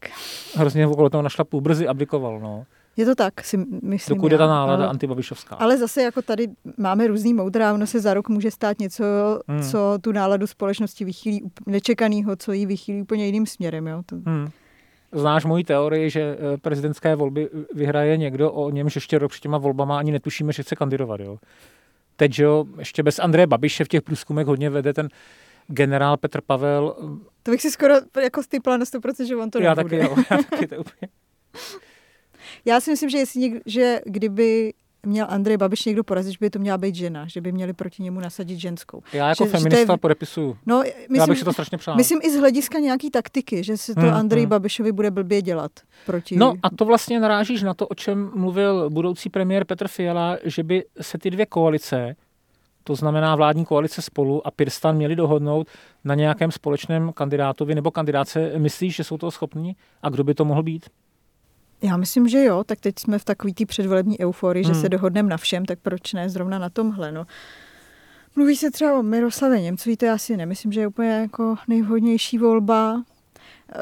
Hrozně 0.56 0.88
okolo 0.88 1.10
toho 1.10 1.22
našla 1.22 1.46
půl 1.46 1.62
brzy 1.62 1.88
abdikoval. 1.88 2.40
No. 2.40 2.66
Je 2.98 3.06
to 3.06 3.16
tak, 3.16 3.44
si 3.44 3.58
myslím. 3.82 4.18
Dokud 4.18 4.32
je 4.32 4.38
ta 4.38 4.48
nálada 4.48 4.84
ale, 4.84 4.88
antibabišovská. 4.88 5.56
Ale 5.56 5.78
zase 5.78 6.02
jako 6.02 6.22
tady 6.22 6.48
máme 6.78 7.08
různý 7.08 7.34
moudra, 7.34 7.74
ono 7.74 7.88
se 7.88 8.00
za 8.00 8.14
rok 8.14 8.30
může 8.30 8.52
stát 8.52 8.80
něco, 8.80 9.04
hmm. 9.48 9.64
co 9.64 9.98
tu 10.02 10.12
náladu 10.12 10.48
společnosti 10.48 11.06
vychýlí 11.06 11.52
nečekanýho, 11.66 12.36
co 12.36 12.52
ji 12.52 12.66
vychýlí 12.66 13.02
úplně 13.02 13.26
jiným 13.26 13.46
směrem. 13.46 13.88
Jo? 13.88 14.02
To... 14.06 14.16
Hmm. 14.16 14.50
Znáš 15.12 15.46
moji 15.46 15.64
teorii, 15.64 16.10
že 16.10 16.22
eh, 16.22 16.58
prezidentské 16.58 17.16
volby 17.16 17.50
vyhraje 17.74 18.18
někdo, 18.18 18.52
o 18.52 18.70
němž 18.70 18.96
ještě 18.96 19.20
rok 19.20 19.32
před 19.32 19.42
těma 19.42 19.58
volbama 19.58 19.98
ani 19.98 20.12
netušíme, 20.12 20.54
že 20.54 20.64
chce 20.64 20.76
kandidovat. 20.76 21.20
Jo? 21.20 21.38
teď, 22.16 22.40
jo, 22.40 22.66
ještě 22.78 23.04
bez 23.04 23.20
Andreje 23.20 23.48
Babiše 23.48 23.86
v 23.86 23.88
těch 23.88 24.02
průzkumech 24.02 24.48
hodně 24.48 24.70
vede 24.70 24.94
ten 24.94 25.10
generál 25.68 26.18
Petr 26.18 26.42
Pavel. 26.42 26.96
To 27.44 27.52
bych 27.52 27.62
si 27.62 27.72
skoro 27.72 27.94
jako 28.22 28.44
stýpla 28.44 28.78
na 28.78 28.86
100%, 28.86 29.28
že 29.28 29.36
on 29.36 29.50
to 29.50 29.60
já 29.60 29.74
nebude. 29.74 30.00
Taky, 30.00 30.12
jo, 30.12 30.24
já 30.32 30.38
taky 30.50 30.68
to 30.68 30.76
úplně. 30.76 31.10
Já 32.66 32.80
si 32.80 32.92
myslím, 32.92 33.10
že, 33.10 33.18
jestli 33.18 33.42
někdo, 33.42 33.60
že 33.66 34.00
kdyby 34.06 34.74
měl 35.06 35.28
Andrej 35.30 35.58
Babiš 35.58 35.86
někdo 35.86 36.04
porazit, 36.04 36.32
že 36.32 36.38
by 36.42 36.50
to 36.50 36.60
měla 36.60 36.78
být 36.78 36.96
žena, 36.96 37.28
že 37.28 37.42
by 37.42 37.52
měli 37.52 37.74
proti 37.74 38.04
němu 38.04 38.20
nasadit 38.20 38.60
ženskou. 38.60 39.02
Já 39.14 39.30
jako 39.30 39.46
že, 39.46 39.52
feminista 39.52 39.86
že 39.86 39.94
je, 39.94 39.98
podepisuju. 39.98 40.58
No, 40.66 40.80
myslím, 40.80 41.16
já 41.16 41.28
bych 41.28 41.40
si 41.40 41.46
to 41.46 41.54
strašně 41.54 41.78
přál. 41.78 41.96
Myslím 41.96 42.20
i 42.24 42.32
z 42.32 42.40
hlediska 42.40 42.80
nějaký 42.80 43.12
taktiky, 43.12 43.64
že 43.64 43.78
se 43.78 43.96
to 43.96 44.02
hmm, 44.02 44.14
Andrej 44.14 44.44
hmm. 44.44 44.50
Babišovi 44.50 44.92
bude 44.92 45.12
blbě 45.12 45.42
dělat 45.42 45.72
proti... 46.06 46.36
No 46.36 46.54
a 46.64 46.70
to 46.70 46.86
vlastně 46.86 47.20
narážíš 47.20 47.64
na 47.64 47.74
to, 47.74 47.88
o 47.88 47.96
čem 47.96 48.32
mluvil 48.36 48.90
budoucí 48.90 49.30
premiér 49.30 49.66
Petr 49.66 49.88
Fiala, 49.88 50.38
že 50.44 50.64
by 50.64 50.86
se 51.02 51.18
ty 51.18 51.30
dvě 51.30 51.46
koalice, 51.46 52.16
to 52.84 52.96
znamená 52.96 53.36
vládní 53.36 53.66
koalice 53.66 54.02
spolu 54.02 54.48
a 54.48 54.52
Pirstan 54.52 54.96
měli 54.96 55.16
dohodnout 55.16 55.68
na 56.04 56.16
nějakém 56.16 56.52
společném 56.52 57.14
kandidátovi 57.14 57.76
nebo 57.76 57.92
kandidáce. 57.92 58.52
Myslíš, 58.58 58.96
že 58.96 59.04
jsou 59.04 59.18
toho 59.18 59.32
schopní? 59.32 59.76
A 60.02 60.10
kdo 60.10 60.24
by 60.24 60.34
to 60.34 60.46
mohl 60.46 60.64
být? 60.64 60.90
Já 61.84 61.98
myslím, 61.98 62.28
že 62.28 62.44
jo, 62.44 62.64
tak 62.64 62.80
teď 62.80 63.00
jsme 63.00 63.20
v 63.20 63.26
takový 63.26 63.54
té 63.54 63.66
předvolební 63.66 64.20
euforii, 64.20 64.66
hmm. 64.66 64.74
že 64.74 64.82
se 64.82 64.90
dohodneme 64.90 65.30
na 65.30 65.38
všem, 65.38 65.66
tak 65.66 65.80
proč 65.80 66.14
ne 66.14 66.30
zrovna 66.30 66.60
na 66.60 66.70
tomhle, 66.70 67.12
no. 67.12 67.26
Mluví 68.36 68.56
se 68.56 68.72
třeba 68.72 69.00
o 69.00 69.04
Miroslavě 69.04 69.62
Němcovi, 69.62 69.98
to 69.98 70.06
já 70.06 70.18
si 70.18 70.38
nemyslím, 70.38 70.72
že 70.72 70.80
je 70.80 70.88
úplně 70.88 71.10
jako 71.10 71.56
nejvhodnější 71.68 72.38
volba, 72.38 73.04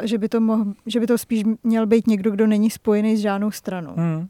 že 0.02 0.18
by 0.18 0.30
to, 0.30 0.40
mohl, 0.40 0.74
že 0.86 1.00
by 1.00 1.08
to 1.08 1.18
spíš 1.18 1.44
měl 1.64 1.88
být 1.88 2.08
někdo, 2.08 2.32
kdo 2.32 2.48
není 2.48 2.70
spojený 2.70 3.18
s 3.18 3.20
žádnou 3.20 3.52
stranou. 3.52 3.94
Hmm. 3.98 4.28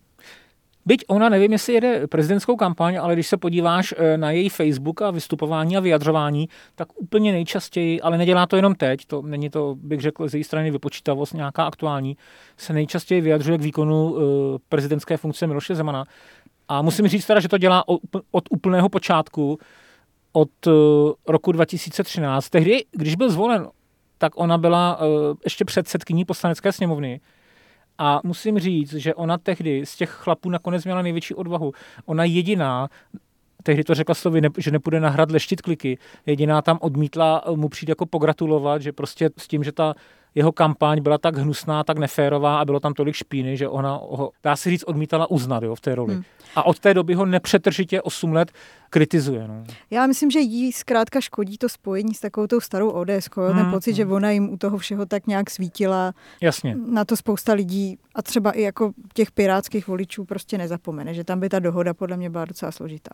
Byť 0.86 1.04
ona, 1.08 1.30
nevím, 1.30 1.52
jestli 1.52 1.74
jede 1.74 2.08
prezidentskou 2.08 2.56
kampaň, 2.56 2.98
ale 3.02 3.14
když 3.14 3.28
se 3.28 3.38
podíváš 3.38 3.94
eh, 3.98 4.18
na 4.18 4.32
její 4.32 4.50
Facebook 4.50 5.02
a 5.02 5.12
vystupování 5.12 5.78
a 5.78 5.80
vyjadřování, 5.80 6.50
tak 6.76 6.88
úplně 6.96 7.32
nejčastěji, 7.32 8.02
ale 8.02 8.18
nedělá 8.18 8.46
to 8.46 8.56
jenom 8.56 8.76
teď, 8.76 9.06
to 9.06 9.22
není 9.22 9.50
to, 9.50 9.76
bych 9.82 10.02
řekl, 10.02 10.28
z 10.28 10.34
její 10.34 10.44
strany 10.44 10.72
vypočítavost 10.72 11.34
nějaká 11.34 11.64
aktuální, 11.66 12.18
se 12.58 12.74
nejčastěji 12.74 13.22
vyjadřuje 13.22 13.58
k 13.58 13.62
výkonu 13.62 14.16
eh, 14.18 14.22
prezidentské 14.70 15.18
funkce 15.18 15.48
Miloše 15.48 15.76
Zemana. 15.76 16.06
A 16.68 16.82
musím 16.82 17.08
říct 17.08 17.26
teda, 17.26 17.40
že 17.40 17.50
to 17.50 17.58
dělá 17.58 17.84
od 18.32 18.44
úplného 18.50 18.90
počátku, 18.90 19.60
od 20.32 20.68
eh, 20.68 20.72
roku 21.28 21.52
2013. 21.52 22.50
Tehdy, 22.50 22.86
když 22.92 23.16
byl 23.16 23.30
zvolen, 23.30 23.68
tak 24.18 24.32
ona 24.36 24.58
byla 24.58 25.00
ještě 25.44 25.66
předsedkyní 25.66 26.26
poslanecké 26.26 26.72
sněmovny 26.72 27.22
a 27.98 28.22
musím 28.24 28.60
říct, 28.60 28.94
že 28.94 29.16
ona 29.16 29.38
tehdy 29.38 29.86
z 29.86 29.96
těch 29.96 30.10
chlapů 30.10 30.50
nakonec 30.50 30.86
měla 30.86 31.02
největší 31.02 31.36
odvahu. 31.36 31.74
Ona 32.06 32.24
jediná, 32.24 32.90
tehdy 33.64 33.84
to 33.84 33.96
řekla 33.96 34.16
slovy, 34.16 34.42
že 34.58 34.72
nepůjde 34.72 35.00
nahrad 35.00 35.32
leštit 35.32 35.62
kliky, 35.62 35.98
jediná 36.26 36.62
tam 36.62 36.78
odmítla 36.82 37.44
mu 37.56 37.70
přijít 37.70 37.90
jako 37.90 38.06
pogratulovat, 38.06 38.82
že 38.82 38.92
prostě 38.92 39.30
s 39.38 39.48
tím, 39.48 39.64
že 39.64 39.72
ta 39.72 39.94
jeho 40.36 40.52
kampaň 40.52 41.02
byla 41.02 41.18
tak 41.18 41.38
hnusná, 41.38 41.84
tak 41.84 41.98
neférová 41.98 42.60
a 42.60 42.66
bylo 42.66 42.80
tam 42.80 42.94
tolik 42.94 43.16
špíny, 43.16 43.58
že 43.58 43.68
ona 43.68 43.92
ho, 43.92 44.32
dá 44.44 44.56
se 44.56 44.70
říct, 44.70 44.84
odmítala 44.84 45.32
uznat 45.32 45.64
jo, 45.64 45.76
v 45.76 45.82
té 45.82 45.96
roli. 45.96 46.14
Hmm. 46.14 46.24
A 46.56 46.66
od 46.66 46.80
té 46.80 46.94
doby 46.94 47.14
ho 47.14 47.26
nepřetržitě 47.26 48.02
8 48.02 48.34
let 48.34 48.52
kritizuje. 48.90 49.48
No. 49.48 49.64
Já 49.90 50.08
myslím, 50.08 50.32
že 50.32 50.40
jí 50.40 50.72
zkrátka 50.72 51.22
škodí 51.22 51.58
to 51.58 51.70
spojení 51.70 52.14
s 52.14 52.20
takovou 52.20 52.48
tou 52.48 52.60
starou 52.60 52.90
ODS. 52.90 53.30
Hmm. 53.36 53.58
Ten 53.58 53.72
pocit, 53.72 53.92
hmm. 53.92 53.98
že 53.98 54.06
ona 54.06 54.32
jim 54.32 54.50
u 54.50 54.58
toho 54.58 54.78
všeho 54.78 55.06
tak 55.06 55.28
nějak 55.28 55.50
svítila. 55.50 56.14
Jasně. 56.42 56.76
Na 56.86 57.06
to 57.06 57.18
spousta 57.18 57.54
lidí 57.54 57.98
a 58.16 58.22
třeba 58.22 58.52
i 58.52 58.62
jako 58.62 58.92
těch 59.14 59.32
pirátských 59.32 59.88
voličů 59.88 60.26
prostě 60.26 60.58
nezapomene, 60.58 61.14
že 61.14 61.24
tam 61.24 61.40
by 61.40 61.50
ta 61.50 61.60
dohoda 61.60 61.94
podle 61.94 62.18
mě 62.18 62.30
byla 62.30 62.46
docela 62.46 62.72
složitá. 62.72 63.12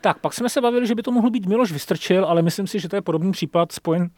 Tak, 0.00 0.18
pak 0.18 0.34
jsme 0.34 0.48
se 0.48 0.60
bavili, 0.60 0.86
že 0.86 0.94
by 0.94 1.02
to 1.02 1.12
mohl 1.12 1.30
být 1.30 1.46
Miloš 1.46 1.72
Vystrčil, 1.72 2.24
ale 2.24 2.42
myslím 2.42 2.66
si, 2.66 2.80
že 2.80 2.88
to 2.88 2.96
je 2.96 3.02
podobný 3.02 3.32
případ 3.32 3.72
spojen 3.72 4.10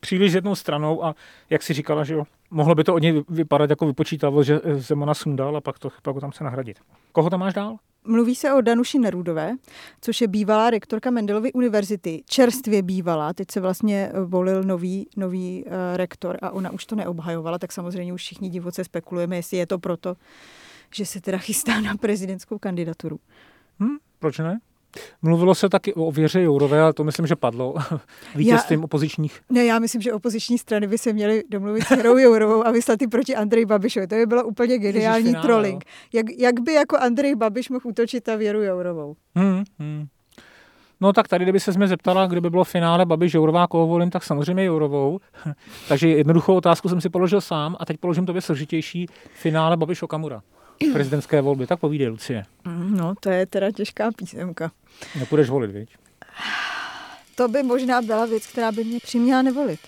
příliš 0.00 0.32
jednou 0.32 0.54
stranou 0.54 1.04
a 1.04 1.14
jak 1.50 1.62
si 1.62 1.72
říkala, 1.72 2.04
že 2.04 2.14
jo, 2.14 2.24
mohlo 2.50 2.74
by 2.74 2.84
to 2.84 2.94
od 2.94 3.02
něj 3.02 3.24
vypadat 3.28 3.70
jako 3.70 3.86
vypočítavost, 3.86 4.46
že 4.46 4.60
Zemana 4.74 5.14
sundal 5.14 5.56
a 5.56 5.60
pak 5.60 5.78
to 5.78 5.90
pak 6.02 6.14
ho 6.14 6.20
tam 6.20 6.32
se 6.32 6.44
nahradit. 6.44 6.78
Koho 7.12 7.30
tam 7.30 7.40
máš 7.40 7.54
dál? 7.54 7.76
Mluví 8.08 8.34
se 8.34 8.52
o 8.52 8.60
Danuši 8.60 8.98
Nerudové, 8.98 9.52
což 10.00 10.20
je 10.20 10.28
bývalá 10.28 10.70
rektorka 10.70 11.10
Mendelovy 11.10 11.52
univerzity, 11.52 12.22
čerstvě 12.28 12.82
bývalá, 12.82 13.32
teď 13.32 13.50
se 13.50 13.60
vlastně 13.60 14.12
volil 14.24 14.62
nový, 14.62 15.08
nový 15.16 15.64
uh, 15.64 15.72
rektor 15.96 16.38
a 16.42 16.50
ona 16.50 16.70
už 16.70 16.86
to 16.86 16.96
neobhajovala, 16.96 17.58
tak 17.58 17.72
samozřejmě 17.72 18.12
už 18.12 18.20
všichni 18.20 18.48
divoce 18.48 18.84
spekulujeme, 18.84 19.36
jestli 19.36 19.56
je 19.56 19.66
to 19.66 19.78
proto, 19.78 20.16
že 20.94 21.06
se 21.06 21.20
teda 21.20 21.38
chystá 21.38 21.80
na 21.80 21.96
prezidentskou 21.96 22.58
kandidaturu. 22.58 23.20
Hmm, 23.78 23.96
proč 24.18 24.38
ne? 24.38 24.58
Mluvilo 25.22 25.54
se 25.54 25.68
taky 25.68 25.94
o 25.94 26.12
Věře 26.12 26.42
Jourové, 26.42 26.80
ale 26.80 26.92
to 26.92 27.04
myslím, 27.04 27.26
že 27.26 27.36
padlo 27.36 27.74
vítězstvím 28.34 28.80
já, 28.80 28.84
opozičních. 28.84 29.40
Ne, 29.50 29.64
já 29.64 29.78
myslím, 29.78 30.02
že 30.02 30.12
opoziční 30.12 30.58
strany 30.58 30.86
by 30.86 30.98
se 30.98 31.12
měly 31.12 31.42
domluvit 31.48 31.82
s 31.82 31.88
Věrou 31.88 32.16
Jourovou 32.16 32.66
a 32.66 32.70
vyslat 32.70 33.02
ji 33.02 33.08
proti 33.08 33.36
Andrej 33.36 33.64
Babišovi. 33.64 34.06
To 34.06 34.14
by 34.14 34.26
bylo 34.26 34.44
úplně 34.44 34.78
geniální 34.78 35.26
Ježiš, 35.26 35.42
trolling. 35.42 35.84
Jak, 36.12 36.26
jak 36.38 36.60
by 36.60 36.72
jako 36.72 36.96
Andrej 36.96 37.34
Babiš 37.34 37.68
mohl 37.68 37.88
útočit 37.88 38.26
na 38.26 38.36
Věru 38.36 38.62
Jourovou? 38.62 39.16
Hmm, 39.34 39.64
hmm. 39.78 40.06
No 41.00 41.12
tak 41.12 41.28
tady, 41.28 41.44
kdyby 41.44 41.60
se 41.60 41.72
mě 41.72 41.88
zeptala, 41.88 42.26
kdyby 42.26 42.50
bylo 42.50 42.64
finále 42.64 43.06
Babiš 43.06 43.34
Jourová, 43.34 43.66
koho 43.66 43.86
volím, 43.86 44.10
tak 44.10 44.24
samozřejmě 44.24 44.64
Jourovou. 44.64 45.20
Takže 45.88 46.08
jednoduchou 46.08 46.54
otázku 46.54 46.88
jsem 46.88 47.00
si 47.00 47.08
položil 47.08 47.40
sám 47.40 47.76
a 47.80 47.84
teď 47.84 47.96
položím 47.98 48.26
to 48.26 48.40
složitější. 48.40 49.06
Finále 49.34 49.76
Babiš 49.76 50.02
Okamura 50.02 50.42
prezidentské 50.92 51.40
volby. 51.40 51.66
Tak 51.66 51.80
povídej, 51.80 52.08
Lucie. 52.08 52.44
No, 52.90 53.14
to 53.20 53.30
je 53.30 53.46
teda 53.46 53.70
těžká 53.70 54.10
písemka. 54.16 54.70
Nepůjdeš 55.18 55.50
volit, 55.50 55.70
viď? 55.70 55.96
To 57.34 57.48
by 57.48 57.62
možná 57.62 58.02
byla 58.02 58.26
věc, 58.26 58.46
která 58.46 58.72
by 58.72 58.84
mě 58.84 58.98
přiměla 59.02 59.42
nevolit. 59.42 59.80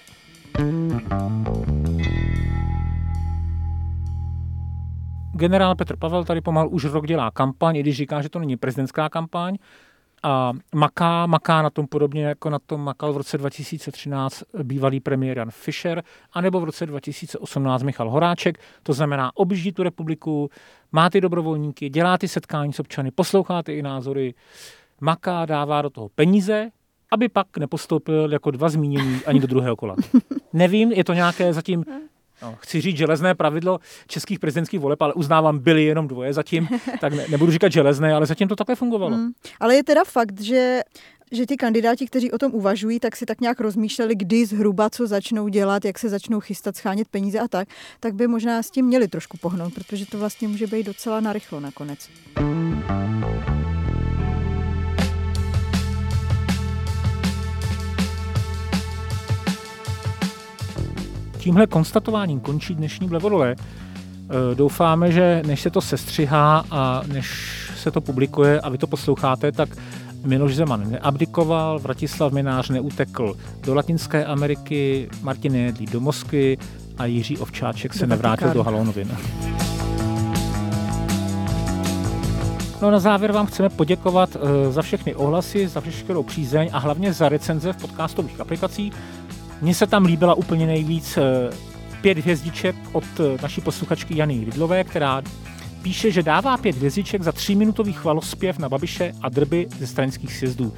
Generál 5.34 5.74
Petr 5.74 5.96
Pavel 5.96 6.24
tady 6.24 6.40
pomalu 6.40 6.70
už 6.70 6.84
rok 6.84 7.06
dělá 7.06 7.30
kampaň, 7.30 7.76
i 7.76 7.80
když 7.80 7.96
říká, 7.96 8.22
že 8.22 8.28
to 8.28 8.38
není 8.38 8.56
prezidentská 8.56 9.08
kampaň, 9.08 9.56
a 10.22 10.52
maká, 10.74 11.26
maká 11.26 11.62
na 11.62 11.70
tom 11.70 11.86
podobně, 11.86 12.24
jako 12.24 12.50
na 12.50 12.58
tom 12.58 12.80
makal 12.80 13.12
v 13.12 13.16
roce 13.16 13.38
2013 13.38 14.42
bývalý 14.62 15.00
premiér 15.00 15.38
Jan 15.38 15.50
Fischer, 15.50 16.02
anebo 16.32 16.60
v 16.60 16.64
roce 16.64 16.86
2018 16.86 17.82
Michal 17.82 18.10
Horáček. 18.10 18.58
To 18.82 18.92
znamená, 18.92 19.30
objíždí 19.34 19.72
tu 19.72 19.82
republiku, 19.82 20.50
má 20.92 21.10
ty 21.10 21.20
dobrovolníky, 21.20 21.88
dělá 21.88 22.18
ty 22.18 22.28
setkání 22.28 22.72
s 22.72 22.80
občany, 22.80 23.10
poslouchá 23.10 23.62
ty 23.62 23.72
i 23.72 23.82
názory, 23.82 24.34
maká, 25.00 25.46
dává 25.46 25.82
do 25.82 25.90
toho 25.90 26.08
peníze, 26.08 26.70
aby 27.12 27.28
pak 27.28 27.58
nepostoupil 27.58 28.32
jako 28.32 28.50
dva 28.50 28.68
zmínění 28.68 29.20
ani 29.26 29.40
do 29.40 29.46
druhého 29.46 29.76
kola. 29.76 29.96
Nevím, 30.52 30.92
je 30.92 31.04
to 31.04 31.12
nějaké 31.12 31.52
zatím 31.52 31.84
No, 32.42 32.56
chci 32.60 32.80
říct 32.80 32.96
železné 32.96 33.34
pravidlo 33.34 33.80
českých 34.06 34.38
prezidentských 34.38 34.80
voleb, 34.80 35.02
ale 35.02 35.14
uznávám, 35.14 35.58
byly 35.58 35.84
jenom 35.84 36.08
dvoje 36.08 36.32
zatím, 36.32 36.68
tak 37.00 37.12
ne, 37.12 37.24
nebudu 37.28 37.52
říkat 37.52 37.72
železné, 37.72 38.14
ale 38.14 38.26
zatím 38.26 38.48
to 38.48 38.56
takhle 38.56 38.76
fungovalo. 38.76 39.16
Mm. 39.16 39.30
Ale 39.60 39.74
je 39.74 39.84
teda 39.84 40.04
fakt, 40.04 40.40
že 40.40 40.80
že 41.32 41.46
ty 41.46 41.56
kandidáti, 41.56 42.06
kteří 42.06 42.32
o 42.32 42.38
tom 42.38 42.54
uvažují, 42.54 43.00
tak 43.00 43.16
si 43.16 43.26
tak 43.26 43.40
nějak 43.40 43.60
rozmýšleli, 43.60 44.14
kdy 44.14 44.46
zhruba 44.46 44.90
co 44.90 45.06
začnou 45.06 45.48
dělat, 45.48 45.84
jak 45.84 45.98
se 45.98 46.08
začnou 46.08 46.40
chystat, 46.40 46.76
schánět 46.76 47.08
peníze 47.08 47.38
a 47.38 47.48
tak, 47.48 47.68
tak 48.00 48.14
by 48.14 48.26
možná 48.26 48.62
s 48.62 48.70
tím 48.70 48.86
měli 48.86 49.08
trošku 49.08 49.36
pohnout, 49.36 49.74
protože 49.74 50.06
to 50.06 50.18
vlastně 50.18 50.48
může 50.48 50.66
být 50.66 50.86
docela 50.86 51.20
narychlo 51.20 51.60
nakonec. 51.60 52.08
Tímhle 61.48 61.66
konstatováním 61.66 62.40
končí 62.40 62.74
dnešní 62.74 63.08
Blevodole. 63.08 63.56
Eh, 63.58 64.54
doufáme, 64.54 65.12
že 65.12 65.42
než 65.46 65.60
se 65.60 65.70
to 65.70 65.80
sestřihá 65.80 66.64
a 66.70 67.02
než 67.06 67.50
se 67.76 67.90
to 67.90 68.00
publikuje 68.00 68.60
a 68.60 68.68
vy 68.68 68.78
to 68.78 68.86
posloucháte, 68.86 69.52
tak 69.52 69.68
Miloš 70.24 70.54
Zeman 70.54 70.90
neabdikoval, 70.90 71.78
Vratislav 71.78 72.32
Minář 72.32 72.68
neutekl 72.68 73.34
do 73.62 73.74
Latinské 73.74 74.24
Ameriky, 74.24 75.08
Martin 75.22 75.54
Jedlí 75.54 75.86
do 75.86 76.00
Moskvy 76.00 76.58
a 76.98 77.04
Jiří 77.04 77.38
Ovčáček 77.38 77.94
se 77.94 78.06
nevrátil 78.06 78.54
do 78.54 78.62
Halonovin. 78.62 79.16
No 82.82 82.90
na 82.90 82.98
závěr 82.98 83.32
vám 83.32 83.46
chceme 83.46 83.68
poděkovat 83.68 84.36
eh, 84.36 84.72
za 84.72 84.82
všechny 84.82 85.14
ohlasy, 85.14 85.68
za 85.68 85.80
všechny 85.80 86.22
přízeň 86.22 86.70
a 86.72 86.78
hlavně 86.78 87.12
za 87.12 87.28
recenze 87.28 87.72
v 87.72 87.76
podcastových 87.76 88.40
aplikacích. 88.40 88.92
Mně 89.60 89.74
se 89.74 89.86
tam 89.86 90.04
líbila 90.04 90.34
úplně 90.34 90.66
nejvíc 90.66 91.16
eh, 91.16 91.22
pět 92.00 92.18
hvězdiček 92.18 92.76
od 92.92 93.04
eh, 93.20 93.42
naší 93.42 93.60
posluchačky 93.60 94.16
Jany 94.16 94.44
Lidlové, 94.44 94.84
která 94.84 95.22
píše, 95.82 96.10
že 96.10 96.22
dává 96.22 96.56
pět 96.56 96.76
hvězdiček 96.76 97.22
za 97.22 97.32
tříminutový 97.32 97.92
chvalospěv 97.92 98.58
na 98.58 98.68
Babiše 98.68 99.12
a 99.22 99.28
drby 99.28 99.68
ze 99.78 99.86
stranických 99.86 100.34
sjezdů. 100.34 100.72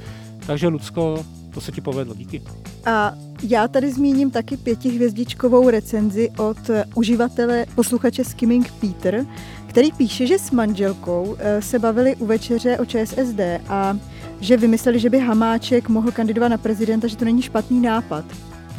Takže, 0.45 0.67
Lucko, 0.67 1.25
to 1.53 1.61
se 1.61 1.71
ti 1.71 1.81
povedlo, 1.81 2.15
díky. 2.15 2.41
A 2.85 3.13
já 3.43 3.67
tady 3.67 3.91
zmíním 3.91 4.31
taky 4.31 4.57
pětihvězdičkovou 4.57 5.69
recenzi 5.69 6.29
od 6.37 6.69
eh, 6.69 6.85
uživatele 6.95 7.65
posluchače 7.75 8.23
Skimming 8.23 8.71
Peter, 8.71 9.25
který 9.67 9.91
píše, 9.91 10.27
že 10.27 10.39
s 10.39 10.51
manželkou 10.51 11.37
se 11.59 11.79
bavili 11.79 12.15
u 12.15 12.25
večeře 12.25 12.77
o 12.77 12.85
ČSSD 12.85 13.39
a 13.67 13.97
že 14.39 14.57
vymysleli, 14.57 14.99
že 14.99 15.09
by 15.09 15.19
Hamáček 15.19 15.89
mohl 15.89 16.11
kandidovat 16.11 16.47
na 16.47 16.57
prezidenta, 16.57 17.07
že 17.07 17.17
to 17.17 17.25
není 17.25 17.41
špatný 17.41 17.81
nápad. 17.81 18.25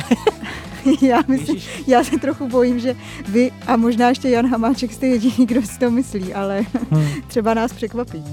já, 1.02 1.18
myslím, 1.28 1.56
já 1.86 2.04
se 2.04 2.18
trochu 2.18 2.48
bojím, 2.48 2.80
že 2.80 2.94
vy 3.28 3.50
a 3.66 3.76
možná 3.76 4.08
ještě 4.08 4.28
Jan 4.28 4.50
Hamáček 4.50 4.92
jste 4.92 5.06
jediný, 5.06 5.46
kdo 5.46 5.62
si 5.62 5.78
to 5.78 5.90
myslí, 5.90 6.34
ale 6.34 6.64
hmm. 6.90 7.08
třeba 7.28 7.54
nás 7.54 7.72
překvapí. 7.72 8.24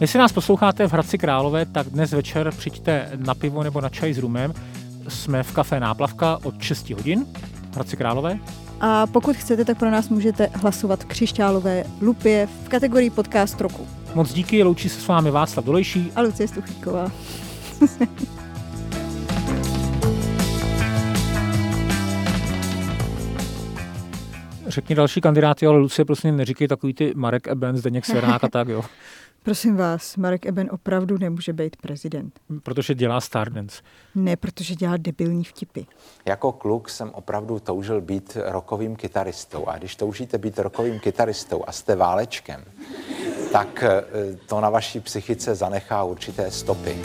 Jestli 0.00 0.18
nás 0.18 0.32
posloucháte 0.32 0.88
v 0.88 0.92
Hradci 0.92 1.18
Králové, 1.18 1.66
tak 1.66 1.86
dnes 1.86 2.12
večer 2.12 2.52
přijďte 2.56 3.10
na 3.16 3.34
pivo 3.34 3.62
nebo 3.62 3.80
na 3.80 3.88
čaj 3.88 4.14
s 4.14 4.18
rumem. 4.18 4.54
Jsme 5.08 5.42
v 5.42 5.52
kafe 5.52 5.80
Náplavka 5.80 6.38
od 6.42 6.62
6 6.62 6.90
hodin 6.90 7.26
v 7.70 7.74
Hradci 7.74 7.96
Králové. 7.96 8.38
A 8.80 9.06
pokud 9.06 9.36
chcete, 9.36 9.64
tak 9.64 9.78
pro 9.78 9.90
nás 9.90 10.08
můžete 10.08 10.48
hlasovat 10.54 11.02
v 11.02 11.06
křišťálové 11.06 11.84
lupě 12.00 12.48
v 12.64 12.68
kategorii 12.68 13.10
podcast 13.10 13.60
roku. 13.60 13.86
Moc 14.14 14.32
díky, 14.32 14.62
loučí 14.62 14.88
se 14.88 15.00
s 15.00 15.06
vámi 15.06 15.30
Václav 15.30 15.64
Dolejší 15.64 16.12
a 16.16 16.20
Lucie 16.20 16.48
Stuchlíková. 16.48 17.12
Řekni 24.68 24.94
další 24.94 25.20
kandidáty, 25.20 25.66
ale 25.66 25.78
Lucie, 25.78 26.04
prosím, 26.04 26.36
neříkej 26.36 26.68
takový 26.68 26.94
ty 26.94 27.12
Marek 27.16 27.48
Eben, 27.48 27.76
Zdeněk 27.76 28.04
Svěrák 28.04 28.44
a 28.44 28.48
tak, 28.48 28.68
jo. 28.68 28.84
Prosím 29.42 29.76
vás, 29.76 30.16
Marek 30.16 30.46
Eben 30.46 30.68
opravdu 30.72 31.18
nemůže 31.18 31.52
být 31.52 31.76
prezident. 31.76 32.40
Protože 32.62 32.94
dělá 32.94 33.20
Stardance. 33.20 33.82
Ne, 34.14 34.36
protože 34.36 34.74
dělá 34.74 34.96
debilní 34.96 35.44
vtipy. 35.44 35.80
Jako 36.26 36.52
kluk 36.52 36.88
jsem 36.88 37.10
opravdu 37.10 37.58
toužil 37.58 38.00
být 38.00 38.36
rokovým 38.44 38.96
kytaristou. 38.96 39.66
A 39.66 39.78
když 39.78 39.96
toužíte 39.96 40.38
být 40.38 40.58
rokovým 40.58 41.00
kytaristou 41.00 41.64
a 41.66 41.72
jste 41.72 41.96
válečkem, 41.96 42.64
tak 43.52 43.82
eh, 43.82 44.04
to 44.46 44.60
na 44.60 44.70
vaší 44.70 45.00
psychice 45.00 45.54
zanechá 45.54 46.04
určité 46.04 46.50
stopy. 46.50 46.96